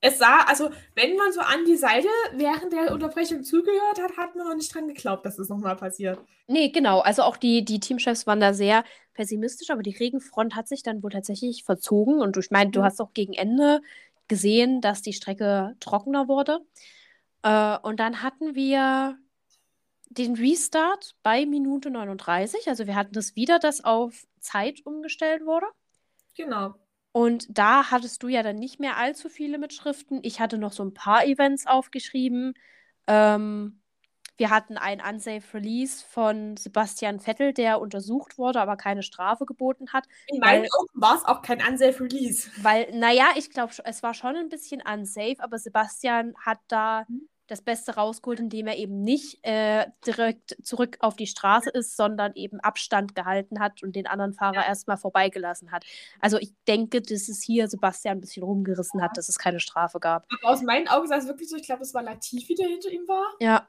Es 0.00 0.18
sah, 0.18 0.42
also 0.46 0.70
wenn 0.96 1.16
man 1.16 1.32
so 1.32 1.40
an 1.40 1.64
die 1.66 1.76
Seite 1.76 2.08
während 2.34 2.72
der 2.72 2.92
Unterbrechung 2.92 3.44
zugehört 3.44 4.00
hat, 4.02 4.16
hat 4.18 4.36
man 4.36 4.48
noch 4.48 4.56
nicht 4.56 4.74
dran 4.74 4.88
geglaubt, 4.88 5.26
dass 5.26 5.36
das 5.36 5.48
nochmal 5.48 5.76
passiert. 5.76 6.20
Nee, 6.48 6.70
genau. 6.70 7.00
Also 7.00 7.22
auch 7.22 7.36
die, 7.36 7.64
die 7.64 7.80
Teamchefs 7.80 8.26
waren 8.26 8.40
da 8.40 8.52
sehr 8.52 8.84
pessimistisch, 9.14 9.70
aber 9.70 9.82
die 9.82 9.96
Regenfront 9.96 10.54
hat 10.56 10.68
sich 10.68 10.82
dann 10.82 11.02
wohl 11.02 11.10
tatsächlich 11.10 11.64
verzogen. 11.64 12.20
Und 12.20 12.36
ich 12.36 12.50
meine, 12.50 12.70
du 12.70 12.82
Mhm. 12.82 12.84
hast 12.84 13.00
auch 13.00 13.12
gegen 13.14 13.32
Ende 13.32 13.80
gesehen, 14.28 14.80
dass 14.80 15.02
die 15.02 15.12
Strecke 15.12 15.76
trockener 15.80 16.28
wurde. 16.28 16.60
Äh, 17.42 17.78
und 17.80 18.00
dann 18.00 18.22
hatten 18.22 18.54
wir 18.54 19.18
den 20.18 20.34
Restart 20.36 21.14
bei 21.22 21.46
Minute 21.46 21.90
39. 21.90 22.68
Also 22.68 22.86
wir 22.86 22.94
hatten 22.94 23.12
das 23.12 23.36
wieder, 23.36 23.58
das 23.58 23.82
auf 23.84 24.26
Zeit 24.40 24.80
umgestellt 24.84 25.44
wurde. 25.44 25.66
Genau. 26.36 26.74
Und 27.12 27.46
da 27.50 27.90
hattest 27.90 28.22
du 28.22 28.28
ja 28.28 28.42
dann 28.42 28.56
nicht 28.56 28.80
mehr 28.80 28.96
allzu 28.96 29.28
viele 29.28 29.58
Mitschriften. 29.58 30.20
Ich 30.22 30.40
hatte 30.40 30.56
noch 30.58 30.72
so 30.72 30.82
ein 30.82 30.94
paar 30.94 31.24
Events 31.26 31.66
aufgeschrieben. 31.66 32.54
Ähm, 33.06 33.80
wir 34.38 34.48
hatten 34.48 34.78
ein 34.78 35.02
Unsafe 35.06 35.42
Release 35.58 36.02
von 36.08 36.56
Sebastian 36.56 37.20
Vettel, 37.20 37.52
der 37.52 37.80
untersucht 37.82 38.38
wurde, 38.38 38.60
aber 38.62 38.76
keine 38.78 39.02
Strafe 39.02 39.44
geboten 39.44 39.92
hat. 39.92 40.04
In 40.28 40.40
meinen 40.40 40.62
Weil- 40.62 40.68
Augen 40.78 40.88
war 40.94 41.16
es 41.16 41.24
auch 41.26 41.42
kein 41.42 41.62
unsafe 41.62 42.02
Release. 42.04 42.50
Weil, 42.62 42.90
naja, 42.98 43.26
ich 43.36 43.50
glaube, 43.50 43.74
es 43.84 44.02
war 44.02 44.14
schon 44.14 44.34
ein 44.36 44.48
bisschen 44.48 44.82
unsafe, 44.82 45.36
aber 45.40 45.58
Sebastian 45.58 46.34
hat 46.40 46.58
da 46.68 47.04
Mhm. 47.08 47.28
Das 47.48 47.60
Beste 47.62 47.94
rausgeholt, 47.96 48.40
indem 48.40 48.66
er 48.66 48.76
eben 48.76 49.02
nicht 49.02 49.44
äh, 49.44 49.86
direkt 50.06 50.56
zurück 50.62 50.96
auf 51.00 51.16
die 51.16 51.26
Straße 51.26 51.70
ist, 51.70 51.96
sondern 51.96 52.32
eben 52.34 52.60
Abstand 52.60 53.14
gehalten 53.14 53.60
hat 53.60 53.82
und 53.82 53.94
den 53.96 54.06
anderen 54.06 54.32
Fahrer 54.32 54.64
erstmal 54.66 54.96
vorbeigelassen 54.96 55.70
hat. 55.72 55.84
Also 56.20 56.38
ich 56.38 56.54
denke, 56.66 57.02
dass 57.02 57.28
es 57.28 57.42
hier 57.42 57.68
Sebastian 57.68 58.18
ein 58.18 58.20
bisschen 58.20 58.42
rumgerissen 58.42 59.02
hat, 59.02 59.16
dass 59.16 59.28
es 59.28 59.38
keine 59.38 59.60
Strafe 59.60 60.00
gab. 60.00 60.26
Aber 60.42 60.52
aus 60.52 60.62
meinen 60.62 60.88
Augen 60.88 61.06
sah 61.08 61.16
es 61.16 61.26
wirklich 61.26 61.48
so, 61.50 61.56
ich 61.56 61.64
glaube, 61.64 61.80
das 61.80 61.92
war 61.94 62.02
Latifi, 62.02 62.54
der 62.54 62.68
hinter 62.68 62.90
ihm 62.90 63.06
war. 63.08 63.26
Ja, 63.40 63.66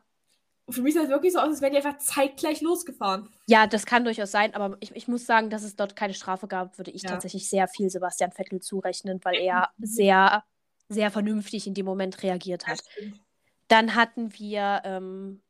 Und 0.66 0.74
für 0.76 0.82
mich 0.82 0.94
sah 0.94 1.02
es 1.02 1.10
wirklich 1.10 1.34
so 1.34 1.40
aus, 1.40 1.50
als 1.50 1.62
wären 1.62 1.72
die 1.74 1.78
einfach 1.78 1.98
zeitgleich 1.98 2.62
losgefahren. 2.62 3.30
ja, 3.48 3.68
das 3.68 3.86
kann 3.86 4.06
durchaus 4.06 4.32
sein, 4.32 4.54
aber 4.56 4.78
ich, 4.80 4.96
ich 4.96 5.08
muss 5.10 5.26
sagen, 5.26 5.50
dass 5.50 5.64
es 5.64 5.76
dort 5.76 5.96
keine 5.98 6.14
Strafe 6.14 6.48
gab, 6.48 6.78
würde 6.78 6.92
ich 6.92 7.02
Ja. 7.04 7.10
tatsächlich 7.10 7.50
sehr 7.50 7.68
viel 7.68 7.90
Sebastian 7.90 8.32
Vettel 8.32 8.62
zurechnen, 8.62 9.20
weil 9.24 9.36
er 9.36 9.70
sehr, 9.80 10.44
sehr 10.90 11.12
vernünftig 11.12 11.68
in 11.68 11.74
dem 11.74 11.86
Moment 11.86 12.24
reagiert 12.24 12.68
hat. 12.68 12.80
Stimmt. 12.92 13.20
Dann 13.74 13.96
hatten 13.96 14.38
wir, 14.38 14.82
ähm, 14.84 15.42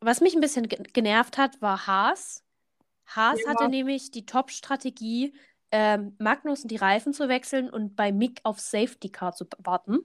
was 0.00 0.20
mich 0.20 0.36
ein 0.36 0.40
bisschen 0.40 0.68
ge 0.68 0.78
genervt 0.92 1.36
hat, 1.36 1.60
war 1.60 1.88
Haas. 1.88 2.44
Haas 3.06 3.40
Ja. 3.44 3.50
hatte 3.50 3.68
nämlich 3.68 4.12
die 4.12 4.24
Top-Strategie, 4.24 5.34
ähm, 5.72 6.14
Magnussen 6.20 6.68
die 6.68 6.76
Reifen 6.76 7.12
zu 7.12 7.28
wechseln 7.28 7.68
und 7.68 7.96
bei 7.96 8.12
Mick 8.12 8.40
auf 8.44 8.60
Safety 8.60 9.08
Car 9.08 9.32
zu 9.32 9.46
warten. 9.58 9.98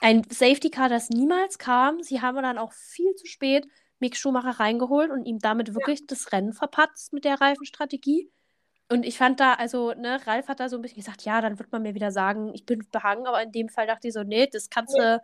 Ein 0.00 0.22
Safety 0.30 0.70
Car, 0.70 0.88
das 0.88 1.10
niemals 1.10 1.58
kam. 1.58 2.02
Sie 2.02 2.22
haben 2.22 2.42
dann 2.42 2.56
auch 2.56 2.72
viel 2.72 3.14
zu 3.14 3.26
spät 3.26 3.68
Mick 3.98 4.16
Schumacher 4.16 4.58
reingeholt 4.58 5.10
und 5.10 5.26
ihm 5.26 5.38
damit 5.38 5.74
wirklich 5.74 6.06
das 6.06 6.32
Rennen 6.32 6.54
verpatzt 6.54 7.12
mit 7.12 7.26
der 7.26 7.42
Reifenstrategie. 7.42 8.30
Und 8.88 9.04
ich 9.04 9.18
fand 9.18 9.38
da, 9.38 9.52
also, 9.54 9.92
ne, 9.92 10.26
Ralf 10.26 10.48
hat 10.48 10.60
da 10.60 10.70
so 10.70 10.76
ein 10.76 10.82
bisschen 10.82 10.96
gesagt, 10.96 11.22
ja, 11.26 11.42
dann 11.42 11.58
wird 11.58 11.70
man 11.72 11.82
mir 11.82 11.94
wieder 11.94 12.10
sagen, 12.10 12.54
ich 12.54 12.64
bin 12.64 12.86
behangen, 12.90 13.26
aber 13.26 13.42
in 13.42 13.52
dem 13.52 13.68
Fall 13.68 13.86
dachte 13.86 14.08
ich 14.08 14.14
so, 14.14 14.22
nee, 14.22 14.48
das 14.50 14.70
kannst 14.70 14.96
du, 14.98 15.20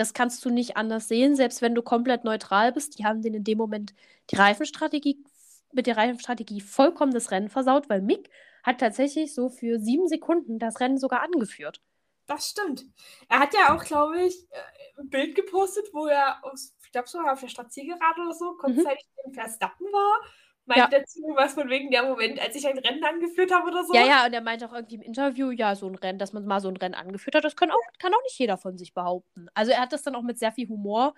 das 0.00 0.14
kannst 0.14 0.44
du 0.44 0.50
nicht 0.50 0.76
anders 0.78 1.08
sehen, 1.08 1.36
selbst 1.36 1.60
wenn 1.60 1.74
du 1.74 1.82
komplett 1.82 2.24
neutral 2.24 2.72
bist. 2.72 2.98
Die 2.98 3.04
haben 3.04 3.20
den 3.20 3.34
in 3.34 3.44
dem 3.44 3.58
Moment 3.58 3.94
die 4.30 4.36
Reifenstrategie, 4.36 5.22
mit 5.72 5.86
der 5.86 5.98
Reifenstrategie 5.98 6.62
vollkommen 6.62 7.12
das 7.12 7.30
Rennen 7.30 7.50
versaut, 7.50 7.90
weil 7.90 8.00
Mick 8.00 8.30
hat 8.62 8.80
tatsächlich 8.80 9.34
so 9.34 9.50
für 9.50 9.78
sieben 9.78 10.08
Sekunden 10.08 10.58
das 10.58 10.80
Rennen 10.80 10.96
sogar 10.96 11.22
angeführt. 11.22 11.82
Das 12.26 12.48
stimmt. 12.48 12.86
Er 13.28 13.40
hat 13.40 13.52
ja 13.52 13.74
auch, 13.74 13.84
glaube 13.84 14.22
ich, 14.22 14.34
äh, 14.50 15.00
ein 15.00 15.10
Bild 15.10 15.34
gepostet, 15.34 15.86
wo 15.92 16.06
er, 16.06 16.42
aus, 16.44 16.74
ich 16.82 16.92
glaube 16.92 17.08
sogar 17.08 17.34
auf 17.34 17.40
der 17.40 17.48
Stadtzielgerade 17.48 18.22
oder 18.22 18.32
so, 18.32 18.54
kurzzeitig 18.54 19.06
mhm. 19.26 19.34
Verstappen 19.34 19.86
war. 19.92 20.20
Meinte 20.70 20.96
Ja. 20.96 21.00
dazu 21.00 21.20
was 21.36 21.54
von 21.54 21.68
wegen 21.68 21.90
der 21.90 22.04
Moment, 22.04 22.40
als 22.40 22.54
ich 22.54 22.66
ein 22.66 22.78
Rennen 22.78 23.04
angeführt 23.04 23.52
habe 23.52 23.68
oder 23.68 23.84
so. 23.84 23.92
Ja, 23.94 24.04
ja, 24.06 24.26
und 24.26 24.32
er 24.32 24.40
meinte 24.40 24.66
auch 24.66 24.72
irgendwie 24.72 24.94
im 24.96 25.02
Interview, 25.02 25.50
ja, 25.50 25.74
so 25.74 25.86
ein 25.88 25.94
Rennen, 25.96 26.18
dass 26.18 26.32
man 26.32 26.46
mal 26.46 26.60
so 26.60 26.68
ein 26.68 26.76
Rennen 26.76 26.94
angeführt 26.94 27.34
hat, 27.34 27.44
das 27.44 27.56
kann 27.56 27.70
auch, 27.70 27.80
kann 27.98 28.14
auch 28.14 28.22
nicht 28.22 28.38
jeder 28.38 28.56
von 28.56 28.78
sich 28.78 28.94
behaupten. 28.94 29.48
Also 29.54 29.72
er 29.72 29.80
hat 29.82 29.92
das 29.92 30.02
dann 30.02 30.14
auch 30.14 30.22
mit 30.22 30.38
sehr 30.38 30.52
viel 30.52 30.68
Humor 30.68 31.14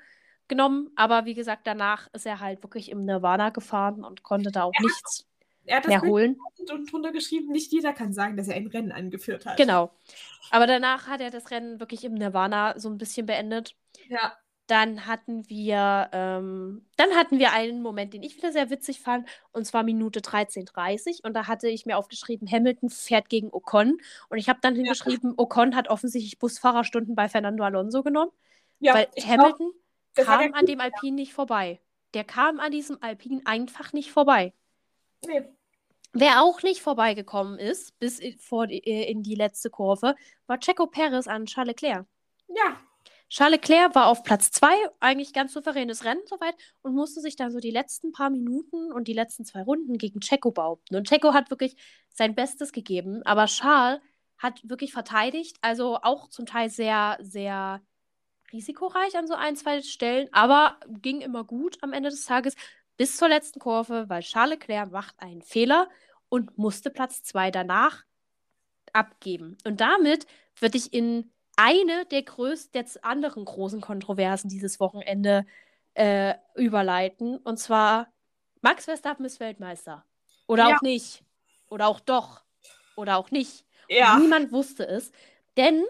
genommen, 0.49 0.91
aber 0.97 1.25
wie 1.25 1.35
gesagt, 1.35 1.67
danach 1.67 2.09
ist 2.13 2.27
er 2.27 2.41
halt 2.41 2.63
wirklich 2.63 2.91
im 2.91 3.05
Nirvana 3.05 3.51
gefahren 3.51 4.05
und 4.05 4.23
konnte 4.23 4.51
da 4.51 4.65
auch 4.65 4.73
nichts 4.81 5.27
Er 5.67 5.77
hat 5.77 5.85
das 5.85 5.91
mehr 5.91 6.03
holen. 6.03 6.37
und 6.71 6.91
drunter 6.93 7.13
geschrieben, 7.13 7.53
nicht 7.53 7.71
jeder 7.73 7.93
kann 7.93 8.13
sagen, 8.13 8.37
dass 8.37 8.49
er 8.49 8.57
ein 8.57 8.67
Rennen 8.67 8.91
angeführt 8.93 9.47
hat. 9.47 9.57
Genau. 9.57 9.93
Aber 10.51 10.67
danach 10.67 11.07
hat 11.07 11.21
er 11.21 11.31
das 11.31 11.51
Rennen 11.51 11.79
wirklich 11.79 12.05
im 12.05 12.15
Nirvana 12.15 12.79
so 12.79 12.89
ein 12.91 12.99
bisschen 12.99 13.27
beendet. 13.27 13.77
Ja. 14.09 14.33
Dann 14.69 15.07
hatten 15.07 15.49
wir, 15.49 16.09
ähm, 16.13 16.87
dann 16.97 17.11
hatten 17.11 17.39
wir 17.39 17.53
einen 17.53 17.83
Moment, 17.83 18.15
den 18.15 18.23
ich 18.23 18.37
wieder 18.37 18.53
sehr 18.53 18.71
witzig 18.71 19.01
fand, 19.01 19.29
und 19.53 19.67
zwar 19.67 19.83
Minute 19.83 20.21
13.30 20.21 21.25
und 21.25 21.35
da 21.35 21.49
hatte 21.49 21.69
ich 21.69 21.85
mir 21.85 21.99
aufgeschrieben, 21.99 22.51
Hamilton 22.51 22.89
fährt 22.89 23.29
gegen 23.29 23.53
Ocon 23.53 23.99
und 24.29 24.39
ich 24.39 24.49
habe 24.49 24.61
dann 24.63 24.77
hingeschrieben, 24.77 25.35
Ocon 25.37 25.75
hat 25.75 25.89
offensichtlich 25.89 26.39
Busfahrerstunden 26.39 27.17
bei 27.17 27.29
Fernando 27.29 27.65
Alonso 27.65 28.03
genommen, 28.03 28.31
ja 28.79 28.95
weil 28.95 29.09
glaub, 29.15 29.27
Hamilton 29.27 29.73
hat 30.17 30.25
kam 30.27 30.55
an 30.55 30.67
dem 30.67 30.81
Alpin 30.81 31.17
nicht 31.17 31.35
vorbei. 31.35 31.81
Der 32.15 32.25
kam 32.25 32.61
an 32.61 32.71
diesem 32.71 33.03
Alpin 33.03 33.43
einfach 33.45 33.93
nicht 33.93 34.13
vorbei. 34.13 34.53
nee. 35.27 35.43
Wer 36.15 36.43
auch 36.43 36.63
nicht 36.63 36.83
vorbeigekommen 36.83 37.59
ist, 37.59 37.99
bis 37.99 38.19
in, 38.19 38.39
vor 38.39 38.67
die, 38.67 38.87
äh, 38.87 39.11
in 39.11 39.23
die 39.23 39.35
letzte 39.35 39.71
Kurve, 39.71 40.15
war 40.47 40.61
Checo 40.61 40.87
Perez 40.87 41.27
an 41.27 41.47
Charles 41.47 41.69
Leclerc. 41.69 42.07
Ja, 42.49 42.77
Charles 43.33 43.53
Leclerc 43.63 43.95
war 43.95 44.09
auf 44.09 44.25
Platz 44.25 44.51
2, 44.51 44.69
eigentlich 45.01 45.33
ganz 45.33 45.55
souveränes 45.55 46.05
Rennen 46.05 46.21
soweit 46.27 46.55
und 46.83 46.95
musste 46.95 47.23
sich 47.23 47.35
dann 47.35 47.51
so 47.51 47.61
die 47.61 47.71
letzten 47.71 48.13
paar 48.13 48.29
Minuten 48.29 48.93
und 48.93 49.09
die 49.09 49.15
letzten 49.15 49.47
zwei 49.47 49.63
Runden 49.63 49.97
gegen 49.97 50.21
Checo 50.21 50.51
behaupten. 50.51 50.97
Und 50.97 51.09
Checo 51.09 51.33
hat 51.33 51.49
wirklich 51.49 51.75
sein 52.11 52.35
Bestes 52.35 52.73
gegeben, 52.73 53.23
aber 53.25 53.47
Charles 53.47 54.03
hat 54.37 54.61
wirklich 54.69 54.93
verteidigt, 54.93 55.57
also 55.63 55.99
auch 56.03 56.29
zum 56.29 56.45
Teil 56.45 56.69
sehr, 56.69 57.17
sehr 57.23 57.81
risikoreich 58.53 59.17
an 59.17 59.27
so 59.27 59.33
ein, 59.33 59.57
zwei 59.57 59.81
Stellen, 59.81 60.29
aber 60.33 60.79
ging 61.01 61.23
immer 61.23 61.43
gut 61.43 61.79
am 61.81 61.95
Ende 61.95 62.11
des 62.11 62.27
Tages 62.27 62.55
bis 62.99 63.17
zur 63.17 63.31
letzten 63.31 63.61
Kurve, 63.61 64.11
weil 64.11 64.21
Charles 64.21 64.59
Leclerc 64.59 64.91
macht 64.91 65.19
einen 65.21 65.41
Fehler 65.41 65.89
und 66.29 66.59
musste 66.59 66.91
Platz 66.91 67.23
2 67.23 67.51
danach 67.51 68.05
abgeben. 68.93 69.57
Und 69.65 69.81
damit 69.81 70.27
würde 70.61 70.77
ich 70.77 70.93
in 70.93 71.32
eine 71.57 72.07
der 72.07 72.23
größten, 72.23 72.73
der 72.73 73.05
anderen 73.05 73.45
großen 73.45 73.81
Kontroversen 73.81 74.49
dieses 74.49 74.81
Wochenende 74.81 75.47
äh, 75.95 76.35
überleiten. 76.57 77.37
Und 77.39 77.59
zwar, 77.59 78.13
Max 78.63 78.85
Verstappen 78.87 79.25
ist 79.25 79.41
Weltmeister. 79.41 80.05
Oder 80.47 80.69
Ja. 80.69 80.77
auch 80.77 80.83
nicht. 80.83 81.23
Oder 81.69 81.89
auch 81.89 82.01
doch. 82.01 82.43
Oder 82.97 83.17
auch 83.19 83.31
nicht. 83.31 83.65
ja. 83.89 84.19
Niemand 84.19 84.53
wusste 84.53 84.87
es. 84.87 85.13
Denn 85.57 85.85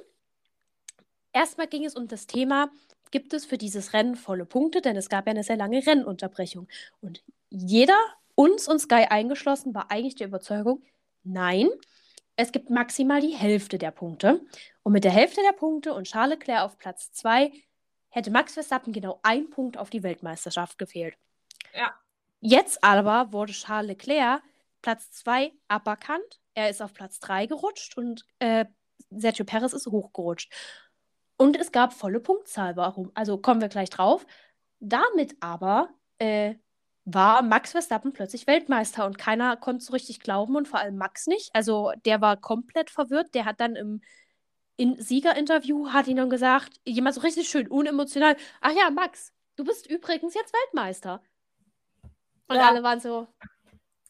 erstmal 1.33 1.67
ging 1.67 1.85
es 1.85 1.95
um 1.95 2.09
das 2.09 2.27
Thema, 2.27 2.71
gibt 3.11 3.35
es 3.35 3.45
für 3.45 3.59
dieses 3.59 3.93
Rennen 3.93 4.17
volle 4.17 4.45
Punkte? 4.47 4.81
Denn 4.81 4.97
es 4.97 5.09
gab 5.09 5.27
ja 5.27 5.31
eine 5.33 5.45
sehr 5.45 5.57
lange 5.57 5.85
Rennunterbrechung. 5.87 6.69
Und 7.01 7.23
jeder, 7.51 7.97
uns 8.35 8.69
und 8.69 8.79
Sky 8.79 9.07
eingeschlossen, 9.09 9.75
war 9.75 9.91
eigentlich 9.91 10.15
der 10.17 10.29
Überzeugung, 10.29 10.83
nein, 11.23 11.69
es 12.43 12.51
gibt 12.51 12.71
maximal 12.71 13.21
die 13.21 13.35
Hälfte 13.35 13.79
der 13.79 13.93
Punkte. 13.93 14.41
Und 14.83 14.93
mit 14.93 15.05
der 15.05 15.13
Hälfte 15.13 15.41
der 15.43 15.57
Punkte 15.57 15.95
und 15.95 16.09
Charles 16.09 16.39
Leclerc 16.39 16.63
auf 16.63 16.77
Platz 16.77 17.13
2 17.13 17.53
hätte 18.09 18.33
Max 18.33 18.55
Verstappen 18.55 18.93
genau 18.93 19.21
ein 19.23 19.49
Punkt 19.49 19.79
auf 19.79 19.91
die 19.91 20.03
Weltmeisterschaft 20.03 20.77
gefehlt. 20.77 21.17
Ja. 21.73 21.95
Jetzt 22.41 22.83
aber 22.83 23.33
wurde 23.33 23.53
Charles 23.53 23.87
Leclerc 23.89 24.43
Platz 24.83 25.13
2 25.13 25.53
aberkannt. 25.69 26.41
Er 26.55 26.69
ist 26.69 26.83
auf 26.83 26.93
Platz 26.93 27.21
3 27.21 27.47
gerutscht 27.47 27.97
und 27.97 28.25
äh, 28.41 28.65
Sergio 29.11 29.45
Perez 29.45 29.73
ist 29.73 29.87
hochgerutscht. 29.87 30.53
Und 31.37 31.57
es 31.57 31.71
gab 31.71 31.93
volle 31.93 32.19
Punktzahl. 32.19 32.77
Warum? 32.77 33.13
Also 33.15 33.39
kommen 33.39 33.61
wir 33.61 33.69
gleich 33.69 33.91
drauf. 33.91 34.27
Damit 34.81 35.37
aber 35.39 35.91
äh, 36.19 36.57
war 37.05 37.43
Max 37.43 37.73
Verstappen 37.73 38.13
plötzlich 38.13 38.47
Weltmeister 38.47 39.07
und 39.07 39.19
keiner 39.19 39.57
konnte 39.57 39.85
so 39.85 39.93
richtig 39.93 40.21
glauben 40.21 40.57
und 40.57 40.69
vor 40.69 40.79
allem 40.79 40.97
Max 40.97 41.27
nicht. 41.27 41.51
Also 41.53 41.93
der 42.05 42.21
war 42.21 42.37
komplett 42.37 42.91
verwirrt. 42.91 43.35
Der 43.35 43.45
hat 43.45 43.61
dann 43.61 43.77
im 43.77 44.03
in 44.77 45.01
Siegerinterview 45.01 45.91
hat 45.91 46.09
ihn 46.09 46.17
dann 46.17 46.31
gesagt, 46.31 46.81
jemand 46.85 47.15
so 47.15 47.21
richtig 47.21 47.49
schön 47.49 47.69
unemotional, 47.69 48.37
ach 48.61 48.73
ja, 48.73 48.91
Max, 48.91 49.33
du 49.57 49.65
bist 49.65 49.87
übrigens 49.87 50.35
jetzt 50.35 50.53
Weltmeister. 50.53 51.23
Und 52.49 52.57
ja. 52.57 52.69
alle 52.69 52.83
waren 52.83 52.99
so, 52.99 53.29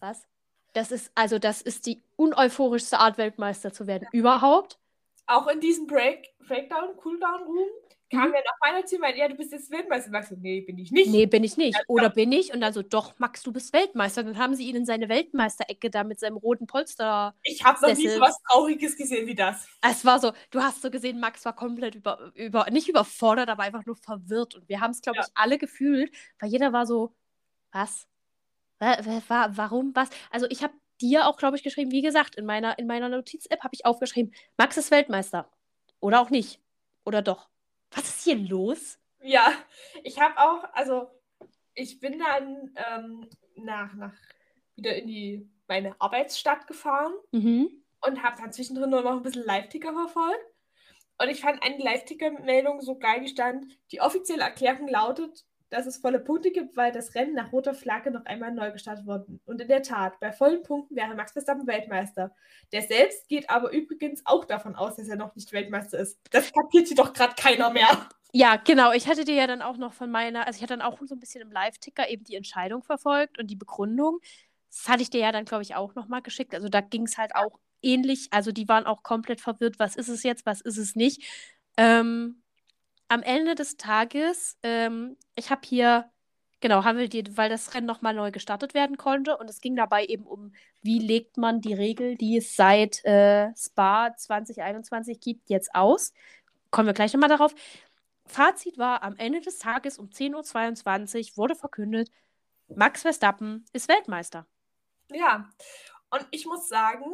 was? 0.00 0.26
Das 0.72 0.90
ist, 0.90 1.12
also 1.14 1.38
das 1.38 1.60
ist 1.60 1.86
die 1.86 2.02
uneuphorischste 2.16 2.98
Art, 2.98 3.18
Weltmeister 3.18 3.72
zu 3.72 3.86
werden 3.86 4.08
überhaupt. 4.12 4.78
Auch 5.26 5.46
in 5.48 5.60
diesem 5.60 5.86
Break, 5.86 6.30
Breakdown, 6.46 6.96
Cooldown-Room 6.96 7.68
kam 8.12 8.28
mhm. 8.28 8.34
ja 8.34 8.40
noch 8.40 8.60
einer 8.60 8.84
zu 8.84 8.96
ja, 8.96 9.28
du 9.28 9.34
bist 9.34 9.52
jetzt 9.52 9.70
Weltmeister. 9.70 10.10
Max 10.10 10.28
so, 10.28 10.36
nee, 10.38 10.60
bin 10.60 10.78
ich 10.78 10.92
nicht. 10.92 11.10
Nee, 11.10 11.26
bin 11.26 11.42
ich 11.42 11.56
nicht. 11.56 11.76
Ja, 11.76 11.82
Oder 11.88 12.08
doch. 12.08 12.14
bin 12.14 12.30
ich? 12.30 12.52
Und 12.52 12.60
dann 12.60 12.72
so, 12.72 12.82
doch, 12.82 13.18
Max, 13.18 13.42
du 13.42 13.52
bist 13.52 13.72
Weltmeister. 13.72 14.22
Dann 14.22 14.38
haben 14.38 14.54
sie 14.54 14.68
ihn 14.68 14.76
in 14.76 14.86
seine 14.86 15.08
Weltmeisterecke 15.08 15.90
da 15.90 16.04
mit 16.04 16.20
seinem 16.20 16.36
roten 16.36 16.66
Polster. 16.66 17.34
Ich 17.42 17.64
habe 17.64 17.80
noch 17.80 17.96
nie 17.96 18.08
so 18.08 18.20
was 18.20 18.40
Trauriges 18.42 18.96
gesehen 18.96 19.26
wie 19.26 19.34
das. 19.34 19.66
Es 19.80 20.04
war 20.04 20.20
so, 20.20 20.32
du 20.50 20.60
hast 20.60 20.82
so 20.82 20.90
gesehen, 20.90 21.18
Max 21.18 21.44
war 21.44 21.56
komplett 21.56 21.94
über, 21.94 22.32
über 22.34 22.70
nicht 22.70 22.88
überfordert, 22.88 23.48
aber 23.48 23.62
einfach 23.62 23.86
nur 23.86 23.96
verwirrt. 23.96 24.54
Und 24.54 24.68
wir 24.68 24.80
haben 24.80 24.90
es, 24.90 25.00
glaube 25.00 25.16
ja. 25.16 25.24
ich, 25.24 25.32
alle 25.34 25.58
gefühlt, 25.58 26.12
weil 26.38 26.50
jeder 26.50 26.72
war 26.72 26.86
so, 26.86 27.14
was? 27.72 28.06
Warum? 28.78 29.94
Was? 29.94 30.10
Also 30.30 30.46
ich 30.50 30.62
habe 30.62 30.74
dir 31.00 31.26
auch, 31.26 31.36
glaube 31.36 31.56
ich, 31.56 31.62
geschrieben, 31.62 31.90
wie 31.90 32.02
gesagt, 32.02 32.36
in 32.36 32.44
meiner, 32.44 32.78
in 32.78 32.86
meiner 32.86 33.08
Notiz-App 33.08 33.62
habe 33.62 33.74
ich 33.74 33.86
aufgeschrieben, 33.86 34.34
Max 34.56 34.76
ist 34.76 34.90
Weltmeister. 34.90 35.50
Oder 36.00 36.20
auch 36.20 36.30
nicht. 36.30 36.60
Oder 37.04 37.22
doch. 37.22 37.48
Was 37.94 38.08
ist 38.08 38.24
hier 38.24 38.36
los? 38.36 38.98
Ja, 39.20 39.52
ich 40.02 40.20
habe 40.20 40.36
auch, 40.38 40.64
also 40.72 41.08
ich 41.74 42.00
bin 42.00 42.18
dann 42.18 42.74
ähm, 42.76 43.28
nach, 43.56 43.94
nach 43.94 44.14
wieder 44.74 44.96
in 44.96 45.06
die 45.06 45.48
meine 45.68 45.98
Arbeitsstadt 46.00 46.66
gefahren 46.66 47.14
mhm. 47.30 47.70
und 48.04 48.22
habe 48.22 48.36
dann 48.40 48.52
zwischendrin 48.52 48.90
noch 48.90 49.04
ein 49.04 49.22
bisschen 49.22 49.44
Live-Ticker 49.44 49.92
verfolgt. 49.92 50.44
Und 51.18 51.28
ich 51.28 51.40
fand 51.40 51.62
eine 51.62 51.78
Live-Ticker-Meldung 51.78 52.80
so 52.80 52.98
geil, 52.98 53.20
die 53.20 53.28
stand, 53.28 53.66
die 53.90 54.00
offizielle 54.00 54.42
Erklärung 54.42 54.88
lautet, 54.88 55.46
dass 55.72 55.86
es 55.86 55.96
volle 55.96 56.20
Punkte 56.20 56.50
gibt, 56.50 56.76
weil 56.76 56.92
das 56.92 57.14
Rennen 57.14 57.34
nach 57.34 57.50
roter 57.50 57.74
Flagge 57.74 58.10
noch 58.10 58.26
einmal 58.26 58.52
neu 58.52 58.70
gestartet 58.72 59.06
wurde. 59.06 59.26
Und 59.46 59.60
in 59.60 59.68
der 59.68 59.82
Tat, 59.82 60.20
bei 60.20 60.30
vollen 60.30 60.62
Punkten 60.62 60.94
wäre 60.96 61.14
Max 61.14 61.32
Verstappen 61.32 61.66
Weltmeister. 61.66 62.34
Der 62.72 62.82
selbst 62.82 63.28
geht 63.28 63.48
aber 63.48 63.72
übrigens 63.72 64.22
auch 64.26 64.44
davon 64.44 64.76
aus, 64.76 64.96
dass 64.96 65.08
er 65.08 65.16
noch 65.16 65.34
nicht 65.34 65.52
Weltmeister 65.52 65.98
ist. 65.98 66.20
Das 66.30 66.52
kapiert 66.52 66.88
hier 66.88 66.96
doch 66.96 67.12
gerade 67.12 67.34
keiner 67.34 67.70
mehr. 67.70 68.08
Ja, 68.34 68.56
genau. 68.56 68.92
Ich 68.92 69.08
hatte 69.08 69.24
dir 69.24 69.34
ja 69.34 69.46
dann 69.46 69.62
auch 69.62 69.76
noch 69.78 69.94
von 69.94 70.10
meiner, 70.10 70.46
also 70.46 70.56
ich 70.56 70.62
hatte 70.62 70.76
dann 70.76 70.82
auch 70.82 70.98
so 71.04 71.14
ein 71.14 71.20
bisschen 71.20 71.42
im 71.42 71.52
Live-Ticker 71.52 72.08
eben 72.08 72.24
die 72.24 72.36
Entscheidung 72.36 72.82
verfolgt 72.82 73.38
und 73.38 73.50
die 73.50 73.56
Begründung. 73.56 74.20
Das 74.70 74.88
hatte 74.88 75.02
ich 75.02 75.10
dir 75.10 75.20
ja 75.20 75.32
dann, 75.32 75.44
glaube 75.44 75.62
ich, 75.62 75.74
auch 75.74 75.94
nochmal 75.94 76.22
geschickt. 76.22 76.54
Also 76.54 76.68
da 76.68 76.80
ging 76.82 77.04
es 77.04 77.18
halt 77.18 77.34
auch 77.34 77.58
ähnlich. 77.82 78.28
Also 78.30 78.52
die 78.52 78.68
waren 78.68 78.86
auch 78.86 79.02
komplett 79.02 79.40
verwirrt, 79.40 79.78
was 79.78 79.96
ist 79.96 80.08
es 80.08 80.22
jetzt, 80.22 80.44
was 80.44 80.60
ist 80.60 80.78
es 80.78 80.96
nicht. 80.96 81.22
Ähm, 81.78 82.41
am 83.12 83.22
Ende 83.22 83.54
des 83.54 83.76
Tages, 83.76 84.56
ähm, 84.62 85.18
ich 85.34 85.50
habe 85.50 85.60
hier, 85.66 86.10
genau, 86.60 86.84
haben 86.84 86.96
wir 86.96 87.10
die, 87.10 87.36
weil 87.36 87.50
das 87.50 87.74
Rennen 87.74 87.86
nochmal 87.86 88.14
neu 88.14 88.30
gestartet 88.30 88.72
werden 88.72 88.96
konnte 88.96 89.36
und 89.36 89.50
es 89.50 89.60
ging 89.60 89.76
dabei 89.76 90.06
eben 90.06 90.24
um, 90.24 90.54
wie 90.80 90.98
legt 90.98 91.36
man 91.36 91.60
die 91.60 91.74
Regel, 91.74 92.16
die 92.16 92.38
es 92.38 92.56
seit 92.56 93.04
äh, 93.04 93.50
Spa 93.54 94.16
2021 94.16 95.20
gibt, 95.20 95.50
jetzt 95.50 95.74
aus. 95.74 96.14
Kommen 96.70 96.86
wir 96.86 96.94
gleich 96.94 97.12
nochmal 97.12 97.28
darauf. 97.28 97.54
Fazit 98.24 98.78
war, 98.78 99.02
am 99.02 99.16
Ende 99.16 99.42
des 99.42 99.58
Tages 99.58 99.98
um 99.98 100.08
10.22 100.08 101.32
Uhr 101.32 101.36
wurde 101.36 101.54
verkündet, 101.54 102.10
Max 102.68 103.02
Verstappen 103.02 103.66
ist 103.74 103.90
Weltmeister. 103.90 104.46
Ja, 105.10 105.50
und 106.08 106.26
ich 106.30 106.46
muss 106.46 106.66
sagen, 106.66 107.04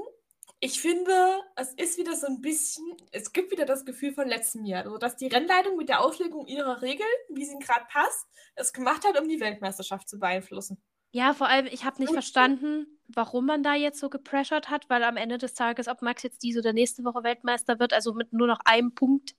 ich 0.60 0.80
finde, 0.80 1.40
es 1.54 1.72
ist 1.74 1.98
wieder 1.98 2.16
so 2.16 2.26
ein 2.26 2.40
bisschen, 2.40 2.84
es 3.12 3.32
gibt 3.32 3.52
wieder 3.52 3.64
das 3.64 3.84
Gefühl 3.84 4.12
von 4.12 4.26
letztem 4.26 4.64
Jahr, 4.64 4.84
also 4.84 4.98
dass 4.98 5.16
die 5.16 5.28
Rennleitung 5.28 5.76
mit 5.76 5.88
der 5.88 6.00
Auslegung 6.00 6.46
ihrer 6.46 6.82
Regeln, 6.82 7.08
wie 7.28 7.44
sie 7.44 7.58
gerade 7.58 7.86
passt, 7.88 8.26
es 8.56 8.72
gemacht 8.72 9.04
hat, 9.06 9.20
um 9.20 9.28
die 9.28 9.40
Weltmeisterschaft 9.40 10.08
zu 10.08 10.18
beeinflussen. 10.18 10.82
Ja, 11.12 11.32
vor 11.32 11.48
allem, 11.48 11.66
ich 11.66 11.84
habe 11.84 12.02
nicht 12.02 12.12
verstanden, 12.12 12.86
warum 13.06 13.46
man 13.46 13.62
da 13.62 13.74
jetzt 13.74 13.98
so 13.98 14.10
gepressured 14.10 14.68
hat, 14.68 14.90
weil 14.90 15.04
am 15.04 15.16
Ende 15.16 15.38
des 15.38 15.54
Tages, 15.54 15.88
ob 15.88 16.02
Max 16.02 16.22
jetzt 16.22 16.42
diese 16.42 16.58
oder 16.58 16.72
nächste 16.72 17.04
Woche 17.04 17.22
Weltmeister 17.22 17.78
wird, 17.78 17.94
also 17.94 18.12
mit 18.12 18.32
nur 18.32 18.46
noch 18.46 18.60
einem 18.64 18.94
Punkt, 18.94 19.34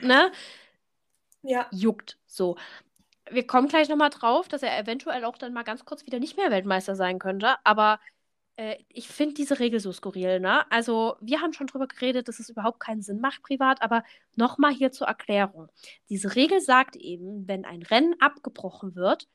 ne? 0.00 0.32
Ja. 1.42 1.68
Juckt 1.70 2.18
so. 2.26 2.56
Wir 3.30 3.46
kommen 3.46 3.68
gleich 3.68 3.88
nochmal 3.88 4.10
drauf, 4.10 4.48
dass 4.48 4.62
er 4.62 4.76
eventuell 4.78 5.24
auch 5.24 5.38
dann 5.38 5.52
mal 5.52 5.62
ganz 5.62 5.84
kurz 5.84 6.06
wieder 6.06 6.18
nicht 6.18 6.36
mehr 6.36 6.50
Weltmeister 6.50 6.96
sein 6.96 7.18
könnte, 7.18 7.56
aber 7.62 8.00
äh, 8.56 8.76
ich 8.88 9.08
finde 9.08 9.34
diese 9.34 9.58
Regel 9.58 9.80
so 9.80 9.92
skurril, 9.92 10.40
ne? 10.40 10.70
Also, 10.70 11.16
wir 11.20 11.40
haben 11.40 11.52
schon 11.52 11.66
drüber 11.66 11.86
geredet, 11.86 12.28
dass 12.28 12.38
es 12.38 12.48
überhaupt 12.48 12.80
keinen 12.80 13.02
Sinn 13.02 13.20
macht 13.20 13.42
privat, 13.42 13.82
aber 13.82 14.02
nochmal 14.34 14.72
hier 14.72 14.92
zur 14.92 15.06
Erklärung. 15.06 15.68
Diese 16.08 16.34
Regel 16.34 16.60
sagt 16.60 16.96
eben, 16.96 17.46
wenn 17.46 17.64
ein 17.64 17.82
Rennen 17.82 18.14
abgebrochen 18.20 18.94
wird 18.96 19.28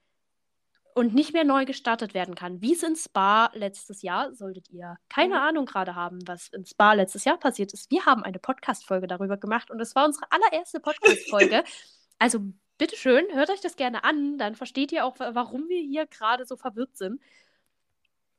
und 0.96 1.14
nicht 1.14 1.34
mehr 1.34 1.44
neu 1.44 1.66
gestartet 1.66 2.14
werden 2.14 2.36
kann, 2.36 2.62
wie 2.62 2.74
es 2.74 2.84
in 2.84 2.96
Spa 2.96 3.52
letztes 3.54 4.02
Jahr, 4.02 4.34
solltet 4.34 4.70
ihr 4.70 4.98
keine 5.10 5.36
mhm. 5.36 5.42
Ahnung 5.42 5.66
gerade 5.66 5.96
haben, 5.96 6.20
was 6.28 6.50
in 6.50 6.66
Spa 6.66 6.94
letztes 6.94 7.24
Jahr 7.24 7.38
passiert 7.38 7.74
ist. 7.74 7.92
Wir 7.92 8.06
haben 8.06 8.24
eine 8.24 8.40
Podcast-Folge 8.40 9.08
darüber 9.08 9.38
gemacht 9.38 9.72
und 9.72 9.80
es 9.80 9.96
war 9.96 10.06
unsere 10.06 10.26
allererste 10.32 10.80
Podcast-Folge. 10.80 11.64
also, 12.20 12.40
bitteschön, 12.80 13.26
hört 13.34 13.52
euch 13.52 13.62
das 13.62 13.76
gerne 13.76 14.04
an, 14.04 14.40
dann 14.40 14.56
versteht 14.56 14.92
ihr 14.92 15.06
auch, 15.06 15.20
warum 15.20 15.70
wir 15.70 15.82
hier 15.82 16.08
gerade 16.08 16.46
so 16.46 16.58
verwirrt 16.58 16.98
sind. 16.98 17.22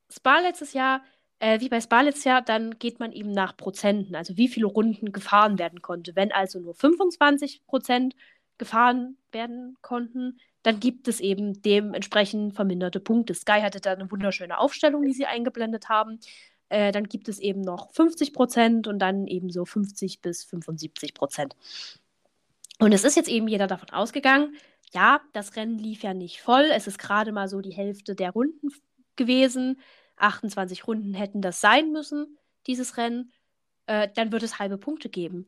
Spa 0.09 0.39
letztes 0.39 0.73
Jahr, 0.73 1.01
äh, 1.39 1.59
wie 1.59 1.69
bei 1.69 1.81
Spa 1.81 2.01
letztes 2.01 2.23
Jahr, 2.23 2.41
dann 2.41 2.77
geht 2.79 2.99
man 2.99 3.11
eben 3.11 3.31
nach 3.31 3.57
Prozenten, 3.57 4.15
also 4.15 4.37
wie 4.37 4.47
viele 4.47 4.67
Runden 4.67 5.11
gefahren 5.11 5.59
werden 5.59 5.81
konnte. 5.81 6.15
Wenn 6.15 6.31
also 6.31 6.59
nur 6.59 6.73
25 6.73 7.65
Prozent 7.65 8.15
gefahren 8.57 9.17
werden 9.31 9.77
konnten, 9.81 10.39
dann 10.61 10.79
gibt 10.79 11.07
es 11.07 11.19
eben 11.19 11.61
dementsprechend 11.61 12.55
verminderte 12.55 12.99
Punkte. 12.99 13.33
Sky 13.33 13.61
hatte 13.61 13.81
da 13.81 13.91
eine 13.91 14.09
wunderschöne 14.09 14.57
Aufstellung, 14.57 15.03
die 15.03 15.13
sie 15.13 15.25
eingeblendet 15.25 15.89
haben. 15.89 16.19
Äh, 16.69 16.91
dann 16.91 17.05
gibt 17.05 17.27
es 17.27 17.39
eben 17.39 17.61
noch 17.61 17.91
50 17.91 18.33
Prozent 18.33 18.87
und 18.87 18.99
dann 18.99 19.27
eben 19.27 19.49
so 19.49 19.65
50 19.65 20.21
bis 20.21 20.45
75 20.45 21.13
Prozent. 21.13 21.55
Und 22.79 22.93
es 22.93 23.03
ist 23.03 23.15
jetzt 23.15 23.29
eben 23.29 23.47
jeder 23.47 23.67
davon 23.67 23.89
ausgegangen, 23.89 24.55
ja, 24.93 25.21
das 25.33 25.55
Rennen 25.55 25.79
lief 25.79 26.03
ja 26.03 26.13
nicht 26.13 26.41
voll. 26.41 26.69
Es 26.73 26.87
ist 26.87 26.99
gerade 26.99 27.31
mal 27.31 27.47
so 27.47 27.61
die 27.61 27.73
Hälfte 27.73 28.15
der 28.15 28.31
Runden 28.31 28.69
gewesen. 29.15 29.79
28 30.17 30.87
Runden 30.87 31.13
hätten 31.13 31.41
das 31.41 31.61
sein 31.61 31.91
müssen, 31.91 32.37
dieses 32.67 32.97
Rennen. 32.97 33.31
Äh, 33.85 34.09
dann 34.15 34.31
wird 34.31 34.43
es 34.43 34.59
halbe 34.59 34.77
Punkte 34.77 35.09
geben. 35.09 35.47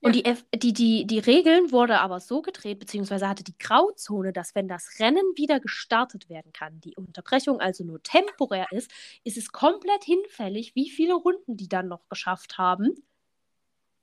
Ja. 0.00 0.08
Und 0.08 0.14
die, 0.14 0.24
F 0.24 0.44
die, 0.54 0.72
die, 0.72 1.06
die 1.06 1.18
Regeln 1.18 1.72
wurde 1.72 2.00
aber 2.00 2.20
so 2.20 2.40
gedreht, 2.42 2.78
beziehungsweise 2.78 3.28
hatte 3.28 3.44
die 3.44 3.56
Grauzone, 3.58 4.32
dass 4.32 4.54
wenn 4.54 4.66
das 4.66 4.98
Rennen 4.98 5.24
wieder 5.36 5.60
gestartet 5.60 6.28
werden 6.28 6.52
kann, 6.52 6.80
die 6.80 6.96
Unterbrechung 6.96 7.60
also 7.60 7.84
nur 7.84 8.02
temporär 8.02 8.66
ist, 8.70 8.90
ist 9.24 9.36
es 9.36 9.52
komplett 9.52 10.04
hinfällig, 10.04 10.74
wie 10.74 10.90
viele 10.90 11.14
Runden 11.14 11.56
die 11.56 11.68
dann 11.68 11.88
noch 11.88 12.08
geschafft 12.08 12.56
haben. 12.56 12.94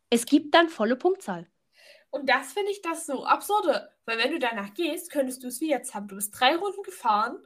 Es 0.09 0.25
gibt 0.25 0.53
dann 0.53 0.69
volle 0.69 0.95
Punktzahl. 0.95 1.47
Und 2.09 2.29
das 2.29 2.53
finde 2.53 2.71
ich 2.71 2.81
das 2.81 3.05
so 3.05 3.25
absurde, 3.25 3.89
weil 4.05 4.17
wenn 4.17 4.31
du 4.31 4.39
danach 4.39 4.73
gehst, 4.73 5.11
könntest 5.11 5.43
du 5.43 5.47
es 5.47 5.59
wie 5.61 5.69
jetzt 5.69 5.93
haben. 5.93 6.07
Du 6.07 6.15
bist 6.15 6.39
drei 6.39 6.55
Runden 6.55 6.83
gefahren 6.83 7.39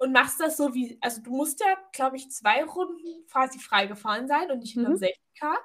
und 0.00 0.12
machst 0.12 0.40
das 0.40 0.56
so 0.56 0.74
wie, 0.74 0.98
also 1.02 1.20
du 1.20 1.30
musst 1.30 1.60
ja, 1.60 1.76
glaube 1.92 2.16
ich, 2.16 2.30
zwei 2.30 2.64
Runden 2.64 3.26
quasi 3.30 3.58
frei 3.58 3.86
gefahren 3.86 4.26
sein 4.26 4.50
und 4.50 4.60
nicht 4.60 4.74
in 4.74 4.84
einem 4.84 4.94
mhm. 4.94 4.98
Safety 4.98 5.20
Car. 5.38 5.58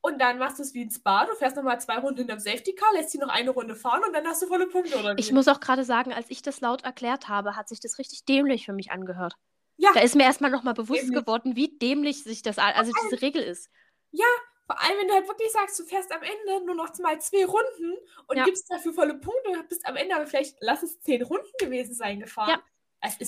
Und 0.00 0.20
dann 0.20 0.38
machst 0.38 0.58
du 0.58 0.62
es 0.62 0.72
wie 0.72 0.84
ein 0.84 0.90
Spa, 0.90 1.26
du 1.26 1.34
fährst 1.34 1.56
nochmal 1.56 1.80
zwei 1.80 1.98
Runden 1.98 2.20
in 2.22 2.30
einem 2.30 2.40
Safety 2.40 2.74
Car, 2.74 2.92
lässt 2.94 3.10
sie 3.10 3.18
noch 3.18 3.28
eine 3.28 3.50
Runde 3.50 3.74
fahren 3.74 4.02
und 4.06 4.12
dann 4.12 4.26
hast 4.26 4.42
du 4.42 4.46
volle 4.46 4.68
Punkte, 4.68 4.98
oder 4.98 5.16
wie? 5.16 5.20
Ich 5.20 5.32
muss 5.32 5.48
auch 5.48 5.60
gerade 5.60 5.84
sagen, 5.84 6.12
als 6.12 6.30
ich 6.30 6.42
das 6.42 6.60
laut 6.60 6.84
erklärt 6.84 7.28
habe, 7.28 7.56
hat 7.56 7.68
sich 7.68 7.80
das 7.80 7.98
richtig 7.98 8.24
dämlich 8.24 8.66
für 8.66 8.72
mich 8.72 8.92
angehört. 8.92 9.34
Ja. 9.76 9.90
Da 9.92 10.00
ist 10.00 10.14
mir 10.14 10.24
erstmal 10.24 10.50
nochmal 10.50 10.74
bewusst 10.74 11.02
dämlich. 11.02 11.20
geworden, 11.20 11.56
wie 11.56 11.76
dämlich 11.78 12.22
sich 12.22 12.42
das, 12.42 12.58
also 12.58 12.92
diese 13.04 13.20
Regel 13.20 13.42
ist. 13.42 13.68
Ja, 14.12 14.26
vor 14.66 14.80
allem, 14.80 14.98
wenn 14.98 15.08
du 15.08 15.14
halt 15.14 15.28
wirklich 15.28 15.50
sagst, 15.50 15.78
du 15.78 15.84
fährst 15.84 16.12
am 16.12 16.22
Ende 16.22 16.66
nur 16.66 16.76
noch 16.76 16.96
mal 17.00 17.20
zwei 17.20 17.44
Runden 17.44 17.96
und 18.28 18.36
ja. 18.36 18.44
gibst 18.44 18.70
dafür 18.70 18.92
volle 18.92 19.14
Punkte 19.14 19.50
und 19.50 19.68
bist 19.68 19.86
am 19.86 19.96
Ende 19.96 20.14
aber 20.14 20.26
vielleicht, 20.26 20.56
lass 20.60 20.84
es 20.84 21.00
zehn 21.00 21.22
Runden 21.22 21.50
gewesen 21.58 21.94
sein, 21.94 22.20
gefahren. 22.20 22.50
Ja 22.50 22.62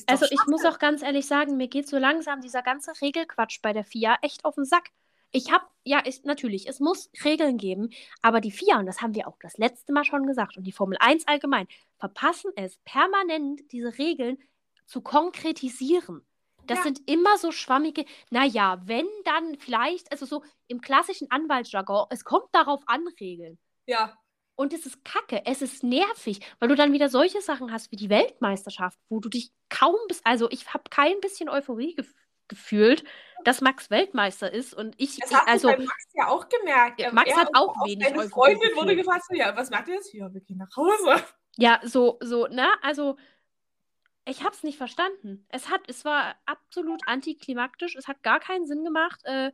also 0.06 0.26
ich 0.30 0.46
muss 0.46 0.64
auch 0.64 0.78
ganz 0.78 1.02
ehrlich 1.02 1.26
sagen, 1.26 1.56
mir 1.56 1.68
geht 1.68 1.88
so 1.88 1.98
langsam 1.98 2.40
dieser 2.40 2.62
ganze 2.62 2.92
Regelquatsch 3.00 3.60
bei 3.62 3.72
der 3.72 3.84
FIA 3.84 4.16
echt 4.22 4.44
auf 4.44 4.54
den 4.54 4.64
Sack. 4.64 4.90
ich 5.32 5.50
habe, 5.52 5.64
ja, 5.84 6.00
ich, 6.06 6.22
natürlich, 6.24 6.68
es 6.68 6.78
muss 6.78 7.10
Regeln 7.24 7.58
geben, 7.58 7.90
aber 8.22 8.40
die 8.40 8.52
FIA, 8.52 8.78
und 8.78 8.86
das 8.86 9.02
haben 9.02 9.14
wir 9.16 9.26
auch 9.26 9.36
das 9.40 9.58
letzte 9.58 9.92
Mal 9.92 10.04
schon 10.04 10.26
gesagt, 10.26 10.56
und 10.56 10.62
die 10.64 10.72
Formel 10.72 10.96
1 11.00 11.26
allgemein, 11.26 11.66
verpassen 11.98 12.52
es 12.56 12.78
permanent, 12.84 13.60
diese 13.72 13.98
Regeln 13.98 14.38
zu 14.86 15.00
konkretisieren. 15.00 16.24
Das 16.66 16.78
Ja. 16.78 16.84
sind 16.84 17.00
immer 17.10 17.36
so 17.38 17.50
schwammige, 17.50 18.04
naja, 18.30 18.80
wenn 18.84 19.06
dann 19.24 19.56
vielleicht, 19.58 20.12
also 20.12 20.24
so 20.24 20.44
im 20.68 20.80
klassischen 20.80 21.30
Anwaltsjargon, 21.32 22.06
es 22.10 22.24
kommt 22.24 22.46
darauf 22.52 22.82
an, 22.86 23.04
Regeln. 23.20 23.58
Ja. 23.86 24.16
Und 24.57 24.72
es 24.72 24.86
ist 24.86 25.05
kacke, 25.05 25.42
es 25.46 25.62
ist 25.62 25.82
nervig, 25.82 26.40
weil 26.61 26.68
du 26.68 26.76
dann 26.76 26.92
wieder 26.92 27.09
solche 27.09 27.40
Sachen 27.40 27.72
hast 27.72 27.90
wie 27.90 27.96
die 27.96 28.09
Weltmeisterschaft, 28.11 28.98
wo 29.09 29.20
du 29.20 29.28
dich 29.28 29.52
kaum 29.68 29.96
bis, 30.09 30.20
also 30.24 30.48
ich 30.50 30.72
habe 30.72 30.84
kein 30.90 31.20
bisschen 31.20 31.48
Euphorie 31.48 31.94
gef 31.94 32.14
gefühlt, 32.46 33.05
dass 33.44 33.62
Max 33.62 33.90
Weltmeister 33.90 34.52
ist 34.52 34.74
und 34.74 34.94
ich, 34.98 35.16
Das 35.16 35.30
ich 35.30 35.42
hast 35.46 35.48
also 35.48 35.70
du 35.70 35.76
bei 35.78 35.84
Max 35.84 36.05
ja 36.14 36.28
auch 36.28 36.48
gemerkt. 36.48 37.00
Ja, 37.00 37.11
Max 37.11 37.30
er 37.30 37.36
hat 37.36 37.48
und 37.48 37.57
auch 37.57 37.74
wenig 37.84 38.14
Euphorie 38.16 38.28
Freundin 38.28 38.76
wurde 38.76 38.94
gefühlt. 38.94 38.98
gefragt, 38.98 39.24
so, 39.28 39.34
ja, 39.34 39.57
was 39.57 39.70
macht 39.70 39.88
ihr 39.88 39.94
jetzt? 39.94 40.12
Ja, 40.12 40.32
wir 40.32 40.40
gehen 40.42 40.59
nach 40.59 40.76
Hause. 40.76 41.24
ja, 41.57 41.80
so, 41.84 42.18
so, 42.22 42.46
ne, 42.46 42.68
also 42.82 43.16
ich 44.26 44.42
habe 44.42 44.55
es 44.55 44.62
nicht 44.62 44.78
verstanden. 44.78 45.46
Es 45.48 45.68
hat, 45.70 45.82
es 45.88 46.05
war 46.05 46.36
absolut 46.46 47.07
antiklimaktisch, 47.07 47.96
es 47.96 48.09
hat 48.09 48.22
gar 48.22 48.40
keinen 48.40 48.66
Sinn 48.66 48.84
gemacht. 48.84 49.20
Äh, 49.24 49.52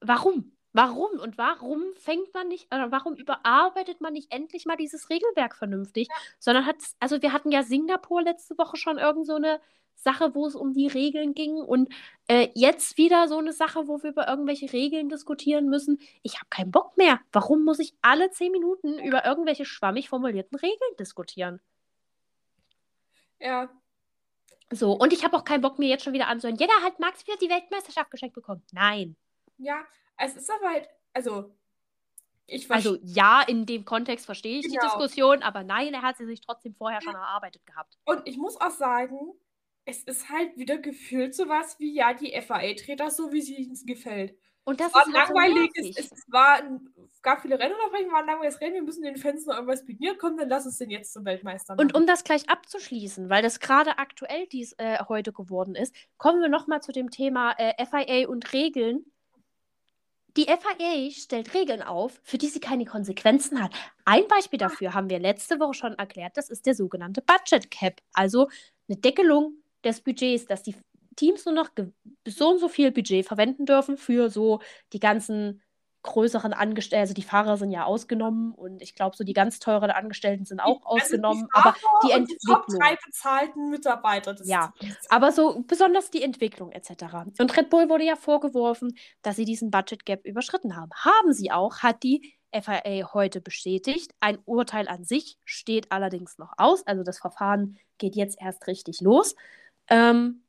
warum? 0.00 0.55
Warum? 0.76 1.18
Und 1.20 1.38
warum 1.38 1.82
fängt 1.94 2.34
man 2.34 2.48
nicht, 2.48 2.66
oder 2.66 2.92
warum 2.92 3.14
überarbeitet 3.14 4.02
man 4.02 4.12
nicht 4.12 4.30
endlich 4.30 4.66
mal 4.66 4.76
dieses 4.76 5.08
Regelwerk 5.08 5.56
vernünftig? 5.56 6.06
Sondern 6.38 6.66
hat, 6.66 6.76
also 7.00 7.22
wir 7.22 7.32
hatten 7.32 7.50
ja 7.50 7.62
Singapur 7.62 8.20
letzte 8.20 8.58
Woche 8.58 8.76
schon 8.76 8.98
irgend 8.98 9.26
so 9.26 9.36
eine 9.36 9.58
Sache, 9.94 10.34
wo 10.34 10.46
es 10.46 10.54
um 10.54 10.74
die 10.74 10.86
Regeln 10.86 11.32
ging 11.32 11.54
und 11.54 11.90
äh, 12.28 12.50
jetzt 12.54 12.98
wieder 12.98 13.26
so 13.26 13.38
eine 13.38 13.54
Sache, 13.54 13.88
wo 13.88 14.02
wir 14.02 14.10
über 14.10 14.28
irgendwelche 14.28 14.70
Regeln 14.70 15.08
diskutieren 15.08 15.70
müssen. 15.70 15.98
Ich 16.22 16.34
habe 16.34 16.48
keinen 16.50 16.72
Bock 16.72 16.94
mehr. 16.98 17.20
Warum 17.32 17.64
muss 17.64 17.78
ich 17.78 17.94
alle 18.02 18.30
zehn 18.30 18.52
Minuten 18.52 18.98
über 18.98 19.24
irgendwelche 19.24 19.64
schwammig 19.64 20.10
formulierten 20.10 20.58
Regeln 20.58 20.96
diskutieren? 20.98 21.58
Ja. 23.40 23.70
So, 24.70 24.92
und 24.92 25.14
ich 25.14 25.24
habe 25.24 25.38
auch 25.38 25.44
keinen 25.44 25.62
Bock, 25.62 25.78
mir 25.78 25.88
jetzt 25.88 26.04
schon 26.04 26.12
wieder 26.12 26.28
anzuhören. 26.28 26.58
Jeder 26.58 26.74
hat 26.82 27.00
Max 27.00 27.26
wieder 27.26 27.38
die 27.38 27.48
Weltmeisterschaft 27.48 28.10
geschenkt 28.10 28.34
bekommen. 28.34 28.62
Nein. 28.72 29.16
Ja, 29.56 29.86
es 30.18 30.36
ist 30.36 30.50
aber 30.50 30.70
halt, 30.70 30.88
also, 31.12 31.54
ich 32.46 32.70
Also 32.70 32.98
ja, 33.02 33.42
in 33.42 33.66
dem 33.66 33.84
Kontext 33.84 34.26
verstehe 34.26 34.58
ich 34.58 34.68
die 34.68 34.68
Genau. 34.68 34.84
Diskussion, 34.86 35.42
aber 35.42 35.64
nein, 35.64 35.94
er 35.94 36.02
hat 36.02 36.16
sie 36.16 36.26
sich 36.26 36.40
trotzdem 36.40 36.74
vorher 36.74 37.00
schon 37.02 37.14
erarbeitet 37.14 37.64
gehabt. 37.66 37.98
Und 38.04 38.22
ich 38.26 38.36
muss 38.36 38.60
auch 38.60 38.70
sagen, 38.70 39.32
es 39.84 40.02
ist 40.04 40.28
halt 40.30 40.56
wieder 40.56 40.78
gefühlt 40.78 41.34
sowas 41.34 41.78
wie, 41.78 41.92
ja, 41.94 42.14
die 42.14 42.32
FAA 42.40 42.74
dreht 42.74 43.00
das 43.00 43.16
so, 43.16 43.32
wie 43.32 43.40
sie 43.42 43.56
ihnen 43.56 43.76
gefällt. 43.86 44.36
Und 44.64 44.80
das 44.80 44.88
Es 44.88 44.94
war 44.94 45.02
ist 45.06 45.12
halt 45.14 45.26
so 45.28 45.34
langweilig, 45.34 45.70
es, 45.74 46.10
es, 46.12 46.24
war, 46.28 46.60
gab 47.22 47.42
viele 47.42 47.58
Rennunterbrechungen, 47.58 48.12
war 48.12 48.20
ein 48.20 48.26
langweiliges 48.26 48.60
Rennen, 48.60 48.74
wir 48.74 48.82
müssen 48.82 49.02
den 49.02 49.16
Fans 49.16 49.46
noch 49.46 49.54
irgendwas 49.54 49.84
bieten. 49.84 50.02
Ja, 50.02 50.14
komm, 50.18 50.36
dann 50.36 50.48
lass 50.48 50.66
uns 50.66 50.78
den 50.78 50.90
jetzt 50.90 51.12
zum 51.12 51.24
Weltmeister 51.24 51.76
machen. 51.76 51.88
Und 51.88 51.94
um 51.94 52.06
das 52.06 52.24
gleich 52.24 52.48
abzuschließen, 52.48 53.28
weil 53.28 53.42
das 53.42 53.60
gerade 53.60 53.98
aktuell 53.98 54.46
dies 54.46 54.72
äh, 54.78 54.98
heute 55.08 55.32
geworden 55.32 55.74
ist, 55.74 55.94
kommen 56.16 56.40
wir 56.40 56.48
nochmal 56.48 56.82
zu 56.82 56.92
dem 56.92 57.10
Thema 57.10 57.52
äh, 57.58 57.84
FIA 57.86 58.28
und 58.28 58.52
Regeln. 58.52 59.04
Die 60.36 60.44
FIA 60.44 61.10
stellt 61.12 61.54
Regeln 61.54 61.82
auf, 61.82 62.20
für 62.22 62.36
die 62.36 62.48
sie 62.48 62.60
keine 62.60 62.84
Konsequenzen 62.84 63.62
hat. 63.62 63.72
Ein 64.04 64.28
Beispiel 64.28 64.58
dafür 64.58 64.92
haben 64.92 65.08
wir 65.08 65.18
letzte 65.18 65.58
Woche 65.58 65.72
schon 65.74 65.94
erklärt, 65.94 66.36
das 66.36 66.50
ist 66.50 66.66
der 66.66 66.74
sogenannte 66.74 67.22
Budget 67.22 67.70
Cap, 67.70 68.02
also 68.12 68.48
eine 68.88 68.98
Deckelung 68.98 69.54
des 69.82 70.02
Budgets, 70.02 70.44
dass 70.44 70.62
die 70.62 70.76
Teams 71.16 71.46
nur 71.46 71.54
noch 71.54 71.70
so 72.26 72.50
und 72.50 72.58
so 72.58 72.68
viel 72.68 72.92
Budget 72.92 73.26
verwenden 73.26 73.64
dürfen 73.64 73.96
für 73.96 74.28
so 74.28 74.60
die 74.92 75.00
ganzen 75.00 75.62
größeren 76.06 76.54
Angestellten, 76.54 77.02
also 77.02 77.14
die 77.14 77.22
Fahrer 77.22 77.58
sind 77.58 77.70
ja 77.70 77.84
ausgenommen 77.84 78.52
und 78.52 78.80
ich 78.80 78.94
glaube, 78.94 79.16
so 79.16 79.24
die 79.24 79.34
ganz 79.34 79.58
teuren 79.58 79.90
Angestellten 79.90 80.46
sind 80.46 80.60
auch 80.60 80.80
die 80.80 80.86
ausgenommen, 80.86 81.48
Fahrer 81.52 81.68
aber 81.68 81.76
die 82.02 82.14
und 82.14 82.30
die 82.30 82.38
Top 82.46 82.60
Entwicklung. 82.60 82.80
drei 82.80 82.98
bezahlten 83.04 83.70
Mitarbeiter 83.70 84.32
des 84.34 84.48
Ja. 84.48 84.72
Aber 85.10 85.32
so 85.32 85.62
besonders 85.66 86.10
die 86.10 86.22
Entwicklung 86.22 86.72
etc. 86.72 87.04
Und 87.38 87.56
Red 87.56 87.68
Bull 87.68 87.90
wurde 87.90 88.04
ja 88.04 88.16
vorgeworfen, 88.16 88.96
dass 89.20 89.36
sie 89.36 89.44
diesen 89.44 89.70
Budget 89.70 90.06
Gap 90.06 90.24
überschritten 90.24 90.76
haben. 90.76 90.90
Haben 90.94 91.32
sie 91.34 91.50
auch, 91.50 91.80
hat 91.80 92.02
die 92.02 92.34
FIA 92.52 93.12
heute 93.12 93.40
bestätigt. 93.40 94.14
Ein 94.20 94.38
Urteil 94.46 94.88
an 94.88 95.04
sich 95.04 95.38
steht 95.44 95.92
allerdings 95.92 96.38
noch 96.38 96.52
aus. 96.56 96.86
Also 96.86 97.02
das 97.02 97.18
Verfahren 97.18 97.76
geht 97.98 98.16
jetzt 98.16 98.38
erst 98.40 98.66
richtig 98.66 99.00
los. 99.00 99.34
Ähm, 99.88 100.42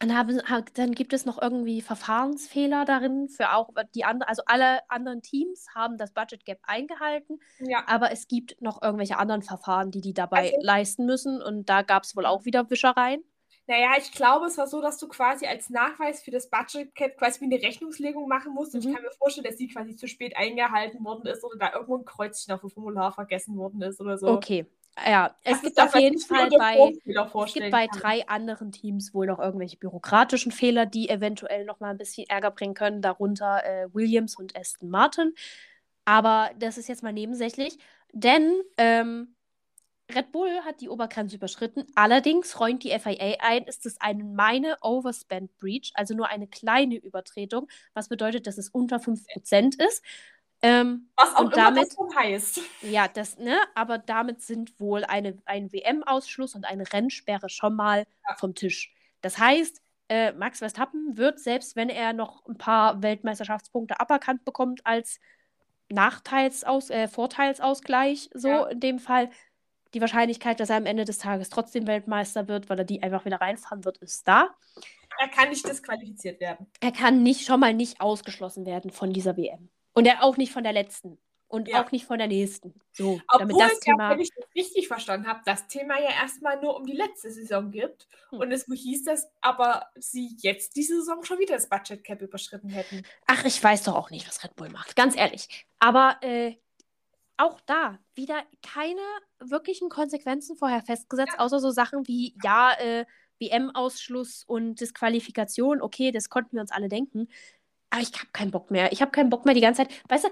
dann, 0.00 0.16
haben, 0.16 0.40
ha- 0.48 0.64
dann 0.74 0.92
gibt 0.92 1.12
es 1.12 1.26
noch 1.26 1.40
irgendwie 1.40 1.82
Verfahrensfehler 1.82 2.84
darin 2.84 3.28
für 3.28 3.52
auch 3.52 3.68
die 3.94 4.04
anderen, 4.04 4.28
also 4.28 4.42
alle 4.46 4.80
anderen 4.90 5.22
Teams 5.22 5.66
haben 5.74 5.98
das 5.98 6.12
Budget 6.12 6.44
Gap 6.44 6.58
eingehalten, 6.62 7.38
Ja. 7.60 7.84
aber 7.86 8.10
es 8.10 8.26
gibt 8.26 8.60
noch 8.60 8.82
irgendwelche 8.82 9.18
anderen 9.18 9.42
Verfahren, 9.42 9.90
die 9.90 10.00
die 10.00 10.14
dabei 10.14 10.52
Also- 10.52 10.56
leisten 10.62 11.06
müssen 11.06 11.40
und 11.42 11.68
da 11.68 11.82
gab 11.82 12.04
es 12.04 12.16
wohl 12.16 12.26
auch 12.26 12.44
wieder 12.44 12.68
Wischereien. 12.70 13.22
Naja, 13.66 13.90
ich 13.98 14.10
glaube, 14.10 14.46
es 14.46 14.58
war 14.58 14.66
so, 14.66 14.80
dass 14.80 14.98
du 14.98 15.06
quasi 15.06 15.46
als 15.46 15.70
Nachweis 15.70 16.22
für 16.22 16.32
das 16.32 16.50
Budget 16.50 16.92
Cap 16.94 17.16
quasi 17.18 17.40
wie 17.40 17.44
eine 17.44 17.62
Rechnungslegung 17.62 18.26
machen 18.26 18.52
musst. 18.52 18.74
Und 18.74 18.82
Mhm. 18.82 18.88
ich 18.90 18.94
kann 18.96 19.04
mir 19.04 19.12
vorstellen, 19.12 19.44
dass 19.44 19.56
die 19.56 19.68
quasi 19.68 19.94
zu 19.94 20.08
spät 20.08 20.36
eingehalten 20.36 21.04
worden 21.04 21.26
ist 21.26 21.44
oder 21.44 21.56
da 21.56 21.72
irgendwo 21.74 21.96
ein 21.98 22.04
Kreuzchen 22.04 22.52
auf 22.52 22.62
dem 22.62 22.70
Formular 22.70 23.12
vergessen 23.12 23.56
worden 23.56 23.80
ist 23.82 24.00
oder 24.00 24.18
so. 24.18 24.26
Okay. 24.28 24.66
Ja, 24.96 25.34
es 25.44 25.62
gibt 25.62 25.80
auf 25.80 25.94
jeden 25.94 26.18
Fall 26.18 26.50
bei, 26.50 26.92
es 27.46 27.54
gibt 27.54 27.70
bei 27.70 27.86
kann. 27.86 28.00
drei 28.00 28.28
anderen 28.28 28.72
Teams 28.72 29.14
wohl 29.14 29.26
noch 29.26 29.38
irgendwelche 29.38 29.76
bürokratischen 29.76 30.52
Fehler, 30.52 30.84
die 30.84 31.08
eventuell 31.08 31.64
noch 31.64 31.80
mal 31.80 31.90
ein 31.90 31.98
bisschen 31.98 32.28
Ärger 32.28 32.50
bringen 32.50 32.74
können, 32.74 33.00
darunter 33.00 33.64
äh, 33.64 33.86
Williams 33.94 34.36
und 34.36 34.56
Aston 34.58 34.90
Martin. 34.90 35.32
Aber 36.04 36.50
das 36.58 36.76
ist 36.76 36.88
jetzt 36.88 37.02
mal 37.02 37.12
nebensächlich, 37.12 37.78
denn 38.12 38.60
ähm, 38.76 39.36
Red 40.14 40.32
Bull 40.32 40.50
hat 40.64 40.80
die 40.80 40.88
Obergrenze 40.88 41.36
überschritten. 41.36 41.86
Allerdings 41.94 42.58
räumt 42.58 42.82
die 42.82 42.90
FIA 42.98 43.36
ein, 43.40 43.64
ist 43.64 43.86
es 43.86 44.00
eine 44.00 44.24
meine 44.24 44.76
Overspend 44.82 45.56
Breach, 45.58 45.92
also 45.94 46.14
nur 46.14 46.28
eine 46.28 46.48
kleine 46.48 46.96
Übertretung, 46.96 47.68
was 47.94 48.08
bedeutet, 48.08 48.46
dass 48.46 48.58
es 48.58 48.68
unter 48.68 48.98
5% 48.98 49.80
ist. 49.82 50.02
Ähm, 50.62 51.08
Was 51.16 51.34
auch 51.34 51.40
und 51.40 51.54
immer 51.54 51.64
damit- 51.64 51.88
das 51.96 52.16
heißt. 52.16 52.60
ja, 52.82 53.08
das, 53.08 53.38
ne, 53.38 53.58
aber 53.74 53.98
damit 53.98 54.42
sind 54.42 54.78
wohl 54.78 55.04
eine, 55.04 55.38
ein 55.46 55.72
WM-Ausschluss 55.72 56.54
und 56.54 56.64
eine 56.64 56.90
Rennsperre 56.92 57.48
schon 57.48 57.74
mal 57.76 58.04
Ja. 58.28 58.36
vom 58.36 58.54
Tisch. 58.54 58.92
Das 59.22 59.38
heißt, 59.38 59.80
äh, 60.10 60.32
Max 60.32 60.58
Verstappen 60.58 61.16
wird, 61.16 61.38
selbst 61.38 61.76
wenn 61.76 61.88
er 61.88 62.12
noch 62.12 62.44
ein 62.46 62.58
paar 62.58 63.02
Weltmeisterschaftspunkte 63.02 64.00
aberkannt 64.00 64.44
bekommt, 64.44 64.84
als 64.84 65.18
Nachteilsaus 65.88 66.90
äh, 66.90 67.08
Vorteilsausgleich, 67.08 68.30
so 68.34 68.48
Ja. 68.48 68.66
in 68.68 68.80
dem 68.80 68.98
Fall, 68.98 69.30
die 69.94 70.00
Wahrscheinlichkeit, 70.00 70.60
dass 70.60 70.70
er 70.70 70.76
am 70.76 70.86
Ende 70.86 71.04
des 71.04 71.18
Tages 71.18 71.48
trotzdem 71.50 71.86
Weltmeister 71.86 72.46
wird, 72.48 72.68
weil 72.70 72.78
er 72.78 72.84
die 72.84 73.02
einfach 73.02 73.24
wieder 73.24 73.40
reinfahren 73.40 73.84
wird, 73.84 73.98
ist 73.98 74.26
da. 74.28 74.50
Er 75.18 75.28
kann 75.28 75.48
nicht 75.48 75.66
disqualifiziert 75.68 76.40
werden. 76.40 76.66
Er 76.80 76.92
kann 76.92 77.22
nicht 77.22 77.44
schon 77.44 77.58
mal 77.60 77.74
nicht 77.74 78.00
ausgeschlossen 78.00 78.66
werden 78.66 78.90
von 78.92 79.12
dieser 79.12 79.36
WM. 79.36 79.68
Und 79.92 80.06
er 80.06 80.22
auch 80.22 80.36
nicht 80.36 80.52
von 80.52 80.62
der 80.64 80.72
letzten. 80.72 81.18
Und 81.48 81.66
Ja. 81.66 81.84
auch 81.84 81.90
nicht 81.90 82.06
von 82.06 82.18
der 82.18 82.28
nächsten. 82.28 82.80
So, 82.92 83.20
damit 83.36 83.56
Obwohl 83.56 83.66
das 83.66 83.78
es 83.78 83.84
ja, 83.84 83.92
Thema. 83.94 84.10
wenn 84.10 84.20
ich 84.20 84.30
das 84.30 84.46
richtig 84.54 84.86
verstanden 84.86 85.26
habe, 85.26 85.40
das 85.44 85.66
Thema 85.66 85.98
ja 85.98 86.10
erstmal 86.10 86.60
nur 86.60 86.76
um 86.76 86.86
die 86.86 86.92
letzte 86.92 87.28
Saison 87.28 87.72
gibt. 87.72 88.06
Hm. 88.30 88.38
Und 88.38 88.52
es 88.52 88.66
hieß, 88.66 89.02
dass 89.02 89.28
aber 89.40 89.86
sie 89.96 90.36
jetzt 90.38 90.76
diese 90.76 90.94
Saison 91.00 91.24
schon 91.24 91.40
wieder 91.40 91.54
das 91.54 91.68
Budget 91.68 92.04
Cap 92.04 92.20
überschritten 92.22 92.68
hätten. 92.68 93.02
Ach, 93.26 93.44
ich 93.44 93.62
weiß 93.62 93.82
doch 93.82 93.96
auch 93.96 94.10
nicht, 94.10 94.28
was 94.28 94.44
Red 94.44 94.54
Bull 94.54 94.68
macht, 94.68 94.94
ganz 94.94 95.16
ehrlich. 95.16 95.66
Aber 95.80 96.18
äh, 96.22 96.54
auch 97.36 97.58
da 97.66 97.98
wieder 98.14 98.44
keine 98.62 99.00
wirklichen 99.40 99.88
Konsequenzen 99.88 100.56
vorher 100.56 100.82
festgesetzt, 100.82 101.38
außer 101.38 101.58
so 101.58 101.70
Sachen 101.70 102.06
wie, 102.06 102.36
ja, 102.44 102.74
äh, 102.78 103.06
WM-Ausschluss 103.40 104.44
und 104.44 104.80
Disqualifikation. 104.80 105.80
Okay, 105.82 106.12
das 106.12 106.28
konnten 106.28 106.56
wir 106.56 106.60
uns 106.60 106.70
alle 106.70 106.88
denken. 106.88 107.28
Aber 107.90 108.02
ich 108.02 108.12
habe 108.14 108.30
keinen 108.32 108.50
Bock 108.50 108.70
mehr. 108.70 108.92
Ich 108.92 109.02
habe 109.02 109.10
keinen 109.10 109.30
Bock 109.30 109.44
mehr 109.44 109.54
die 109.54 109.60
ganze 109.60 109.82
Zeit. 109.82 109.92
Weißt 110.08 110.24
du, 110.24 110.28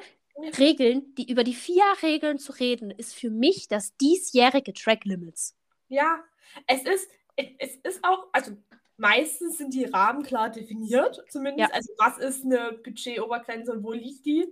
Regeln, 0.59 1.15
die 1.17 1.31
über 1.31 1.43
die 1.45 1.55
vier 1.55 1.85
Regeln 2.03 2.39
zu 2.39 2.53
reden, 2.53 2.91
ist 2.91 3.15
für 3.15 3.31
mich 3.31 3.67
das 3.69 3.97
diesjährige 3.97 4.73
Track 4.73 5.05
Limits. 5.05 5.57
Ja, 5.89 6.23
es 6.67 6.83
ist, 6.83 7.11
es 7.37 7.77
ist 7.77 8.05
auch, 8.05 8.29
also 8.33 8.53
meistens 8.97 9.59
sind 9.59 9.75
die 9.75 9.85
Rahmen 9.85 10.23
klar 10.23 10.51
definiert, 10.51 11.25
zumindest. 11.29 11.71
Ja. 11.71 11.75
Also 11.75 11.93
was 11.99 12.19
ist 12.19 12.45
eine 12.45 12.73
Budgetobergrenze 12.85 13.73
und 13.73 13.83
wo 13.83 13.93
liegt 13.93 14.25
die? 14.27 14.47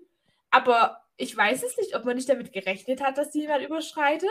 Aber 0.51 1.05
ich 1.17 1.37
weiß 1.37 1.63
es 1.63 1.77
nicht, 1.77 1.95
ob 1.95 2.05
man 2.05 2.17
nicht 2.17 2.29
damit 2.29 2.53
gerechnet 2.53 3.03
hat, 3.03 3.19
dass 3.19 3.31
die 3.31 3.41
jemand 3.41 3.65
überschreitet. 3.65 4.29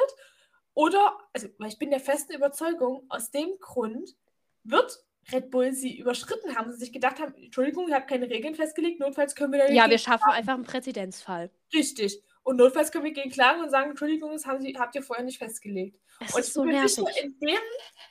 Oder, 0.74 1.18
also 1.32 1.48
ich 1.66 1.80
bin 1.80 1.90
der 1.90 2.02
festen 2.02 2.34
Überzeugung, 2.34 3.06
aus 3.08 3.32
dem 3.32 3.58
Grund 3.60 4.16
wird 4.64 5.05
Red 5.32 5.50
Bull 5.52 5.72
sie 5.74 5.98
überschritten 5.98 6.56
haben, 6.56 6.72
sie 6.72 6.78
sich 6.78 6.94
gedacht 6.94 7.20
haben, 7.20 7.34
Entschuldigung, 7.36 7.88
ihr 7.88 7.96
habt 7.96 8.08
keine 8.08 8.30
Regeln 8.30 8.54
festgelegt, 8.56 9.00
notfalls 9.00 9.36
können 9.36 9.52
wir 9.54 9.60
da 9.60 9.72
Ja, 9.72 9.90
wir 9.90 9.98
schaffen 9.98 10.30
einfach 10.32 10.54
einen 10.54 10.64
Präzedenzfall. 10.64 11.50
Richtig. 11.74 12.22
Und 12.44 12.58
notfalls 12.58 12.92
können 12.92 13.06
wir 13.06 13.12
gegen 13.14 13.32
klagen 13.32 13.62
und 13.64 13.72
sagen, 13.72 13.90
Entschuldigung, 13.92 14.32
das 14.32 14.46
haben 14.46 14.62
sie, 14.62 14.78
habt 14.78 14.94
ihr 14.96 15.02
vorher 15.02 15.26
nicht 15.26 15.40
festgelegt. 15.40 16.00
Es 16.20 16.34
Und 16.36 16.42
ist 16.42 16.54
so 16.54 16.64
ich 16.66 16.72
nervig. 16.72 17.04
in 17.24 17.40
dem, 17.40 17.58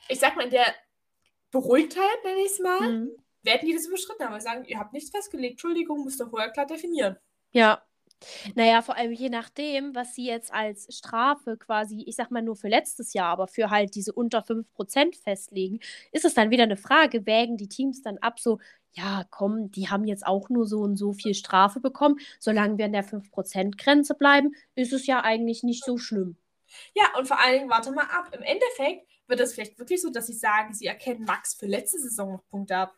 ich 0.09 0.19
sag 0.19 0.35
mal, 0.35 0.43
in 0.43 0.49
der 0.49 0.65
Beruhigtheit, 1.51 2.23
nenne 2.23 2.39
ich 2.41 2.51
es 2.51 2.59
mal, 2.59 2.81
Mhm. 2.91 3.11
werden 3.43 3.67
die 3.67 3.73
das 3.73 3.85
überschritten 3.87 4.25
haben. 4.25 4.33
Wir 4.33 4.41
sagen, 4.41 4.65
ihr 4.65 4.77
habt 4.77 4.91
nichts 4.93 5.09
festgelegt, 5.11 5.51
Entschuldigung, 5.53 6.03
müsst 6.03 6.19
ihr 6.21 6.27
vorher 6.27 6.49
klar 6.51 6.65
definieren. 6.65 7.17
Ja. 7.51 7.81
Naja, 8.55 8.81
vor 8.81 8.95
allem 8.97 9.11
je 9.11 9.29
nachdem, 9.29 9.95
was 9.95 10.15
sie 10.15 10.25
jetzt 10.25 10.53
als 10.53 10.87
Strafe 10.95 11.57
quasi, 11.57 12.03
ich 12.05 12.15
sag 12.15 12.31
mal 12.31 12.41
nur 12.41 12.55
für 12.55 12.67
letztes 12.67 13.13
Jahr, 13.13 13.29
aber 13.29 13.47
für 13.47 13.69
halt 13.69 13.95
diese 13.95 14.13
unter 14.13 14.41
5% 14.41 15.15
festlegen, 15.15 15.79
ist 16.11 16.25
es 16.25 16.33
dann 16.33 16.49
wieder 16.49 16.63
eine 16.63 16.77
Frage, 16.77 17.25
wägen 17.25 17.57
die 17.57 17.69
Teams 17.69 18.01
dann 18.01 18.17
ab, 18.19 18.39
so, 18.39 18.59
ja, 18.93 19.25
komm, 19.29 19.71
die 19.71 19.89
haben 19.89 20.05
jetzt 20.05 20.25
auch 20.25 20.49
nur 20.49 20.65
so 20.65 20.79
und 20.79 20.95
so 20.95 21.13
viel 21.13 21.33
Strafe 21.33 21.79
bekommen, 21.79 22.19
solange 22.39 22.77
wir 22.77 22.85
an 22.85 22.93
der 22.93 23.03
5%-Grenze 23.03 24.15
bleiben, 24.15 24.55
ist 24.75 24.93
es 24.93 25.05
ja 25.05 25.21
eigentlich 25.21 25.63
nicht 25.63 25.83
so 25.83 25.97
schlimm. 25.97 26.37
Ja, 26.93 27.05
und 27.17 27.27
vor 27.27 27.39
allen 27.39 27.59
Dingen, 27.59 27.69
warte 27.69 27.91
mal 27.91 28.05
ab, 28.05 28.33
im 28.33 28.41
Endeffekt 28.41 29.07
wird 29.27 29.39
es 29.39 29.53
vielleicht 29.53 29.77
wirklich 29.79 30.01
so, 30.01 30.09
dass 30.09 30.27
sie 30.27 30.33
sagen, 30.33 30.73
sie 30.73 30.85
erkennen 30.85 31.25
Max 31.25 31.53
für 31.53 31.65
letzte 31.65 31.99
Saison 31.99 32.33
noch 32.33 32.47
Punkte 32.49 32.77
ab. 32.77 32.95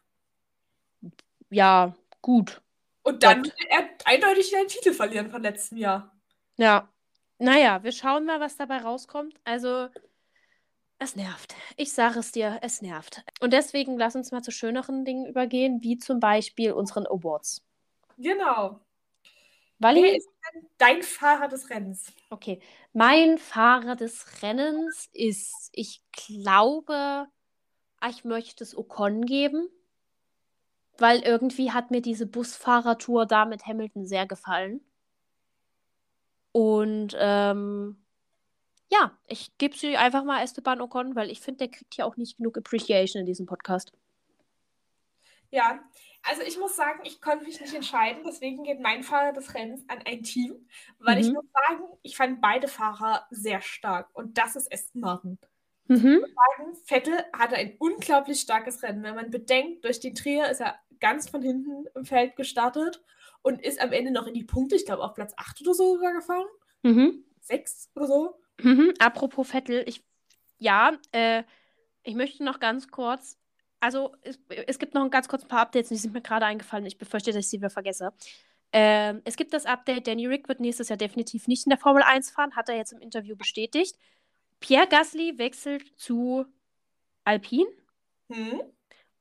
Ja, 1.50 1.96
gut. 2.22 2.62
Und 3.08 3.24
dann 3.24 3.46
wird 3.46 3.56
er 3.70 3.88
eindeutig 4.04 4.52
den 4.52 4.68
Titel 4.68 4.92
verlieren 4.92 5.32
von 5.32 5.42
letztem 5.42 5.78
Jahr. 5.78 6.14
Ja. 6.58 6.92
Naja, 7.40 7.82
wir 7.82 7.94
schauen 7.94 8.26
mal, 8.26 8.42
was 8.42 8.58
dabei 8.58 8.80
rauskommt. 8.80 9.40
Also, 9.46 9.88
es 11.00 11.16
nervt. 11.16 11.56
Ich 11.78 11.94
sage 11.94 12.20
es 12.20 12.34
dir, 12.34 12.60
es 12.64 12.82
nervt. 12.82 13.24
Und 13.40 13.54
deswegen 13.54 13.98
lass 13.98 14.18
uns 14.18 14.34
mal 14.34 14.42
zu 14.42 14.52
schöneren 14.52 15.06
Dingen 15.06 15.26
übergehen, 15.26 15.82
wie 15.84 15.98
zum 15.98 16.20
Beispiel 16.20 16.74
unseren 16.74 17.08
Awards. 17.08 17.64
Genau. 18.18 18.82
Wally? 19.80 20.04
Wer 20.04 20.18
ist 20.18 20.30
denn 20.54 20.68
dein 20.78 21.02
Fahrer 21.02 21.48
des 21.48 21.70
Rennens? 21.70 22.12
Okay. 22.30 22.60
Mein 22.92 23.38
Fahrer 23.38 23.96
des 23.96 24.44
Rennens 24.44 25.08
ist, 25.14 25.70
ich 25.72 26.02
glaube, 26.12 27.28
ich 28.10 28.26
möchte 28.26 28.66
es 28.66 28.78
Ocon 28.78 29.26
geben 29.26 29.70
weil 31.02 31.20
irgendwie 31.22 31.72
hat 31.72 31.92
mir 31.92 32.02
diese 32.02 32.26
Busfahrertour 32.26 33.26
da 33.26 33.46
mit 33.46 33.66
Hamilton 33.66 34.06
sehr 34.06 34.26
gefallen. 34.26 34.82
Und 36.52 37.16
ähm, 37.20 37.98
ja, 38.90 39.18
ich 39.28 39.58
gebe 39.58 39.76
sie 39.76 39.98
einfach 39.98 40.24
mal 40.24 40.44
Esteban 40.44 40.82
Ocon, 40.82 41.16
weil 41.16 41.30
ich 41.30 41.42
finde, 41.42 41.60
der 41.60 41.68
kriegt 41.70 41.94
hier 41.94 42.06
auch 42.06 42.18
nicht 42.18 42.38
genug 42.38 42.58
Appreciation 42.58 43.22
in 43.22 43.26
diesem 43.26 43.46
Podcast. 43.46 43.92
Ja, 45.52 45.80
also 46.24 46.42
ich 46.42 46.58
muss 46.58 46.76
sagen, 46.76 47.00
ich 47.04 47.22
konnte 47.22 47.46
mich 47.46 47.60
nicht 47.62 47.74
entscheiden, 47.74 48.24
deswegen 48.26 48.64
geht 48.64 48.82
mein 48.82 49.04
Fahrer 49.04 49.32
des 49.32 49.54
Rennens 49.54 49.84
an 49.88 50.00
ein 50.06 50.24
Team, 50.24 50.68
weil 51.00 51.16
mhm. 51.16 51.22
ich 51.22 51.32
muss 51.32 51.46
sagen, 51.68 51.84
ich 52.02 52.18
fand 52.18 52.42
beide 52.42 52.68
Fahrer 52.68 53.26
sehr 53.30 53.62
stark 53.62 54.10
und 54.14 54.38
das 54.38 54.56
ist 54.56 54.72
Aston 54.74 55.02
Martin. 55.02 55.38
Mhm. 55.88 55.96
Ich 55.96 56.22
muss 56.22 56.36
sagen, 56.58 56.76
Vettel 56.86 57.24
hatte 57.32 57.56
ein 57.56 57.76
unglaublich 57.80 58.42
starkes 58.42 58.84
Rennen. 58.84 59.04
Wenn 59.04 59.16
man 59.16 59.32
bedenkt, 59.32 59.86
durch 59.86 60.02
den 60.02 60.16
Trier 60.16 60.50
ist 60.50 60.60
er 60.60 60.78
ganz 61.00 61.30
von 61.30 61.42
hinten 61.42 61.86
im 61.96 62.06
Feld 62.06 62.36
gestartet 62.36 63.04
und 63.42 63.62
ist 63.62 63.80
am 63.80 63.92
Ende 63.92 64.12
noch 64.12 64.28
in 64.28 64.34
die 64.34 64.44
Punkte, 64.44 64.76
ich 64.76 64.86
glaube 64.86 65.04
auf 65.04 65.14
Platz 65.14 65.34
8 65.38 65.62
oder 65.62 65.74
so 65.74 65.96
sogar 65.96 66.14
gefahren. 66.14 66.48
Mhm. 66.84 67.24
6 67.42 67.92
oder 67.96 68.08
so. 68.08 68.40
Mhm. 68.62 68.94
Apropos 69.00 69.50
Vettel, 69.50 69.84
ich, 69.88 70.04
ja, 70.58 70.98
äh, 71.12 71.44
ich 72.04 72.16
möchte 72.16 72.44
noch 72.44 72.60
ganz 72.60 72.90
kurz, 72.90 73.38
also 73.80 74.16
es, 74.22 74.40
es 74.68 74.80
gibt 74.80 74.94
noch 74.94 75.04
ein 75.04 75.12
ganz 75.12 75.28
kurz 75.28 75.44
ein 75.44 75.48
paar 75.48 75.62
Updates, 75.62 75.90
die 75.90 75.96
sind 75.96 76.14
mir 76.14 76.22
gerade 76.22 76.46
eingefallen. 76.46 76.86
Ich 76.86 76.98
befürchte, 76.98 77.32
dass 77.32 77.46
ich 77.46 77.50
sie 77.50 77.58
wieder 77.58 77.70
vergesse. 77.70 78.14
Ähm, 78.74 79.22
es 79.24 79.38
gibt 79.38 79.54
das 79.54 79.66
Update, 79.66 80.08
Danny 80.08 80.28
Rick 80.28 80.50
wird 80.50 80.60
nächstes 80.60 80.90
Jahr 80.90 80.98
definitiv 80.98 81.48
nicht 81.48 81.66
in 81.66 81.70
der 81.70 81.80
Formel 81.80 82.04
1 82.04 82.32
fahren, 82.32 82.56
hat 82.56 82.70
er 82.70 82.76
jetzt 82.76 82.92
im 82.92 83.00
Interview 83.00 83.36
bestätigt. 83.36 83.98
Pierre 84.60 84.88
Gasly 84.88 85.38
wechselt 85.38 85.98
zu 85.98 86.46
Alpine. 87.24 87.70
Hm. 88.30 88.62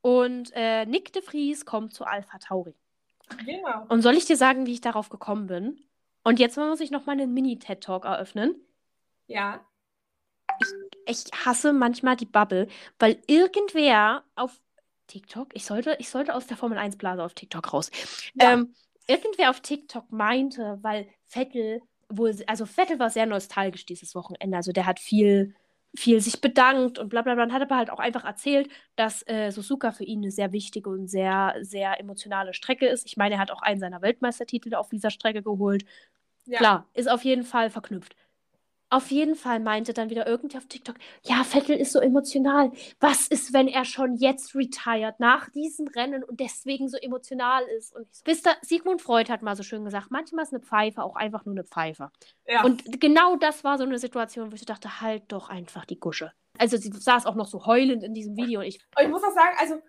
Und 0.06 0.52
äh, 0.54 0.86
Nick 0.86 1.12
de 1.14 1.20
Vries 1.20 1.66
kommt 1.66 1.92
zu 1.92 2.04
Alpha 2.04 2.38
Tauri. 2.38 2.76
Genau. 3.44 3.86
Und 3.88 4.02
soll 4.02 4.14
ich 4.14 4.24
dir 4.24 4.36
sagen, 4.36 4.64
wie 4.64 4.74
ich 4.74 4.80
darauf 4.80 5.08
gekommen 5.08 5.48
bin? 5.48 5.80
Und 6.22 6.38
jetzt 6.38 6.56
muss 6.56 6.78
ich 6.78 6.92
noch 6.92 7.06
mal 7.06 7.14
einen 7.14 7.34
Mini-TED-Talk 7.34 8.04
eröffnen. 8.04 8.54
Ja. 9.26 9.66
Ich, 10.60 10.68
ich 11.24 11.44
hasse 11.44 11.72
manchmal 11.72 12.14
die 12.14 12.24
Bubble, 12.24 12.68
weil 13.00 13.20
irgendwer 13.26 14.22
auf 14.36 14.52
TikTok, 15.08 15.48
ich 15.54 15.64
sollte, 15.64 15.96
ich 15.98 16.08
sollte 16.08 16.36
aus 16.36 16.46
der 16.46 16.56
Formel 16.56 16.78
1 16.78 16.98
Blase 16.98 17.24
auf 17.24 17.34
TikTok 17.34 17.72
raus. 17.72 17.90
Ja. 18.34 18.52
Ähm, 18.52 18.76
irgendwer 19.08 19.50
auf 19.50 19.58
TikTok 19.58 20.12
meinte, 20.12 20.78
weil 20.82 21.08
Vettel 21.24 21.82
wohl, 22.08 22.32
also 22.46 22.64
Vettel 22.64 23.00
war 23.00 23.10
sehr 23.10 23.26
nostalgisch 23.26 23.86
dieses 23.86 24.14
Wochenende. 24.14 24.56
Also 24.56 24.70
der 24.70 24.86
hat 24.86 25.00
viel 25.00 25.56
viel 25.96 26.20
sich 26.20 26.40
bedankt 26.40 26.98
und 26.98 27.08
bla 27.08 27.22
bla 27.22 27.34
bla. 27.34 27.44
Und 27.44 27.52
hat 27.52 27.62
aber 27.62 27.76
halt 27.76 27.90
auch 27.90 27.98
einfach 27.98 28.24
erzählt, 28.24 28.68
dass 28.96 29.26
äh, 29.26 29.50
Suzuka 29.50 29.92
für 29.92 30.04
ihn 30.04 30.20
eine 30.22 30.30
sehr 30.30 30.52
wichtige 30.52 30.90
und 30.90 31.08
sehr, 31.08 31.54
sehr 31.60 31.98
emotionale 32.00 32.54
Strecke 32.54 32.86
ist. 32.86 33.06
Ich 33.06 33.16
meine, 33.16 33.36
er 33.36 33.40
hat 33.40 33.50
auch 33.50 33.62
einen 33.62 33.80
seiner 33.80 34.02
Weltmeistertitel 34.02 34.74
auf 34.74 34.88
dieser 34.88 35.10
Strecke 35.10 35.42
geholt. 35.42 35.84
Ja. 36.46 36.58
Klar, 36.58 36.86
ist 36.94 37.10
auf 37.10 37.24
jeden 37.24 37.42
Fall 37.42 37.70
verknüpft. 37.70 38.14
Auf 38.88 39.10
jeden 39.10 39.34
Fall 39.34 39.58
meinte 39.58 39.92
dann 39.92 40.10
wieder 40.10 40.28
irgendwer 40.28 40.58
auf 40.58 40.66
TikTok, 40.66 40.94
ja, 41.24 41.42
Vettel 41.42 41.76
ist 41.76 41.92
so 41.92 41.98
emotional. 41.98 42.70
Was 43.00 43.26
ist, 43.26 43.52
wenn 43.52 43.66
er 43.66 43.84
schon 43.84 44.14
jetzt 44.14 44.54
retired 44.54 45.18
nach 45.18 45.50
diesem 45.50 45.88
Rennen 45.88 46.22
und 46.22 46.38
deswegen 46.38 46.88
so 46.88 46.96
emotional 46.96 47.64
ist? 47.76 47.94
Und 47.94 48.06
so, 48.14 48.22
wisst 48.26 48.46
ihr, 48.46 48.56
Sigmund 48.62 49.02
Freud 49.02 49.30
hat 49.30 49.42
mal 49.42 49.56
so 49.56 49.64
schön 49.64 49.84
gesagt, 49.84 50.10
manchmal 50.10 50.44
ist 50.44 50.52
eine 50.52 50.62
Pfeife 50.62 51.02
auch 51.02 51.16
einfach 51.16 51.44
nur 51.44 51.54
eine 51.54 51.64
Pfeife. 51.64 52.10
Ja. 52.46 52.62
Und 52.64 53.00
genau 53.00 53.34
das 53.34 53.64
war 53.64 53.76
so 53.76 53.84
eine 53.84 53.98
Situation, 53.98 54.52
wo 54.52 54.54
ich 54.54 54.64
dachte, 54.64 55.00
halt 55.00 55.24
doch 55.32 55.48
einfach 55.48 55.84
die 55.84 55.98
Gusche. 55.98 56.32
Also 56.58 56.76
sie 56.76 56.92
saß 56.92 57.26
auch 57.26 57.34
noch 57.34 57.48
so 57.48 57.66
heulend 57.66 58.04
in 58.04 58.14
diesem 58.14 58.36
Video 58.36 58.60
und 58.60 58.66
ich. 58.66 58.78
Ich 59.00 59.08
muss 59.08 59.24
auch 59.24 59.34
sagen, 59.34 59.56
also 59.58 59.82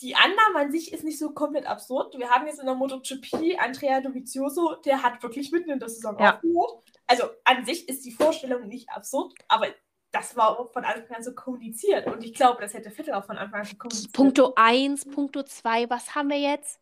die 0.00 0.14
Annahme 0.14 0.66
an 0.66 0.72
sich 0.72 0.92
ist 0.92 1.04
nicht 1.04 1.18
so 1.18 1.32
komplett 1.32 1.66
absurd. 1.66 2.18
Wir 2.18 2.30
haben 2.30 2.46
jetzt 2.46 2.60
in 2.60 2.66
der 2.66 2.74
MotoGP 2.74 3.58
Andrea 3.58 4.00
Dovizioso, 4.00 4.76
der 4.84 5.02
hat 5.02 5.22
wirklich 5.22 5.52
mitten 5.52 5.70
in 5.70 5.78
der 5.78 5.88
Saison 5.88 6.18
ja. 6.18 6.34
aufgehört 6.34 6.86
also 7.06 7.24
an 7.44 7.64
sich 7.64 7.88
ist 7.88 8.04
die 8.04 8.12
Vorstellung 8.12 8.66
nicht 8.68 8.90
absurd, 8.90 9.34
aber 9.48 9.68
das 10.10 10.36
war 10.36 10.70
von 10.72 10.84
Anfang 10.84 11.16
an 11.16 11.22
so 11.22 11.34
kommuniziert. 11.34 12.06
Und 12.06 12.24
ich 12.24 12.34
glaube, 12.34 12.60
das 12.60 12.74
hätte 12.74 12.90
Vettel 12.90 13.14
auch 13.14 13.24
von 13.24 13.38
Anfang 13.38 13.60
an 13.60 13.66
so 13.66 13.76
kommuniziert. 13.76 14.12
Punkto 14.12 14.52
1, 14.56 15.04
Punkto 15.06 15.42
2, 15.42 15.90
was 15.90 16.14
haben 16.14 16.30
wir 16.30 16.38
jetzt? 16.38 16.80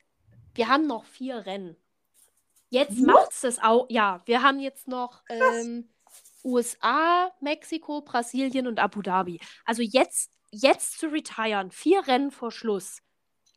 Wir 0.55 0.69
haben 0.69 0.87
noch 0.87 1.05
vier 1.05 1.45
Rennen. 1.47 1.77
Jetzt 2.71 2.99
macht 2.99 3.31
es 3.31 3.41
das 3.41 3.59
auch. 3.62 3.87
Ja, 3.89 4.23
wir 4.25 4.43
haben 4.43 4.59
jetzt 4.61 4.89
noch 4.89 5.23
ähm, 5.29 5.89
USA, 6.45 7.31
Mexiko, 7.41 8.03
Brasilien 8.03 8.67
und 8.67 8.79
Abu 8.81 9.03
Dhabi. 9.03 9.41
Also 9.65 9.83
jetzt, 9.83 10.33
jetzt 10.51 10.99
zu 10.99 11.09
retiren, 11.09 11.71
vier 11.71 12.07
Rennen 12.07 12.31
vor 12.31 12.51
Schluss. 12.51 13.01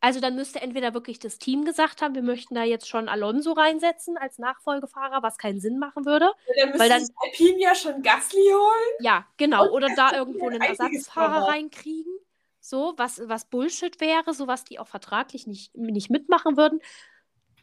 Also 0.08 0.22
dann 0.22 0.36
müsste 0.36 0.62
entweder 0.62 0.94
wirklich 0.94 1.20
das 1.20 1.38
Team 1.38 1.66
gesagt 1.66 2.02
haben, 2.02 2.16
wir 2.16 2.22
möchten 2.22 2.56
da 2.56 2.64
jetzt 2.64 2.88
schon 2.88 3.10
Alonso 3.10 3.52
reinsetzen 3.52 4.16
als 4.16 4.40
Nachfolgefahrer, 4.40 5.22
was 5.22 5.38
keinen 5.38 5.60
Sinn 5.60 5.80
machen 5.80 6.06
würde. 6.06 6.32
Ja, 6.56 6.66
dann 6.66 6.80
weil 6.80 6.88
dann 6.88 7.06
Alpine 7.26 7.60
ja 7.60 7.76
schon 7.76 8.02
Gasly 8.04 8.40
holen. 8.40 8.96
Ja, 9.02 9.28
genau. 9.36 9.70
Oder 9.70 9.90
da 9.98 10.14
irgendwo 10.14 10.48
einen 10.48 10.62
Ersatzfahrer 10.62 11.50
reinkriegen. 11.50 12.14
So, 12.62 12.94
was, 12.96 13.22
was 13.28 13.50
Bullshit 13.50 14.00
wäre, 14.00 14.34
so 14.34 14.48
was 14.48 14.64
die 14.64 14.80
auch 14.80 14.88
vertraglich 14.88 15.46
nicht, 15.46 15.76
nicht 15.76 16.10
mitmachen 16.10 16.56
würden. 16.56 16.80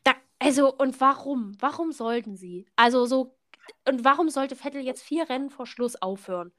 Da, 0.03 0.13
also, 0.39 0.71
und 0.71 1.01
warum? 1.01 1.57
Warum 1.61 1.93
sollten 1.93 2.37
sie? 2.37 2.67
Also 2.77 3.07
so, 3.07 3.39
und 3.89 4.05
warum 4.05 4.29
sollte 4.29 4.55
Vettel 4.55 4.83
jetzt 4.83 5.03
vier 5.03 5.31
Rennen 5.31 5.49
vor 5.49 5.67
Schluss 5.67 5.97
aufhören? 5.97 6.53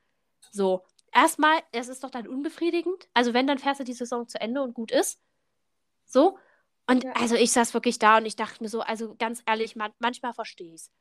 So, 0.49 0.81
erstmal, 1.13 1.59
es 1.73 1.89
ist 1.89 2.03
doch 2.03 2.09
dann 2.09 2.27
unbefriedigend. 2.27 3.07
Also 3.13 3.35
wenn, 3.35 3.45
dann 3.45 3.59
fährst 3.59 3.81
du 3.81 3.83
die 3.83 3.93
Saison 3.93 4.27
zu 4.27 4.41
Ende 4.41 4.63
und 4.63 4.73
gut 4.73 4.91
ist. 4.91 5.21
So. 6.05 6.37
Und 6.87 7.03
ja. 7.03 7.11
also 7.13 7.35
ich 7.35 7.51
saß 7.51 7.73
wirklich 7.73 7.99
da 7.99 8.17
und 8.17 8.25
ich 8.25 8.35
dachte 8.35 8.61
mir 8.61 8.69
so, 8.69 8.81
also 8.81 9.15
ganz 9.15 9.41
ehrlich, 9.45 9.75
man, 9.75 9.91
manchmal 9.99 10.33
verstehe 10.33 10.73
ich 10.73 10.81
es. 10.81 10.91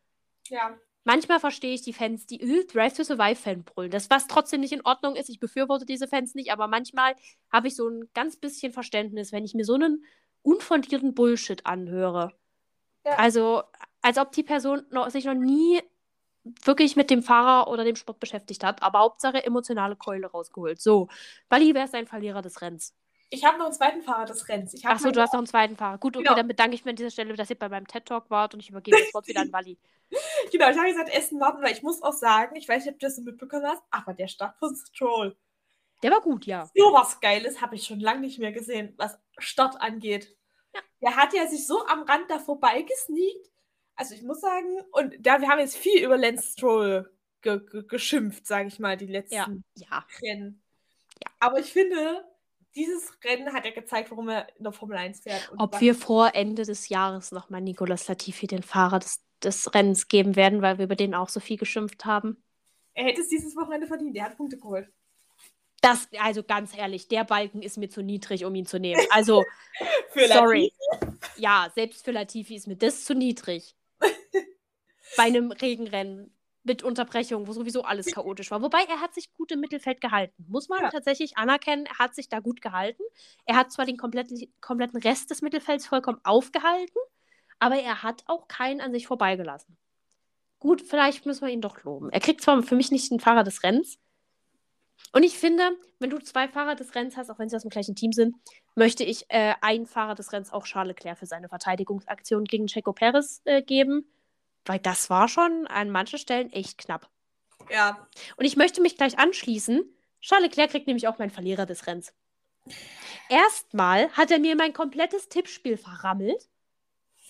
Ja. 0.48 0.78
Manchmal 1.04 1.38
verstehe 1.38 1.74
ich 1.74 1.82
die 1.82 1.92
Fans, 1.92 2.26
die 2.26 2.40
äh, 2.40 2.64
Drive 2.64 2.94
to 2.94 3.04
Survive 3.04 3.36
Fan 3.36 3.62
brüllen. 3.62 3.90
Das, 3.90 4.08
was 4.08 4.26
trotzdem 4.26 4.60
nicht 4.60 4.72
in 4.72 4.84
Ordnung 4.86 5.16
ist. 5.16 5.28
Ich 5.28 5.38
befürworte 5.38 5.84
diese 5.84 6.08
Fans 6.08 6.34
nicht, 6.34 6.50
aber 6.50 6.66
manchmal 6.66 7.14
habe 7.52 7.68
ich 7.68 7.76
so 7.76 7.86
ein 7.88 8.08
ganz 8.14 8.36
bisschen 8.36 8.72
Verständnis, 8.72 9.30
wenn 9.30 9.44
ich 9.44 9.54
mir 9.54 9.64
so 9.64 9.74
einen 9.74 10.04
unfundierten 10.42 11.14
Bullshit 11.14 11.66
anhöre. 11.66 12.32
Ja. 13.04 13.16
Also, 13.16 13.62
als 14.00 14.16
ob 14.16 14.32
die 14.32 14.42
Person 14.42 14.86
noch, 14.90 15.10
sich 15.10 15.26
noch 15.26 15.34
nie 15.34 15.82
wirklich 16.64 16.96
mit 16.96 17.10
dem 17.10 17.22
Fahrer 17.22 17.70
oder 17.70 17.84
dem 17.84 17.96
Sport 17.96 18.20
beschäftigt 18.20 18.64
hat, 18.64 18.82
aber 18.82 19.00
Hauptsache 19.00 19.44
emotionale 19.44 19.96
Keule 19.96 20.26
rausgeholt. 20.26 20.80
So, 20.80 21.08
Bali 21.48 21.74
wäre 21.74 21.88
ein 21.92 22.06
Verlierer 22.06 22.42
des 22.42 22.60
Rennens. 22.62 22.94
Ich 23.30 23.44
habe 23.44 23.58
noch 23.58 23.66
einen 23.66 23.74
zweiten 23.74 24.02
Fahrer 24.02 24.26
des 24.26 24.48
Rennens. 24.48 24.74
Achso, 24.84 25.10
du 25.10 25.20
hast 25.20 25.32
noch 25.32 25.40
einen 25.40 25.46
zweiten 25.46 25.76
Fahrer. 25.76 25.98
Gut, 25.98 26.16
okay, 26.16 26.24
genau. 26.24 26.36
dann 26.36 26.48
bedanke 26.48 26.74
ich 26.74 26.84
mich 26.84 26.92
an 26.92 26.96
dieser 26.96 27.10
Stelle, 27.10 27.34
dass 27.34 27.50
ihr 27.50 27.58
bei 27.58 27.68
meinem 27.68 27.86
TED-Talk 27.86 28.30
wart 28.30 28.54
und 28.54 28.60
ich 28.60 28.70
übergebe 28.70 28.96
das 28.98 29.12
Wort 29.14 29.26
wieder 29.26 29.40
an 29.40 29.52
Wally. 29.52 29.78
genau, 30.52 30.70
ich 30.70 30.76
habe 30.76 30.88
gesagt, 30.88 31.08
Essen 31.12 31.40
warten, 31.40 31.62
weil 31.62 31.72
ich 31.72 31.82
muss 31.82 32.02
auch 32.02 32.12
sagen, 32.12 32.56
ich 32.56 32.68
weiß 32.68 32.84
nicht, 32.84 32.94
ob 32.94 33.00
du 33.00 33.06
das 33.06 33.16
so 33.16 33.22
mitbekommen 33.22 33.66
hast, 33.66 33.82
aber 33.90 34.14
der 34.14 34.28
Start 34.28 34.56
von 34.58 34.76
Stroll. 34.76 35.36
Der 36.02 36.10
war 36.10 36.20
gut, 36.20 36.46
ja. 36.46 36.70
So 36.74 36.92
was 36.92 37.20
Geiles 37.20 37.60
habe 37.60 37.76
ich 37.76 37.86
schon 37.86 38.00
lange 38.00 38.20
nicht 38.20 38.38
mehr 38.38 38.52
gesehen, 38.52 38.94
was 38.98 39.18
Start 39.38 39.80
angeht. 39.80 40.36
Ja. 40.74 40.80
Der 41.00 41.16
hat 41.16 41.32
ja 41.32 41.46
sich 41.46 41.66
so 41.66 41.86
am 41.86 42.02
Rand 42.02 42.30
da 42.30 42.38
vorbeigesneakt. 42.38 43.50
Also 43.96 44.14
ich 44.14 44.22
muss 44.22 44.40
sagen, 44.40 44.82
und 44.92 45.14
da 45.20 45.40
wir 45.40 45.48
haben 45.48 45.60
jetzt 45.60 45.76
viel 45.76 46.04
über 46.04 46.16
Lance 46.16 46.52
Stroll 46.52 47.10
ge 47.42 47.60
ge 47.60 47.84
geschimpft, 47.86 48.46
sage 48.46 48.68
ich 48.68 48.78
mal, 48.78 48.96
die 48.96 49.06
letzten 49.06 49.34
ja. 49.34 49.48
Ja. 49.74 50.06
Rennen. 50.20 50.62
Ja. 51.22 51.30
Aber 51.40 51.60
ich 51.60 51.72
finde, 51.72 52.24
dieses 52.74 53.12
Rennen 53.22 53.52
hat 53.52 53.64
er 53.64 53.72
gezeigt, 53.72 54.10
warum 54.10 54.28
er 54.28 54.48
in 54.56 54.64
der 54.64 54.72
Formel 54.72 54.96
1 54.96 55.20
fährt. 55.20 55.50
Ob 55.58 55.80
wir 55.80 55.94
vor 55.94 56.34
Ende 56.34 56.64
des 56.64 56.88
Jahres 56.88 57.32
nochmal 57.32 57.60
Nicolas 57.60 58.08
Latifi 58.08 58.46
den 58.46 58.62
Fahrer 58.62 58.98
des, 58.98 59.24
des 59.42 59.72
Rennens 59.74 60.08
geben 60.08 60.36
werden, 60.36 60.62
weil 60.62 60.78
wir 60.78 60.86
über 60.86 60.96
den 60.96 61.14
auch 61.14 61.28
so 61.28 61.40
viel 61.40 61.56
geschimpft 61.56 62.04
haben. 62.04 62.42
Er 62.94 63.04
hätte 63.04 63.20
es 63.20 63.28
dieses 63.28 63.56
Wochenende 63.56 63.86
verdient. 63.86 64.16
Er 64.16 64.24
hat 64.24 64.36
Punkte 64.36 64.56
geholt. 64.56 64.88
Das, 65.80 66.08
also 66.18 66.42
ganz 66.42 66.76
ehrlich, 66.76 67.08
der 67.08 67.24
Balken 67.24 67.60
ist 67.60 67.76
mir 67.76 67.90
zu 67.90 68.02
niedrig, 68.02 68.44
um 68.44 68.54
ihn 68.54 68.66
zu 68.66 68.80
nehmen. 68.80 69.02
Also, 69.10 69.44
sorry. 70.14 70.72
Latifi? 70.72 71.12
Ja, 71.36 71.70
selbst 71.74 72.04
für 72.04 72.12
Latifi 72.12 72.56
ist 72.56 72.66
mir 72.66 72.76
das 72.76 73.04
zu 73.04 73.14
niedrig. 73.14 73.76
Bei 75.16 75.24
einem 75.24 75.52
Regenrennen 75.52 76.33
mit 76.64 76.82
Unterbrechung, 76.82 77.46
wo 77.46 77.52
sowieso 77.52 77.82
alles 77.82 78.06
chaotisch 78.06 78.50
war. 78.50 78.62
Wobei 78.62 78.82
er 78.88 79.00
hat 79.00 79.14
sich 79.14 79.32
gut 79.34 79.52
im 79.52 79.60
Mittelfeld 79.60 80.00
gehalten. 80.00 80.44
Muss 80.48 80.68
man 80.68 80.82
ja. 80.82 80.90
tatsächlich 80.90 81.36
anerkennen, 81.36 81.86
er 81.86 81.98
hat 81.98 82.14
sich 82.14 82.28
da 82.28 82.40
gut 82.40 82.62
gehalten. 82.62 83.02
Er 83.44 83.56
hat 83.56 83.70
zwar 83.70 83.84
den 83.84 83.98
kompletten, 83.98 84.40
kompletten 84.60 85.00
Rest 85.00 85.30
des 85.30 85.42
Mittelfelds 85.42 85.86
vollkommen 85.86 86.20
aufgehalten, 86.24 86.98
aber 87.58 87.76
er 87.76 88.02
hat 88.02 88.24
auch 88.26 88.48
keinen 88.48 88.80
an 88.80 88.92
sich 88.92 89.06
vorbeigelassen. 89.06 89.76
Gut, 90.58 90.80
vielleicht 90.80 91.26
müssen 91.26 91.46
wir 91.46 91.52
ihn 91.52 91.60
doch 91.60 91.84
loben. 91.84 92.10
Er 92.10 92.20
kriegt 92.20 92.40
zwar 92.40 92.62
für 92.62 92.76
mich 92.76 92.90
nicht 92.90 93.10
den 93.10 93.20
Fahrer 93.20 93.44
des 93.44 93.62
Rennens. 93.62 93.98
Und 95.12 95.22
ich 95.22 95.36
finde, 95.38 95.70
wenn 95.98 96.10
du 96.10 96.18
zwei 96.18 96.48
Fahrer 96.48 96.76
des 96.76 96.94
Rennens 96.94 97.18
hast, 97.18 97.30
auch 97.30 97.38
wenn 97.38 97.50
sie 97.50 97.56
aus 97.56 97.62
dem 97.62 97.70
gleichen 97.70 97.94
Team 97.94 98.12
sind, 98.12 98.36
möchte 98.74 99.04
ich 99.04 99.26
äh, 99.28 99.54
einen 99.60 99.86
Fahrer 99.86 100.14
des 100.14 100.32
Rennens 100.32 100.52
auch 100.52 100.64
Charles 100.64 100.96
Leclerc 100.96 101.18
für 101.18 101.26
seine 101.26 101.48
Verteidigungsaktion 101.48 102.44
gegen 102.44 102.68
Checo 102.68 102.94
Perez 102.94 103.42
äh, 103.44 103.62
geben 103.62 104.06
weil 104.64 104.78
das 104.78 105.10
war 105.10 105.28
schon 105.28 105.66
an 105.66 105.90
manchen 105.90 106.18
Stellen 106.18 106.52
echt 106.52 106.78
knapp. 106.78 107.08
Ja. 107.70 108.06
Und 108.36 108.44
ich 108.44 108.56
möchte 108.56 108.80
mich 108.80 108.96
gleich 108.96 109.18
anschließen. 109.18 109.82
Charles 110.20 110.48
Leclerc 110.48 110.70
kriegt 110.70 110.86
nämlich 110.86 111.08
auch 111.08 111.18
meinen 111.18 111.30
Verlierer 111.30 111.66
des 111.66 111.86
Rennens. 111.86 112.12
Erstmal 113.28 114.10
hat 114.10 114.30
er 114.30 114.38
mir 114.38 114.56
mein 114.56 114.72
komplettes 114.72 115.28
Tippspiel 115.28 115.76
verrammelt. 115.76 116.48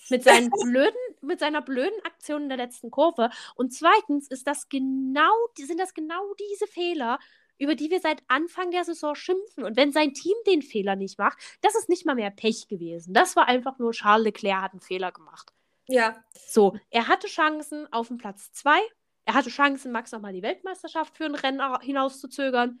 Mit, 0.09 0.23
seinen 0.23 0.49
blöden, 0.63 0.95
mit 1.21 1.39
seiner 1.39 1.61
blöden 1.61 1.99
Aktion 2.05 2.43
in 2.43 2.49
der 2.49 2.57
letzten 2.57 2.91
Kurve. 2.91 3.29
Und 3.55 3.73
zweitens 3.73 4.27
ist 4.27 4.45
das 4.47 4.69
genau, 4.69 5.33
sind 5.55 5.79
das 5.79 5.93
genau 5.93 6.33
diese 6.35 6.67
Fehler, 6.67 7.19
über 7.57 7.75
die 7.75 7.89
wir 7.89 7.99
seit 7.99 8.21
Anfang 8.27 8.71
der 8.71 8.83
Saison 8.83 9.15
schimpfen. 9.15 9.63
Und 9.63 9.77
wenn 9.77 9.91
sein 9.91 10.13
Team 10.13 10.35
den 10.45 10.61
Fehler 10.61 10.95
nicht 10.95 11.17
macht, 11.17 11.39
das 11.61 11.75
ist 11.75 11.89
nicht 11.89 12.05
mal 12.05 12.15
mehr 12.15 12.29
Pech 12.29 12.67
gewesen. 12.67 13.13
Das 13.13 13.35
war 13.35 13.47
einfach 13.47 13.79
nur 13.79 13.93
Charles 13.93 14.25
Leclerc 14.25 14.61
hat 14.61 14.71
einen 14.73 14.81
Fehler 14.81 15.11
gemacht. 15.11 15.54
Ja. 15.87 16.23
So, 16.47 16.77
er 16.89 17.07
hatte 17.07 17.27
Chancen 17.27 17.91
auf 17.91 18.07
den 18.07 18.17
Platz 18.17 18.51
2. 18.53 18.79
Er 19.25 19.33
hatte 19.33 19.49
Chancen, 19.49 19.91
Max 19.91 20.11
nochmal 20.11 20.33
die 20.33 20.43
Weltmeisterschaft 20.43 21.17
für 21.17 21.25
ein 21.25 21.35
Rennen 21.35 21.61
hinauszuzögern. 21.81 22.79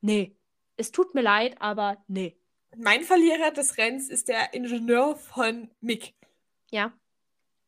Nee. 0.00 0.36
Es 0.76 0.92
tut 0.92 1.14
mir 1.14 1.22
leid, 1.22 1.60
aber 1.60 2.02
nee. 2.08 2.36
Mein 2.76 3.02
Verlierer 3.02 3.50
des 3.50 3.76
Rennens 3.76 4.08
ist 4.08 4.28
der 4.28 4.54
Ingenieur 4.54 5.16
von 5.16 5.70
Mick. 5.80 6.14
Ja. 6.70 6.92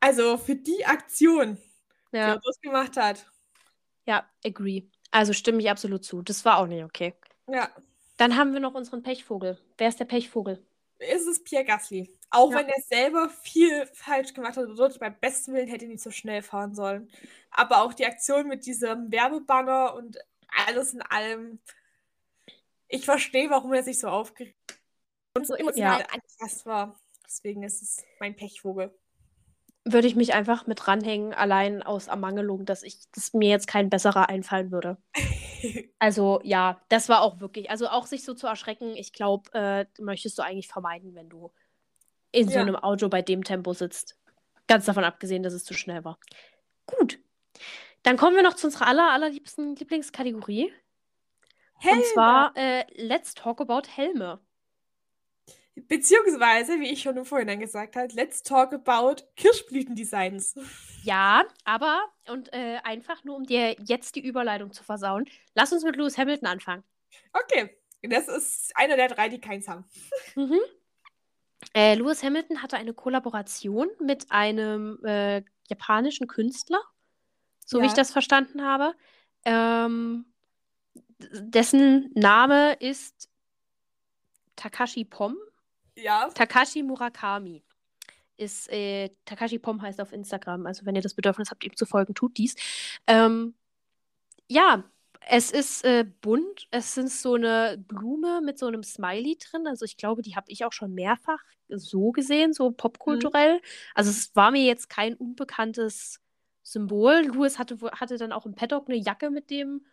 Also 0.01 0.39
für 0.39 0.57
die 0.57 0.85
Aktion, 0.87 1.59
ja. 2.13 2.27
die 2.27 2.37
er 2.37 2.41
das 2.45 2.61
gemacht 2.61 2.97
hat. 2.97 3.27
Ja, 4.07 4.29
agree. 4.45 4.85
Also 5.11 5.33
stimme 5.33 5.61
ich 5.61 5.71
absolut 5.71 6.05
zu. 6.05 6.23
Das 6.23 6.45
war 6.45 6.59
auch 6.59 6.67
nicht 6.67 6.85
okay. 6.85 7.15
Ja. 7.49 7.71
Dann 8.17 8.37
haben 8.37 8.53
wir 8.53 8.61
noch 8.61 8.75
unseren 8.75 9.03
Pechvogel. 9.03 9.59
Wer 9.77 9.89
ist 9.89 10.01
der 10.01 10.05
Pechvogel? 10.05 10.65
Ist 10.99 11.27
es 11.27 11.43
Pierre 11.43 11.65
Gasly. 11.65 12.11
Auch 12.31 12.51
ja. 12.51 12.59
wenn 12.59 12.69
er 12.69 12.81
selber 12.81 13.29
viel 13.29 13.87
falsch 13.93 14.35
gemacht 14.35 14.57
hat, 14.57 14.67
wirklich 14.77 15.01
beim 15.01 15.19
besten 15.21 15.55
Willen 15.55 15.69
hätte 15.69 15.85
er 15.85 15.91
nicht 15.91 16.03
so 16.03 16.11
schnell 16.11 16.43
fahren 16.43 16.75
sollen. 16.75 17.11
Aber 17.51 17.83
auch 17.83 17.95
die 17.95 18.07
Aktion 18.07 18.49
mit 18.49 18.67
diesem 18.67 19.11
Werbebanner 19.11 19.95
und 19.95 20.19
alles 20.67 20.95
in 20.95 21.03
allem. 21.03 21.61
Ich 22.89 23.05
verstehe, 23.05 23.51
warum 23.51 23.73
er 23.73 23.83
sich 23.83 23.99
so 23.99 24.09
aufgeregt 24.09 24.57
und 25.37 25.47
so 25.47 25.55
emotional 25.55 26.01
ja. 26.01 26.07
angepasst 26.07 26.67
war. 26.67 26.99
Deswegen 27.27 27.63
ist 27.63 27.83
es 27.83 28.05
mein 28.21 28.37
Pechvogel 28.37 28.95
würde 29.85 30.09
ich 30.09 30.17
mich 30.17 30.33
einfach 30.33 30.67
mit 30.67 30.81
dranhängen, 30.85 31.35
allein 31.35 31.83
aus 31.83 32.07
Ermangelung, 32.07 32.65
dass 32.65 32.83
ich, 32.83 33.01
dass 33.13 33.35
mir 33.35 33.51
jetzt 33.51 33.67
kein 33.67 33.91
besserer 33.91 34.29
einfallen 34.29 34.71
würde. 34.71 34.97
also 35.99 36.41
ja, 36.43 36.81
das 36.89 37.09
war 37.09 37.23
auch 37.23 37.41
wirklich, 37.41 37.71
also 37.71 37.89
auch 37.89 38.07
sich 38.07 38.25
so 38.25 38.35
zu 38.35 38.47
erschrecken, 38.47 38.97
ich 38.97 39.13
glaube, 39.13 39.51
äh, 39.55 39.87
möchtest 40.01 40.39
du 40.39 40.43
eigentlich 40.43 40.69
vermeiden, 40.69 41.15
wenn 41.15 41.29
du 41.29 41.53
in 42.33 42.49
ja. 42.49 42.55
so 42.55 42.59
einem 42.59 42.77
Auto 42.77 43.09
bei 43.09 43.23
dem 43.23 43.45
Tempo 43.45 43.73
sitzt. 43.73 44.19
Ganz 44.67 44.87
davon 44.87 45.05
abgesehen, 45.05 45.43
dass 45.43 45.53
es 45.53 45.65
zu 45.65 45.75
schnell 45.75 46.05
war. 46.05 46.19
Gut. 46.87 47.19
Dann 48.03 48.17
kommen 48.17 48.37
wir 48.37 48.43
noch 48.43 48.55
zu 48.55 48.67
unserer 48.67 48.87
aller, 48.87 49.11
allerliebsten 49.13 49.77
Lieblingskategorie. 49.77 50.73
Helme. 51.79 51.99
Und 51.99 52.07
zwar 52.07 52.57
äh, 52.57 52.85
Let's 52.95 53.35
Talk 53.35 53.61
About 53.61 53.89
Helme. 53.89 54.41
Beziehungsweise, 55.77 56.79
wie 56.79 56.91
ich 56.91 57.03
schon 57.03 57.17
im 57.17 57.25
Vorhinein 57.25 57.59
gesagt 57.59 57.97
habe, 57.97 58.09
let's 58.15 58.43
talk 58.43 58.73
about 58.73 59.17
Kirschblütendesigns. 59.37 60.55
Ja, 61.03 61.45
aber, 61.65 62.05
und 62.29 62.53
äh, 62.53 62.79
einfach 62.85 63.25
nur, 63.25 63.37
um 63.37 63.45
dir 63.45 63.77
jetzt 63.81 64.15
die 64.15 64.25
Überleitung 64.25 64.73
zu 64.73 64.85
versauen, 64.85 65.29
lass 65.55 65.73
uns 65.73 65.83
mit 65.83 65.97
Lewis 65.97 66.17
Hamilton 66.17 66.47
anfangen. 66.47 66.85
Okay, 67.33 67.77
das 68.03 68.29
ist 68.29 68.73
einer 68.77 68.97
der 68.97 69.09
drei, 69.09 69.29
die 69.29 69.41
keins 69.41 69.67
haben. 69.67 69.85
Mhm. 70.37 70.61
Äh, 71.75 71.97
Lewis 71.97 72.23
Hamilton 72.23 72.63
hatte 72.63 72.77
eine 72.77 72.95
Kollaboration 72.95 73.89
mit 74.01 74.31
einem 74.31 75.05
äh, 75.05 75.43
japanischen 75.69 76.29
Künstler, 76.29 76.81
so 77.65 77.79
ja. 77.79 77.83
wie 77.83 77.89
ich 77.89 77.95
das 77.95 78.13
verstanden 78.13 78.63
habe. 78.63 78.95
Ähm, 79.45 80.27
dessen 81.19 82.13
Name 82.15 82.75
ist 82.75 83.29
Takashi 84.57 85.05
Pom. 85.05 85.37
Ja. 85.97 86.29
Takashi 86.35 86.83
Murakami 86.83 87.63
ist, 88.37 88.71
äh, 88.71 89.11
Takashi 89.25 89.59
Pom 89.59 89.81
heißt 89.81 90.01
auf 90.01 90.13
Instagram. 90.13 90.67
Also 90.67 90.87
wenn 90.87 90.97
ihr 90.97 91.03
das 91.03 91.15
Bedürfnis 91.15 91.51
habt, 91.51 91.65
ihm 91.65 91.77
zu 91.77 91.87
folgen, 91.87 92.15
tut 92.15 92.37
dies. 92.37 92.55
Ähm, 93.07 93.55
ja, 94.49 94.85
es 95.27 95.51
ist 95.51 95.85
äh, 95.85 96.05
bunt. 96.21 96.67
Es 96.71 96.95
sind 96.95 97.11
so 97.11 97.35
eine 97.35 97.83
Blume 97.89 98.41
mit 98.43 98.59
so 98.59 98.67
einem 98.67 98.83
Smiley 98.83 99.39
drin. 99.39 99.67
Also 99.67 99.85
ich 99.85 99.97
glaube, 99.97 100.23
die 100.23 100.37
habe 100.37 100.51
ich 100.51 100.65
auch 100.65 100.73
schon 100.73 100.95
mehrfach 100.95 101.43
so 101.69 102.13
gesehen, 102.13 102.53
so 102.53 102.71
popkulturell. 102.71 103.57
Mhm. 103.57 103.61
Also 103.95 104.11
es 104.11 104.35
war 104.37 104.51
mir 104.51 104.65
jetzt 104.65 104.91
kein 104.91 105.15
unbekanntes 105.15 106.21
Symbol. 106.63 107.25
Louis 107.27 107.59
hatte, 107.59 107.79
hatte 107.93 108.19
dann 108.19 108.33
auch 108.33 108.47
im 108.47 108.55
Paddock 108.55 108.89
eine 108.89 108.99
Jacke 108.99 109.31
mit 109.31 109.51
dem, 109.51 109.85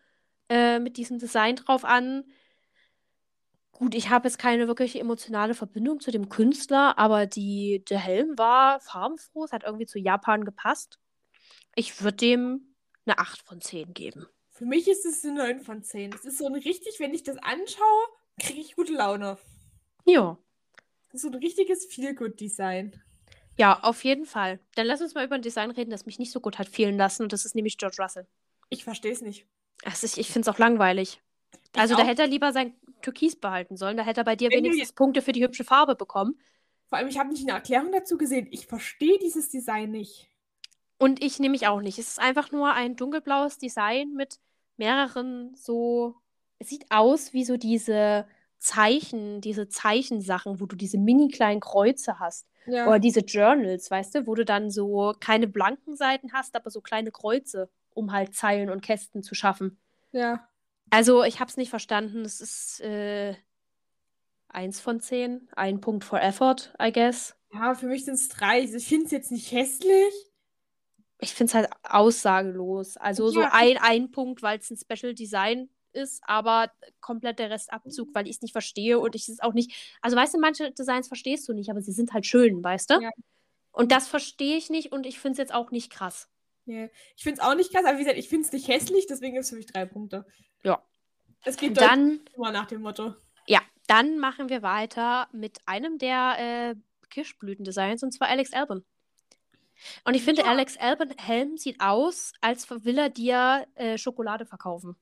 äh, 0.49 0.79
mit 0.79 0.97
diesem 0.97 1.19
Design 1.19 1.55
drauf 1.55 1.85
an. 1.85 2.25
Gut, 3.81 3.95
ich 3.95 4.11
habe 4.11 4.27
jetzt 4.27 4.37
keine 4.37 4.67
wirklich 4.67 4.99
emotionale 4.99 5.55
Verbindung 5.55 5.99
zu 5.99 6.11
dem 6.11 6.29
Künstler, 6.29 6.99
aber 6.99 7.25
die, 7.25 7.83
der 7.89 7.97
Helm 7.97 8.37
war 8.37 8.79
farbenfroh, 8.79 9.43
es 9.43 9.51
hat 9.51 9.63
irgendwie 9.63 9.87
zu 9.87 9.97
Japan 9.97 10.45
gepasst. 10.45 10.99
Ich 11.73 12.03
würde 12.03 12.17
dem 12.17 12.75
eine 13.07 13.17
8 13.17 13.41
von 13.41 13.59
10 13.59 13.95
geben. 13.95 14.27
Für 14.51 14.65
mich 14.65 14.87
ist 14.87 15.03
es 15.07 15.25
eine 15.25 15.33
9 15.33 15.61
von 15.61 15.81
10. 15.81 16.13
Es 16.13 16.25
ist 16.25 16.37
so 16.37 16.45
ein 16.45 16.53
richtig, 16.53 16.99
wenn 16.99 17.15
ich 17.15 17.23
das 17.23 17.37
anschaue, 17.37 18.03
kriege 18.39 18.61
ich 18.61 18.75
gute 18.75 18.93
Laune. 18.93 19.39
Ja. 20.05 20.37
Das 21.07 21.15
ist 21.15 21.21
so 21.23 21.29
ein 21.29 21.41
richtiges 21.43 21.87
Feel-Good-Design. 21.87 23.01
Ja, 23.57 23.79
auf 23.81 24.03
jeden 24.03 24.27
Fall. 24.27 24.59
Dann 24.75 24.85
lass 24.85 25.01
uns 25.01 25.15
mal 25.15 25.25
über 25.25 25.33
ein 25.33 25.41
Design 25.41 25.71
reden, 25.71 25.89
das 25.89 26.05
mich 26.05 26.19
nicht 26.19 26.31
so 26.31 26.39
gut 26.39 26.59
hat 26.59 26.69
fehlen 26.69 26.97
lassen. 26.97 27.23
Und 27.23 27.33
das 27.33 27.45
ist 27.45 27.55
nämlich 27.55 27.79
George 27.79 27.97
Russell. 27.99 28.27
Ich 28.69 28.83
verstehe 28.83 29.11
es 29.11 29.21
nicht. 29.21 29.47
Also 29.83 30.05
ich 30.05 30.19
ich 30.19 30.27
finde 30.27 30.47
es 30.47 30.55
auch 30.55 30.59
langweilig. 30.59 31.19
Ich 31.73 31.79
also 31.79 31.95
auch. 31.95 31.99
da 31.99 32.05
hätte 32.05 32.23
er 32.23 32.27
lieber 32.27 32.51
sein 32.51 32.73
Türkis 33.01 33.35
behalten 33.35 33.77
sollen. 33.77 33.97
Da 33.97 34.03
hätte 34.03 34.21
er 34.21 34.25
bei 34.25 34.35
dir 34.35 34.49
Wenn 34.49 34.63
wenigstens 34.63 34.93
Punkte 34.93 35.21
für 35.21 35.31
die 35.31 35.43
hübsche 35.43 35.63
Farbe 35.63 35.95
bekommen. 35.95 36.39
Vor 36.87 36.97
allem, 36.97 37.07
ich 37.07 37.17
habe 37.17 37.29
nicht 37.29 37.43
eine 37.43 37.57
Erklärung 37.57 37.91
dazu 37.91 38.17
gesehen. 38.17 38.47
Ich 38.51 38.67
verstehe 38.67 39.17
dieses 39.19 39.49
Design 39.49 39.91
nicht. 39.91 40.27
Und 40.97 41.23
ich 41.23 41.39
nehme 41.39 41.53
mich 41.53 41.67
auch 41.67 41.81
nicht. 41.81 41.97
Es 41.97 42.09
ist 42.09 42.19
einfach 42.19 42.51
nur 42.51 42.73
ein 42.73 42.95
dunkelblaues 42.95 43.57
Design 43.57 44.13
mit 44.13 44.39
mehreren 44.77 45.55
so. 45.55 46.15
Es 46.59 46.69
sieht 46.69 46.85
aus 46.91 47.33
wie 47.33 47.43
so 47.43 47.57
diese 47.57 48.27
Zeichen, 48.59 49.41
diese 49.41 49.67
Zeichensachen, 49.67 50.59
wo 50.59 50.67
du 50.67 50.75
diese 50.75 50.99
mini 50.99 51.29
kleinen 51.29 51.59
Kreuze 51.59 52.19
hast. 52.19 52.47
Ja. 52.67 52.87
Oder 52.87 52.99
diese 52.99 53.21
Journals, 53.21 53.89
weißt 53.89 54.13
du, 54.13 54.27
wo 54.27 54.35
du 54.35 54.45
dann 54.45 54.69
so 54.69 55.15
keine 55.19 55.47
blanken 55.47 55.95
Seiten 55.95 56.33
hast, 56.33 56.55
aber 56.55 56.69
so 56.69 56.81
kleine 56.81 57.11
Kreuze, 57.11 57.69
um 57.95 58.11
halt 58.11 58.35
Zeilen 58.35 58.69
und 58.69 58.81
Kästen 58.81 59.23
zu 59.23 59.33
schaffen. 59.33 59.79
Ja. 60.11 60.47
Also, 60.91 61.23
ich 61.23 61.39
habe 61.39 61.49
es 61.49 61.57
nicht 61.57 61.69
verstanden. 61.69 62.21
Es 62.21 62.41
ist 62.41 62.81
äh, 62.81 63.35
eins 64.49 64.79
von 64.79 64.99
zehn. 64.99 65.49
Ein 65.55 65.81
Punkt 65.81 66.03
for 66.03 66.21
effort, 66.21 66.73
I 66.79 66.91
guess. 66.91 67.35
Ja, 67.53 67.73
für 67.73 67.87
mich 67.87 68.05
sind 68.05 68.15
es 68.15 68.29
drei. 68.29 68.61
Ich 68.61 68.87
finde 68.87 69.05
es 69.05 69.11
jetzt 69.11 69.31
nicht 69.31 69.51
hässlich. 69.51 70.13
Ich 71.19 71.33
finde 71.33 71.49
es 71.49 71.53
halt 71.55 71.69
aussagelos. 71.83 72.97
Also 72.97 73.27
ja. 73.27 73.31
so 73.31 73.41
ein, 73.41 73.77
ein 73.77 74.11
Punkt, 74.11 74.41
weil 74.41 74.59
es 74.59 74.69
ein 74.69 74.77
Special 74.77 75.13
Design 75.13 75.69
ist, 75.93 76.21
aber 76.25 76.71
komplett 76.99 77.39
der 77.39 77.49
Rest 77.49 77.71
Abzug, 77.71 78.09
weil 78.13 78.27
ich 78.27 78.37
es 78.37 78.41
nicht 78.41 78.53
verstehe 78.53 78.99
und 78.99 79.15
ich 79.15 79.27
es 79.27 79.39
auch 79.39 79.53
nicht. 79.53 79.97
Also 80.01 80.15
weißt 80.17 80.33
du, 80.33 80.39
manche 80.39 80.71
Designs 80.71 81.07
verstehst 81.07 81.47
du 81.47 81.53
nicht, 81.53 81.69
aber 81.69 81.81
sie 81.81 81.91
sind 81.91 82.13
halt 82.13 82.25
schön, 82.25 82.63
weißt 82.63 82.89
du? 82.89 83.01
Ja. 83.01 83.11
Und 83.71 83.91
das 83.91 84.07
verstehe 84.07 84.57
ich 84.57 84.69
nicht 84.69 84.91
und 84.91 85.05
ich 85.05 85.19
finde 85.19 85.33
es 85.33 85.37
jetzt 85.37 85.53
auch 85.53 85.71
nicht 85.71 85.91
krass. 85.91 86.29
Ja. 86.65 86.87
Ich 87.15 87.23
finde 87.23 87.41
es 87.41 87.47
auch 87.47 87.55
nicht 87.55 87.71
krass, 87.71 87.85
aber 87.85 87.97
wie 87.97 88.03
gesagt, 88.03 88.19
ich 88.19 88.29
finde 88.29 88.45
es 88.45 88.53
nicht 88.53 88.67
hässlich, 88.67 89.07
deswegen 89.07 89.33
gibt 89.33 89.43
es 89.43 89.49
für 89.49 89.55
mich 89.55 89.65
drei 89.65 89.85
Punkte. 89.85 90.25
Ja. 90.63 90.81
Es 91.43 91.57
geht 91.57 91.79
dann 91.79 92.19
immer 92.35 92.51
nach 92.51 92.67
dem 92.67 92.81
Motto. 92.81 93.15
Ja, 93.47 93.61
Dann 93.87 94.19
machen 94.19 94.49
wir 94.49 94.61
weiter 94.61 95.27
mit 95.31 95.59
einem 95.65 95.97
der 95.97 96.35
äh, 96.71 96.75
Kirschblütendesigns, 97.09 98.03
und 98.03 98.11
zwar 98.13 98.27
Alex 98.29 98.53
Albon. 98.53 98.85
Und 100.05 100.13
ich 100.13 100.23
finde, 100.23 100.43
Ja. 100.43 100.47
Alex 100.49 100.77
Albon 100.77 101.09
Helm 101.17 101.57
sieht 101.57 101.81
aus, 101.81 102.33
als 102.41 102.69
will 102.69 102.97
er 102.99 103.09
dir 103.09 103.67
äh, 103.75 103.97
Schokolade 103.97 104.45
verkaufen. 104.45 104.95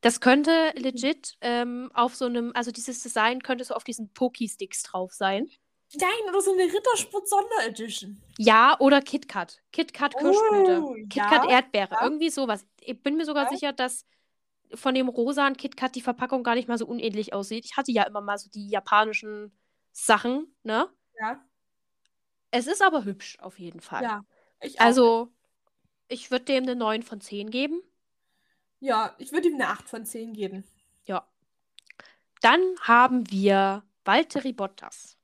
Das 0.00 0.20
könnte 0.22 0.72
legit 0.76 1.36
ähm, 1.42 1.90
auf 1.92 2.14
so 2.16 2.24
einem, 2.24 2.52
also 2.54 2.70
dieses 2.70 3.02
Design 3.02 3.42
könnte 3.42 3.64
so 3.64 3.74
auf 3.74 3.84
diesen 3.84 4.10
Poki-Sticks 4.14 4.82
drauf 4.84 5.12
sein. 5.12 5.46
Nein, 5.92 6.08
oder 6.30 6.40
so 6.40 6.52
eine 6.52 6.62
Rittersport 6.72 7.28
Sonderedition. 7.28 8.18
Ja, 8.38 8.76
oder 8.78 9.02
KitKat. 9.02 9.60
KitKat 9.72 10.16
Kirschblüte. 10.16 10.80
Oh, 10.82 10.94
KitKat 10.94 11.44
ja, 11.44 11.50
Erdbeere. 11.50 11.90
ja. 11.92 12.02
Irgendwie 12.02 12.30
sowas. 12.30 12.64
Ich 12.80 13.02
bin 13.02 13.16
mir 13.16 13.26
sogar 13.26 13.44
Ja. 13.44 13.50
sicher, 13.50 13.72
dass 13.74 14.06
von 14.74 14.94
dem 14.94 15.08
rosanen 15.08 15.56
KitKat 15.56 15.94
die 15.96 16.00
Verpackung 16.02 16.42
gar 16.42 16.54
nicht 16.54 16.68
mal 16.68 16.78
so 16.78 16.86
unähnlich 16.86 17.32
aussieht. 17.32 17.64
Ich 17.64 17.76
hatte 17.76 17.92
ja 17.92 18.04
immer 18.04 18.20
mal 18.20 18.38
so 18.38 18.48
die 18.50 18.68
japanischen 18.68 19.52
Sachen, 19.92 20.54
ne? 20.62 20.88
Ja, 21.18 21.44
Es 22.50 22.66
ist 22.66 22.82
aber 22.82 23.04
hübsch, 23.04 23.38
auf 23.40 23.58
jeden 23.58 23.80
Fall. 23.80 24.02
ja. 24.02 24.24
Ich 24.62 24.80
auch. 24.80 24.84
Also, 24.84 25.32
ich 26.08 26.30
würde 26.30 26.44
dem 26.46 26.64
eine 26.64 26.76
9 26.76 27.02
von 27.02 27.20
10 27.20 27.50
geben. 27.50 27.80
ja, 28.80 29.14
ich 29.18 29.32
würde 29.32 29.48
ihm 29.48 29.54
eine 29.54 29.68
8 29.68 29.88
von 29.88 30.04
10 30.04 30.32
geben. 30.34 30.64
Ja. 31.06 31.26
Dann 32.42 32.60
haben 32.82 33.30
wir 33.30 33.84
Valtteri 34.04 34.52
Bottas. 34.52 35.16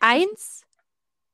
Eins 0.00 0.62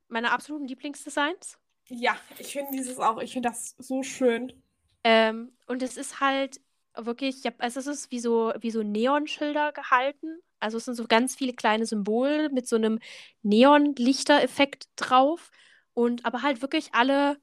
meiner 0.09 0.33
absoluten 0.33 0.67
Lieblingsdesigns. 0.67 1.59
Ja, 1.89 2.17
ich 2.39 2.53
finde 2.53 2.73
dieses 2.73 2.99
auch, 2.99 3.19
ich 3.21 3.33
finde 3.33 3.51
das 3.51 3.75
so 3.79 4.03
schön. 4.03 4.63
Ähm, 5.05 5.53
und 5.67 5.83
es 5.83 5.97
ist 5.97 6.21
halt 6.21 6.61
wirklich, 6.97 7.45
ja, 7.45 7.53
also 7.59 7.81
es 7.81 7.87
ist 7.87 8.11
wie 8.11 8.21
so, 8.21 8.53
wie 8.61 8.71
so 8.71 8.83
Neonschilder 8.83 9.73
gehalten. 9.73 10.39
Also 10.61 10.79
es 10.79 10.85
sind 10.87 10.95
so 10.95 11.07
ganz 11.07 11.37
viele 11.37 11.53
kleine 11.55 11.87
Symbole 11.87 12.51
mit 12.51 12.69
so 12.69 12.77
einem 12.77 12.99
Neonlichtereffekt 13.43 14.89
drauf. 14.97 15.51
Und 15.95 16.25
aber 16.25 16.43
halt 16.43 16.63
wirklich 16.63 16.95
alle 16.95 17.37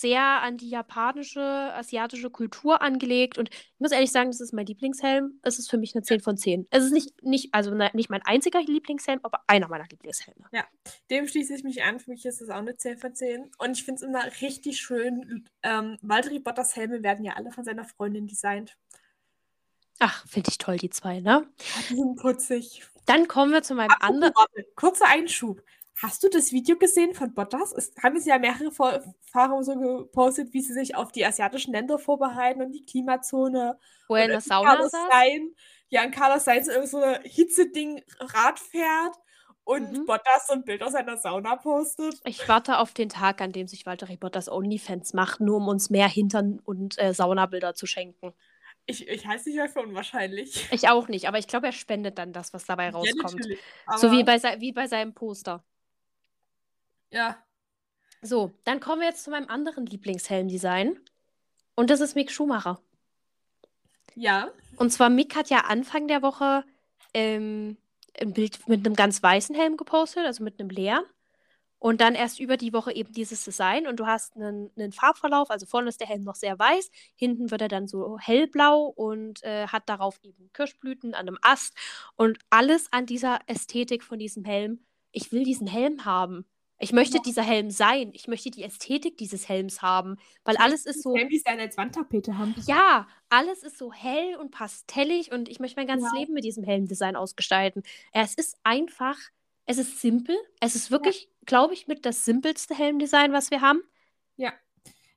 sehr 0.00 0.42
an 0.42 0.56
die 0.56 0.68
japanische, 0.68 1.40
asiatische 1.40 2.28
Kultur 2.30 2.82
angelegt. 2.82 3.38
Und 3.38 3.50
ich 3.52 3.74
muss 3.78 3.92
ehrlich 3.92 4.10
sagen, 4.10 4.30
das 4.30 4.40
ist 4.40 4.52
mein 4.52 4.66
Lieblingshelm. 4.66 5.38
Es 5.42 5.58
ist 5.58 5.70
für 5.70 5.78
mich 5.78 5.94
eine 5.94 6.02
10 6.02 6.20
von 6.20 6.36
10. 6.36 6.66
Es 6.70 6.84
ist 6.84 6.92
nicht, 6.92 7.22
nicht, 7.22 7.54
also 7.54 7.70
ne- 7.72 7.90
nicht 7.94 8.10
mein 8.10 8.22
einziger 8.22 8.60
Lieblingshelm, 8.60 9.20
aber 9.22 9.40
einer 9.46 9.68
meiner 9.68 9.86
Lieblingshelme. 9.88 10.46
Dem 11.10 11.28
schließe 11.28 11.54
ich 11.54 11.62
mich 11.62 11.82
an. 11.84 12.00
Für 12.00 12.10
mich 12.10 12.24
ist 12.26 12.40
das 12.40 12.50
auch 12.50 12.56
eine 12.56 12.76
10 12.76 12.98
von 12.98 13.14
10. 13.14 13.50
Und 13.58 13.78
ich 13.78 13.84
finde 13.84 14.00
es 14.00 14.02
immer 14.02 14.24
richtig 14.40 14.80
schön. 14.80 15.48
Ähm, 15.62 15.96
Valtteri 16.02 16.40
Bottas 16.40 16.74
Helme 16.74 17.02
werden 17.02 17.24
ja 17.24 17.34
alle 17.34 17.52
von 17.52 17.64
seiner 17.64 17.84
Freundin 17.84 18.26
designt. 18.26 18.76
Ach, 20.00 20.26
finde 20.26 20.50
ich 20.50 20.58
toll, 20.58 20.76
die 20.76 20.90
zwei, 20.90 21.20
ne? 21.20 21.46
Ja, 21.58 21.82
die 21.88 21.94
sind 21.94 22.16
putzig. 22.16 22.82
Dann 23.06 23.28
kommen 23.28 23.52
wir 23.52 23.62
zu 23.62 23.74
meinem 23.74 23.94
anderen. 24.00 24.32
kurzer 24.74 25.06
Einschub. 25.08 25.62
Hast 26.02 26.22
du 26.24 26.28
das 26.28 26.50
Video 26.52 26.76
gesehen 26.76 27.14
von 27.14 27.32
Bottas? 27.34 27.72
Es 27.72 27.92
haben 28.02 28.16
es 28.16 28.24
ja 28.26 28.38
mehrere 28.38 28.72
Fahrer 28.72 29.62
so 29.62 29.76
gepostet, 29.78 30.52
wie 30.52 30.60
sie 30.60 30.72
sich 30.72 30.96
auf 30.96 31.12
die 31.12 31.24
asiatischen 31.24 31.72
Länder 31.72 31.98
vorbereiten 31.98 32.62
und 32.62 32.72
die 32.72 32.84
Klimazone. 32.84 33.78
Wo 34.08 34.16
er 34.16 34.24
in 34.24 34.30
der 34.32 34.40
Sauna 34.40 34.74
Carlos 34.74 34.90
saß. 34.90 35.00
Sainz, 35.10 35.52
ja, 35.88 36.04
und 36.04 36.10
Carlos 36.10 36.44
Sainz 36.44 36.66
irgend 36.68 36.88
so 36.88 36.98
ein 36.98 37.22
Hitzeding 37.22 38.02
Rad 38.18 38.58
fährt 38.58 39.14
und 39.62 39.92
Mhm. 39.92 40.06
Bottas 40.06 40.48
so 40.48 40.54
ein 40.54 40.64
Bild 40.64 40.82
aus 40.82 40.92
seiner 40.92 41.16
Sauna 41.16 41.56
postet. 41.56 42.20
Ich 42.24 42.46
warte 42.48 42.78
auf 42.78 42.92
den 42.92 43.08
Tag, 43.08 43.40
an 43.40 43.52
dem 43.52 43.68
sich 43.68 43.86
Walter 43.86 44.08
Bottas 44.16 44.48
OnlyFans 44.48 45.14
macht, 45.14 45.40
nur 45.40 45.58
um 45.58 45.68
uns 45.68 45.90
mehr 45.90 46.08
Hintern 46.08 46.60
und 46.64 46.98
äh, 46.98 47.14
Saunabilder 47.14 47.74
zu 47.74 47.86
schenken. 47.86 48.34
Ich, 48.86 49.08
ich 49.08 49.26
halte 49.26 49.40
es 49.40 49.46
nicht 49.46 49.54
mehr 49.56 49.68
für 49.68 49.80
unwahrscheinlich. 49.80 50.68
Ich 50.72 50.88
auch 50.90 51.08
nicht, 51.08 51.26
aber 51.28 51.38
ich 51.38 51.46
glaube, 51.46 51.66
er 51.66 51.72
spendet 51.72 52.18
dann 52.18 52.32
das, 52.34 52.52
was 52.52 52.66
dabei 52.66 52.86
Ja, 52.86 52.90
rauskommt. 52.90 53.36
natürlich. 53.38 53.60
so 53.96 54.10
wie 54.12 54.24
bei, 54.24 54.36
wie 54.60 54.72
bei 54.72 54.86
seinem 54.88 55.14
Poster. 55.14 55.64
Ja. 57.10 57.36
So, 58.22 58.52
dann 58.64 58.80
kommen 58.80 59.00
wir 59.00 59.08
jetzt 59.08 59.24
zu 59.24 59.30
meinem 59.30 59.48
anderen 59.48 59.86
Lieblingshelmdesign. 59.86 60.98
Und 61.74 61.90
das 61.90 62.00
ist 62.00 62.14
Mick 62.14 62.30
Schumacher. 62.30 62.80
Ja. 64.14 64.50
Und 64.76 64.90
zwar 64.90 65.10
Mick 65.10 65.34
hat 65.36 65.50
ja 65.50 65.60
Anfang 65.60 66.08
der 66.08 66.22
Woche 66.22 66.64
ähm, 67.12 67.76
ein 68.20 68.32
Bild 68.32 68.68
mit 68.68 68.86
einem 68.86 68.96
ganz 68.96 69.22
weißen 69.22 69.54
Helm 69.54 69.76
gepostet, 69.76 70.24
also 70.24 70.42
mit 70.44 70.58
einem 70.60 70.70
leeren. 70.70 71.04
Und 71.78 72.00
dann 72.00 72.14
erst 72.14 72.40
über 72.40 72.56
die 72.56 72.72
Woche 72.72 72.94
eben 72.94 73.12
dieses 73.12 73.44
Design 73.44 73.86
und 73.86 74.00
du 74.00 74.06
hast 74.06 74.36
einen, 74.36 74.70
einen 74.74 74.92
Farbverlauf, 74.92 75.50
also 75.50 75.66
vorne 75.66 75.90
ist 75.90 76.00
der 76.00 76.06
Helm 76.06 76.22
noch 76.22 76.34
sehr 76.34 76.58
weiß, 76.58 76.90
hinten 77.14 77.50
wird 77.50 77.60
er 77.60 77.68
dann 77.68 77.86
so 77.86 78.18
hellblau 78.18 78.86
und 78.86 79.42
äh, 79.44 79.66
hat 79.66 79.86
darauf 79.90 80.18
eben 80.22 80.50
Kirschblüten 80.54 81.12
an 81.12 81.28
einem 81.28 81.38
Ast 81.42 81.76
und 82.16 82.38
alles 82.48 82.90
an 82.90 83.04
dieser 83.04 83.40
Ästhetik 83.48 84.02
von 84.02 84.18
diesem 84.18 84.46
Helm. 84.46 84.80
Ich 85.12 85.30
will 85.30 85.44
diesen 85.44 85.66
Helm 85.66 86.06
haben. 86.06 86.46
Ich 86.78 86.92
möchte 86.92 87.16
Ja. 87.18 87.22
dieser 87.22 87.42
Helm 87.42 87.70
sein. 87.70 88.10
Ich 88.14 88.26
möchte 88.28 88.50
die 88.50 88.62
Ästhetik 88.62 89.16
dieses 89.16 89.48
Helms 89.48 89.80
haben, 89.80 90.16
weil 90.44 90.56
alles 90.56 90.86
ist 90.86 91.02
so. 91.02 91.14
Helm, 91.16 91.28
die 91.28 91.42
als 91.46 91.76
Wandtapete 91.76 92.36
haben. 92.36 92.54
Ja, 92.66 93.06
alles 93.28 93.62
ist 93.62 93.78
so 93.78 93.92
hell 93.92 94.36
und 94.36 94.50
pastellig 94.50 95.32
und 95.32 95.48
ich 95.48 95.60
möchte 95.60 95.78
mein 95.78 95.86
ganzes 95.86 96.10
Ja. 96.12 96.18
Leben 96.20 96.34
mit 96.34 96.44
diesem 96.44 96.64
Helmdesign 96.64 97.16
ausgestalten. 97.16 97.82
Es 98.12 98.34
ist 98.34 98.56
einfach, 98.64 99.18
es 99.66 99.78
ist 99.78 100.00
simpel. 100.00 100.36
Es 100.60 100.74
ist 100.74 100.90
wirklich, 100.90 101.30
glaube 101.46 101.74
ich, 101.74 101.86
mit 101.86 102.04
das 102.04 102.24
simpelste 102.24 102.74
Helmdesign, 102.74 103.32
was 103.32 103.50
wir 103.50 103.60
haben. 103.60 103.82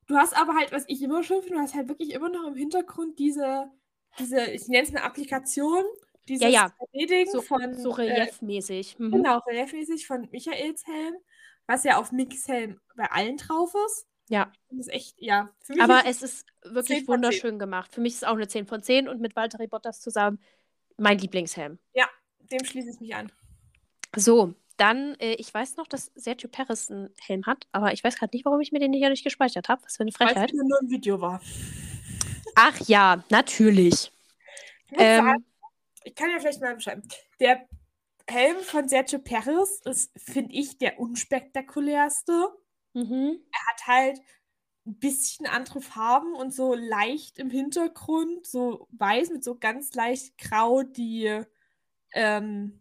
Du 0.07 0.15
hast 0.15 0.35
aber 0.37 0.55
halt, 0.55 0.71
was 0.71 0.85
ich 0.87 1.01
immer 1.01 1.21
schön 1.21 1.41
finde, 1.41 1.57
du 1.57 1.61
hast 1.61 1.75
halt 1.75 1.89
wirklich 1.89 2.11
immer 2.13 2.29
noch 2.29 2.47
im 2.47 2.55
Hintergrund 2.55 3.19
diese, 3.19 3.69
diese 4.17 4.45
ich 4.51 4.67
nenne 4.69 4.83
es 4.83 4.89
eine 4.89 5.03
Applikation, 5.03 5.83
dieses 6.29 6.49
ja. 6.51 6.67
3D-Ding 6.93 7.27
So, 7.29 7.41
von 7.41 7.73
so 7.73 7.91
äh, 7.97 8.03
reliefmäßig. 8.13 8.97
Mhm. 8.99 9.11
Genau, 9.11 9.39
reliefmäßig 9.39 10.07
von 10.07 10.27
Michaels 10.31 10.87
Helm, 10.87 11.15
was 11.67 11.83
ja 11.83 11.97
auf 11.97 12.11
Mix 12.11 12.47
Helm 12.47 12.79
bei 12.95 13.05
allen 13.11 13.37
drauf 13.37 13.73
ist. 13.85 14.07
Ja. 14.29 14.51
Das 14.69 14.79
ist 14.87 14.93
echt, 14.93 15.21
ja. 15.21 15.49
Aber 15.79 16.03
es 16.05 16.21
ist 16.21 16.45
10 16.63 16.73
wirklich 16.75 17.07
wunderschön 17.07 17.59
gemacht. 17.59 17.93
Für 17.93 18.01
mich 18.01 18.13
ist 18.13 18.23
es 18.23 18.27
auch 18.27 18.35
eine 18.35 18.47
10 18.47 18.65
von 18.65 18.81
10 18.81 19.07
und 19.07 19.21
mit 19.21 19.35
Walter 19.35 19.65
Bottas 19.67 20.01
zusammen 20.01 20.39
mein 20.97 21.17
Lieblingshelm. 21.19 21.79
dem 22.51 22.65
schließe 22.65 22.89
ich 22.89 22.99
mich 22.99 23.15
an. 23.15 23.31
So, 24.15 24.53
dann, 24.77 25.15
äh, 25.19 25.33
ich 25.33 25.53
weiß 25.53 25.75
noch, 25.77 25.87
dass 25.87 26.11
Sergio 26.15 26.49
Perez 26.49 26.89
einen 26.89 27.09
Helm 27.19 27.45
hat, 27.45 27.67
aber 27.71 27.93
ich 27.93 28.03
weiß 28.03 28.17
gerade 28.17 28.35
nicht, 28.35 28.45
warum 28.45 28.61
ich 28.61 28.71
mir 28.71 28.79
den 28.79 28.93
hier 28.93 29.09
nicht 29.09 29.23
gespeichert 29.23 29.69
habe. 29.69 29.83
Was 29.83 29.97
für 29.97 30.03
eine 30.03 30.11
Weil 30.17 30.27
Frechheit. 30.29 30.51
es 30.51 30.55
nur 30.63 30.79
ein 30.81 30.89
Video 30.89 31.19
war. 31.19 31.41
Ach 32.55 32.79
ja, 32.87 33.23
natürlich. 33.29 34.11
Ich, 34.91 34.97
Ähm, 34.99 35.25
sagen, 35.25 35.45
ich 36.03 36.15
kann 36.15 36.29
ja 36.31 36.39
vielleicht 36.39 36.61
mal 36.61 36.75
beschreiben. 36.75 37.03
Der 37.39 37.67
Helm 38.27 38.57
von 38.61 38.89
Sergio 38.89 39.19
Perez 39.19 39.81
ist, 39.85 40.11
finde 40.17 40.53
ich, 40.53 40.77
der 40.77 40.99
unspektakulärste. 40.99 42.49
Mhm. 42.93 43.39
hat 43.53 43.87
halt 43.87 44.19
ein 44.87 44.97
bisschen 44.97 45.45
andere 45.45 45.81
Farben 45.81 46.33
und 46.33 46.53
so 46.53 46.73
leicht 46.73 47.37
im 47.37 47.49
Hintergrund, 47.49 48.47
so 48.47 48.87
weiß 48.91 49.29
mit 49.31 49.43
so 49.43 49.57
ganz 49.57 49.93
leicht 49.93 50.37
grau 50.37 50.81
die, 50.81 51.43
ähm, 52.13 52.79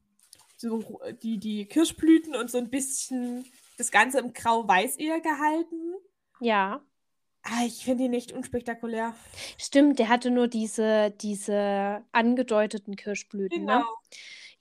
so 0.57 1.01
die, 1.23 1.39
die 1.39 1.67
Kirschblüten 1.67 2.35
und 2.35 2.51
so 2.51 2.59
ein 2.59 2.71
bisschen 2.71 3.45
das 3.77 3.91
Ganze 3.91 4.21
im 4.21 4.33
Grau-Weiß 4.33 4.97
eher 4.97 5.21
gehalten. 5.21 5.95
Ja. 6.41 6.81
Ah, 7.43 7.65
ich 7.65 7.85
finde 7.85 8.05
ihn 8.05 8.11
nicht 8.11 8.33
unspektakulär. 8.33 9.15
Stimmt, 9.59 9.99
der 9.99 10.09
hatte 10.09 10.31
nur 10.31 10.49
diese, 10.49 11.11
diese 11.21 12.05
angedeuteten 12.13 12.97
Kirschblüten, 12.97 13.65
ne? 13.65 13.85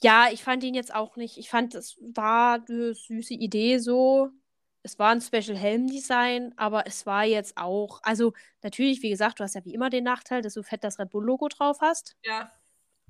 Ja, 0.02 0.28
ich 0.32 0.44
fand 0.44 0.64
ihn 0.64 0.74
jetzt 0.74 0.94
auch 0.94 1.16
nicht. 1.16 1.38
Ich 1.38 1.50
fand, 1.50 1.74
es 1.76 1.98
war 2.00 2.64
eine 2.68 2.94
süße 2.94 3.34
Idee 3.34 3.78
so. 3.80 4.30
Es 4.84 5.00
war 5.00 5.10
ein 5.12 5.22
Special 5.22 5.58
Helm 5.58 5.88
Design, 5.88 6.54
aber 6.58 6.86
es 6.86 7.06
war 7.08 7.24
jetzt 7.24 7.58
auch, 7.58 8.02
also 8.04 8.34
natürlich, 8.62 9.02
wie 9.02 9.10
gesagt, 9.10 9.40
du 9.40 9.44
hast 9.44 9.56
ja 9.56 9.66
wie 9.66 9.74
immer 9.74 9.90
den 9.90 10.04
Nachteil, 10.04 10.44
dass 10.44 10.54
du 10.54 10.62
fett 10.64 10.84
das 10.84 11.00
Red 11.00 11.10
Bull 11.10 11.26
Logo 11.26 11.48
drauf 11.48 11.80
hast. 11.82 12.16
Ja. 12.24 12.52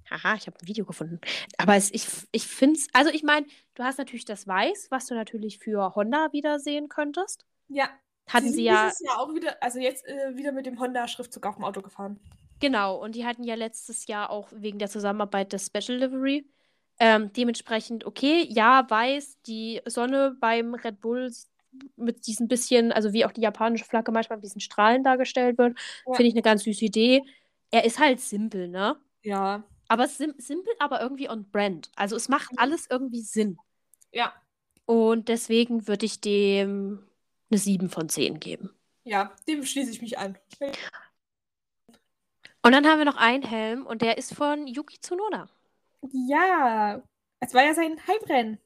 Haha, 0.09 0.35
ich 0.35 0.47
habe 0.47 0.57
ein 0.61 0.67
Video 0.67 0.85
gefunden. 0.85 1.19
Aber 1.57 1.75
es, 1.75 1.91
ich, 1.91 2.07
ich 2.31 2.47
finde 2.47 2.79
es, 2.79 2.87
also 2.93 3.09
ich 3.11 3.23
meine, 3.23 3.47
du 3.73 3.83
hast 3.83 3.97
natürlich 3.97 4.25
das 4.25 4.47
Weiß, 4.47 4.87
was 4.91 5.07
du 5.07 5.15
natürlich 5.15 5.59
für 5.59 5.95
Honda 5.95 6.31
wieder 6.31 6.59
sehen 6.59 6.87
könntest. 6.89 7.45
Ja. 7.67 7.89
Hatten 8.27 8.47
sind 8.47 8.55
sie 8.55 8.63
ja, 8.63 8.85
dieses 8.85 8.99
Jahr 9.01 9.19
auch 9.19 9.33
wieder, 9.35 9.61
also 9.61 9.79
jetzt 9.79 10.05
äh, 10.07 10.35
wieder 10.35 10.51
mit 10.51 10.65
dem 10.65 10.79
Honda-Schriftzug 10.79 11.45
auf 11.45 11.55
dem 11.55 11.63
Auto 11.65 11.81
gefahren. 11.81 12.19
genau, 12.59 13.01
und 13.03 13.15
die 13.15 13.25
hatten 13.25 13.43
ja 13.43 13.55
letztes 13.55 14.07
Jahr 14.07 14.29
auch 14.29 14.49
wegen 14.51 14.79
der 14.79 14.89
Zusammenarbeit 14.89 15.53
das 15.53 15.65
Special 15.67 15.97
Livery. 15.99 16.47
Ähm, 16.99 17.31
dementsprechend, 17.33 18.05
okay, 18.05 18.47
ja, 18.49 18.85
weiß, 18.89 19.41
die 19.43 19.81
Sonne 19.85 20.35
beim 20.39 20.73
Red 20.75 21.01
Bull 21.01 21.31
mit 21.97 22.25
diesem 22.25 22.47
bisschen, 22.47 22.91
also 22.93 23.11
wie 23.11 23.25
auch 23.25 23.33
die 23.33 23.41
japanische 23.41 23.83
Flagge 23.85 24.11
manchmal 24.11 24.37
mit 24.37 24.45
diesen 24.45 24.61
Strahlen 24.61 25.03
dargestellt 25.03 25.57
wird, 25.57 25.77
Ja. 26.07 26.13
finde 26.13 26.29
ich 26.29 26.33
eine 26.33 26.41
ganz 26.41 26.63
süße 26.63 26.85
Idee. 26.85 27.21
Er 27.71 27.83
ist 27.83 27.99
halt 27.99 28.21
simpel, 28.21 28.69
ne? 28.69 28.95
Ja. 29.23 29.63
Aber 29.89 30.07
sim 30.07 30.33
simpel, 30.37 30.73
aber 30.79 31.01
irgendwie 31.01 31.29
on 31.29 31.43
brand. 31.51 31.91
Also 31.95 32.15
es 32.15 32.29
macht 32.29 32.51
alles 32.57 32.87
irgendwie 32.89 33.21
Sinn. 33.21 33.57
Ja. 34.11 34.33
Und 34.85 35.27
deswegen 35.27 35.87
würde 35.87 36.05
ich 36.05 36.21
dem 36.21 37.03
eine 37.51 37.57
7 37.59 37.89
von 37.89 38.07
10 38.07 38.39
geben. 38.39 38.69
Ja, 39.03 39.35
dem 39.47 39.63
schließe 39.65 39.91
ich 39.91 40.01
mich 40.01 40.17
an. 40.17 40.37
Und 42.63 42.71
dann 42.71 42.85
haben 42.87 42.97
wir 42.97 43.05
noch 43.05 43.17
einen 43.17 43.43
Helm 43.43 43.85
und 43.85 44.01
der 44.01 44.17
ist 44.17 44.33
von 44.33 44.65
Yuki 44.65 44.99
Tsunoda. 44.99 45.47
Ja, 46.13 47.01
es 47.39 47.53
war 47.53 47.63
ja 47.63 47.73
sein 47.73 47.99
Heimrennen. 48.07 48.59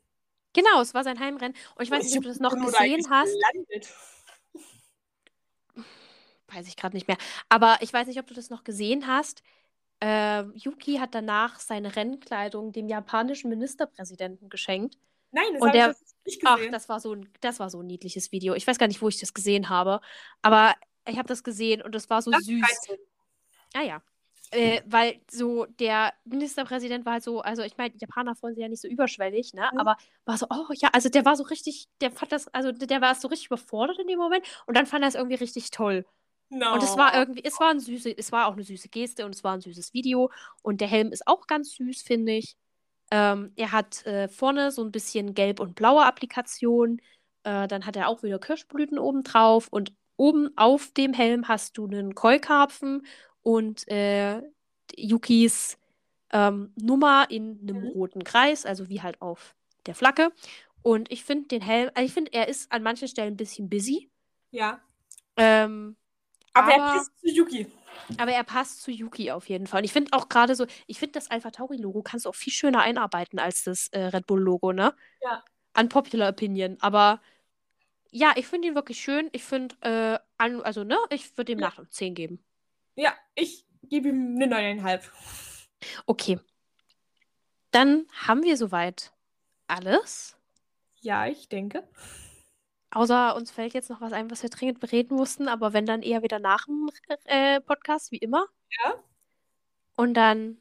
Genau, 0.53 0.81
es 0.81 0.93
war 0.93 1.03
sein 1.03 1.19
Heimrennen. 1.19 1.55
Und 1.75 1.83
ich 1.83 1.91
weiß 1.91 2.03
nicht, 2.03 2.17
ob 2.17 2.23
du 2.23 2.29
das 2.29 2.39
noch 2.39 2.55
gesehen 2.57 3.05
hast. 3.09 3.31
Gelandet. 3.33 3.93
Weiß 6.47 6.67
ich 6.67 6.75
gerade 6.75 6.95
nicht 6.95 7.07
mehr. 7.07 7.17
Aber 7.47 7.77
ich 7.81 7.93
weiß 7.93 8.07
nicht, 8.07 8.19
ob 8.19 8.25
du 8.27 8.33
das 8.33 8.49
noch 8.49 8.63
gesehen 8.63 9.05
hast. 9.07 9.43
Äh, 10.01 10.43
Yuki 10.57 10.95
hat 10.97 11.13
danach 11.13 11.59
seine 11.59 11.95
Rennkleidung 11.95 12.71
dem 12.71 12.87
japanischen 12.87 13.49
Ministerpräsidenten 13.49 14.49
geschenkt. 14.49 14.97
Nein, 15.31 15.45
das 15.53 15.61
Und 15.61 15.67
habe 15.69 15.77
der- 15.77 15.89
ich 15.91 15.97
nicht 16.25 16.41
gesehen. 16.41 16.67
Ach, 16.67 16.71
das 16.71 16.89
war 16.89 16.99
so 16.99 17.13
ein, 17.13 17.29
das 17.41 17.59
war 17.59 17.69
so 17.69 17.81
ein 17.81 17.87
niedliches 17.87 18.31
Video. 18.31 18.55
Ich 18.55 18.65
weiß 18.65 18.79
gar 18.79 18.87
nicht, 18.87 19.01
wo 19.01 19.09
ich 19.09 19.19
das 19.19 19.33
gesehen 19.33 19.69
habe, 19.69 20.01
aber 20.41 20.73
ich 21.07 21.17
habe 21.17 21.27
das 21.27 21.43
gesehen 21.43 21.81
und 21.83 21.93
es 21.95 22.09
war 22.09 22.21
so 22.21 22.31
Das 22.31 22.43
süß. 22.45 22.59
13. 22.61 22.97
Ah 23.75 23.81
ja. 23.83 24.01
Äh, 24.51 24.81
weil 24.87 25.19
so 25.29 25.65
der 25.65 26.13
Ministerpräsident 26.25 27.05
war 27.05 27.13
halt 27.13 27.23
so, 27.23 27.41
also 27.41 27.61
ich 27.61 27.77
meine, 27.77 27.93
Japaner 27.99 28.35
freuen 28.35 28.55
sich 28.55 28.63
ja 28.63 28.67
nicht 28.67 28.81
so 28.81 28.87
überschwellig, 28.87 29.53
ne? 29.53 29.69
Mhm. 29.71 29.79
Aber 29.79 29.95
war 30.25 30.37
so, 30.37 30.47
oh 30.49 30.65
ja, 30.73 30.89
also 30.91 31.09
der 31.09 31.23
war 31.23 31.35
so 31.35 31.43
richtig, 31.43 31.87
der 32.01 32.11
fand 32.11 32.31
das, 32.31 32.47
also 32.47 32.71
der 32.71 33.01
war 33.01 33.13
so 33.13 33.27
richtig 33.27 33.47
überfordert 33.47 33.99
in 33.99 34.07
dem 34.07 34.17
Moment 34.17 34.43
und 34.65 34.75
dann 34.75 34.87
fand 34.87 35.03
er 35.03 35.09
es 35.09 35.15
irgendwie 35.15 35.35
richtig 35.35 35.69
toll. 35.69 36.03
No. 36.49 36.73
Und 36.73 36.81
es 36.81 36.97
war 36.97 37.15
irgendwie, 37.15 37.43
es 37.43 37.59
war 37.59 37.69
ein 37.69 37.79
süße, 37.79 38.17
es 38.17 38.31
war 38.31 38.47
auch 38.47 38.53
eine 38.53 38.63
süße 38.63 38.89
Geste 38.89 39.25
und 39.25 39.35
es 39.35 39.43
war 39.43 39.53
ein 39.53 39.61
süßes 39.61 39.93
Video. 39.93 40.31
Und 40.63 40.81
der 40.81 40.87
Helm 40.87 41.11
ist 41.11 41.27
auch 41.27 41.45
ganz 41.45 41.75
süß, 41.75 42.01
finde 42.01 42.33
ich. 42.33 42.55
Ähm, 43.11 43.53
er 43.55 43.71
hat 43.71 44.05
äh, 44.05 44.27
vorne 44.27 44.71
so 44.71 44.83
ein 44.83 44.91
bisschen 44.91 45.35
gelb 45.35 45.59
und 45.59 45.75
blaue 45.75 46.05
Applikation. 46.05 47.01
Äh, 47.43 47.67
dann 47.67 47.85
hat 47.85 47.95
er 47.95 48.07
auch 48.07 48.23
wieder 48.23 48.39
Kirschblüten 48.39 48.97
oben 48.97 49.23
drauf. 49.23 49.67
Und 49.69 49.93
oben 50.17 50.49
auf 50.57 50.91
dem 50.91 51.13
Helm 51.13 51.47
hast 51.47 51.77
du 51.77 51.85
einen 51.85 52.15
Keukarpfen 52.15 53.05
und 53.43 53.87
äh, 53.87 54.41
Yukis 54.95 55.77
ähm, 56.31 56.73
Nummer 56.75 57.27
in 57.29 57.59
einem 57.61 57.81
Mhm. 57.81 57.87
roten 57.89 58.23
Kreis, 58.23 58.65
also 58.65 58.89
wie 58.89 59.01
halt 59.01 59.21
auf 59.21 59.55
der 59.85 59.95
Flagge. 59.95 60.31
Und 60.81 61.11
ich 61.11 61.23
finde 61.23 61.47
den 61.47 61.61
Helm, 61.61 61.89
also 61.93 62.05
ich 62.05 62.13
finde, 62.13 62.31
er 62.33 62.47
ist 62.47 62.71
an 62.71 62.83
manchen 62.83 63.07
Stellen 63.07 63.33
ein 63.33 63.37
bisschen 63.37 63.69
busy. 63.69 64.09
Ja. 64.51 64.79
Ähm, 65.37 65.95
Aber, 66.53 66.71
er 66.71 66.81
aber- 66.83 66.93
passt 66.97 67.11
zu 67.19 67.27
Yuki. 67.29 67.67
aber 68.17 68.31
er 68.31 68.43
passt 68.43 68.81
zu 68.81 68.91
Yuki 68.91 69.31
auf 69.31 69.49
jeden 69.49 69.67
Fall. 69.67 69.79
Und 69.79 69.85
ich 69.85 69.93
finde 69.93 70.13
auch 70.13 70.29
gerade 70.29 70.55
so, 70.55 70.65
ich 70.87 70.99
finde 70.99 71.13
das 71.13 71.29
Alpha 71.31 71.51
Tauri-Logo 71.51 72.01
kannst 72.03 72.25
du 72.25 72.29
auch 72.29 72.35
viel 72.35 72.53
schöner 72.53 72.81
einarbeiten 72.81 73.39
als 73.39 73.63
das 73.63 73.87
äh, 73.89 73.99
Red 74.05 74.25
Bull-Logo, 74.27 74.71
ne? 74.73 74.93
Ja. 75.21 75.43
Unpopular 75.77 76.29
Opinion. 76.29 76.77
Aber 76.81 77.21
ja, 78.11 78.33
ich 78.35 78.47
finde 78.47 78.67
ihn 78.69 78.75
wirklich 78.75 78.99
schön. 78.99 79.29
Ich 79.33 79.43
finde, 79.43 79.75
äh, 79.81 80.19
also, 80.37 80.83
ne, 80.83 80.97
ich 81.09 81.37
würde 81.37 81.51
ihm 81.51 81.59
Ja. 81.59 81.67
nach 81.75 81.87
10 81.89 82.15
geben. 82.15 82.43
Ja, 82.99 83.13
ich 83.33 83.65
gebe 83.83 84.09
ihm 84.09 84.35
eine 84.35 84.53
9,5. 84.53 85.09
Okay. 86.05 86.37
Dann 87.71 88.05
haben 88.11 88.43
wir 88.43 88.57
soweit 88.57 89.13
alles. 89.67 90.35
Ja, 90.99 91.25
ich 91.25 91.47
denke. 91.47 91.87
Außer 92.91 93.37
uns 93.37 93.51
fällt 93.51 93.73
jetzt 93.73 93.89
noch 93.89 94.01
was 94.01 94.11
ein, 94.11 94.29
was 94.29 94.43
wir 94.43 94.49
dringend 94.49 94.81
bereden 94.81 95.15
mussten, 95.15 95.47
aber 95.47 95.71
wenn 95.71 95.85
dann 95.85 96.01
eher 96.01 96.23
wieder 96.23 96.39
nach 96.39 96.65
dem 96.65 96.89
äh, 97.23 97.61
Podcast, 97.61 98.11
wie 98.11 98.17
immer. 98.17 98.47
Ja. 98.83 98.95
Und 99.95 100.15
dann 100.15 100.57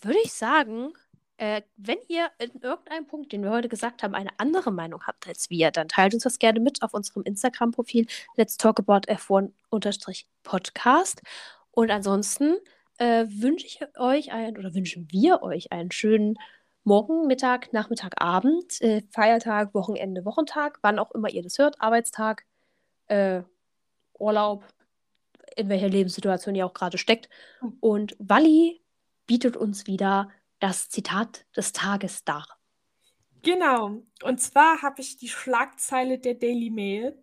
würde 0.00 0.20
ich 0.24 0.32
sagen, 0.32 0.94
äh, 1.36 1.60
wenn 1.76 1.98
ihr 2.08 2.30
in 2.38 2.62
irgendeinem 2.62 3.06
Punkt, 3.06 3.30
den 3.32 3.42
wir 3.42 3.50
heute 3.50 3.68
gesagt 3.68 4.02
haben, 4.02 4.14
eine 4.14 4.30
andere 4.38 4.72
Meinung 4.72 5.06
habt 5.06 5.28
als 5.28 5.50
wir, 5.50 5.70
dann 5.70 5.88
teilt 5.88 6.14
uns 6.14 6.22
das 6.22 6.38
gerne 6.38 6.60
mit 6.60 6.82
auf 6.82 6.94
unserem 6.94 7.24
Instagram-Profil 7.24 8.06
Let's 8.36 8.56
Talk 8.56 8.80
About 8.80 9.12
F1-Podcast. 9.12 11.20
Und 11.78 11.92
ansonsten 11.92 12.56
äh, 12.96 13.26
wünsche 13.28 13.64
ich 13.64 13.78
euch 13.96 14.32
ein, 14.32 14.58
oder 14.58 14.74
wünschen 14.74 15.06
wir 15.12 15.44
euch 15.44 15.70
einen 15.70 15.92
schönen 15.92 16.36
Morgen, 16.82 17.28
Mittag, 17.28 17.72
Nachmittag, 17.72 18.20
Abend, 18.20 18.80
äh, 18.80 19.02
Feiertag, 19.12 19.74
Wochenende, 19.74 20.24
Wochentag, 20.24 20.80
wann 20.82 20.98
auch 20.98 21.12
immer 21.12 21.30
ihr 21.30 21.44
das 21.44 21.56
hört, 21.56 21.80
Arbeitstag, 21.80 22.46
äh, 23.06 23.42
Urlaub, 24.18 24.64
in 25.54 25.68
welcher 25.68 25.88
Lebenssituation 25.88 26.56
ihr 26.56 26.66
auch 26.66 26.74
gerade 26.74 26.98
steckt. 26.98 27.28
Und 27.78 28.16
Walli 28.18 28.82
bietet 29.28 29.56
uns 29.56 29.86
wieder 29.86 30.32
das 30.58 30.88
Zitat 30.88 31.46
des 31.56 31.72
Tages 31.72 32.24
dar. 32.24 32.58
Genau. 33.42 34.02
Und 34.24 34.40
zwar 34.40 34.82
habe 34.82 35.00
ich 35.00 35.16
die 35.16 35.28
Schlagzeile 35.28 36.18
der 36.18 36.34
Daily 36.34 36.70
Mail. 36.70 37.22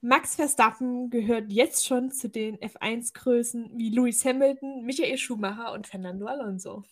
Max 0.00 0.36
Verstappen 0.36 1.10
gehört 1.10 1.50
jetzt 1.50 1.86
schon 1.86 2.10
zu 2.10 2.28
den 2.28 2.56
F1-Größen 2.58 3.70
wie 3.76 3.90
Lewis 3.90 4.24
Hamilton, 4.24 4.84
Michael 4.84 5.16
Schumacher 5.16 5.72
und 5.72 5.86
Fernando 5.86 6.26
Alonso. 6.26 6.84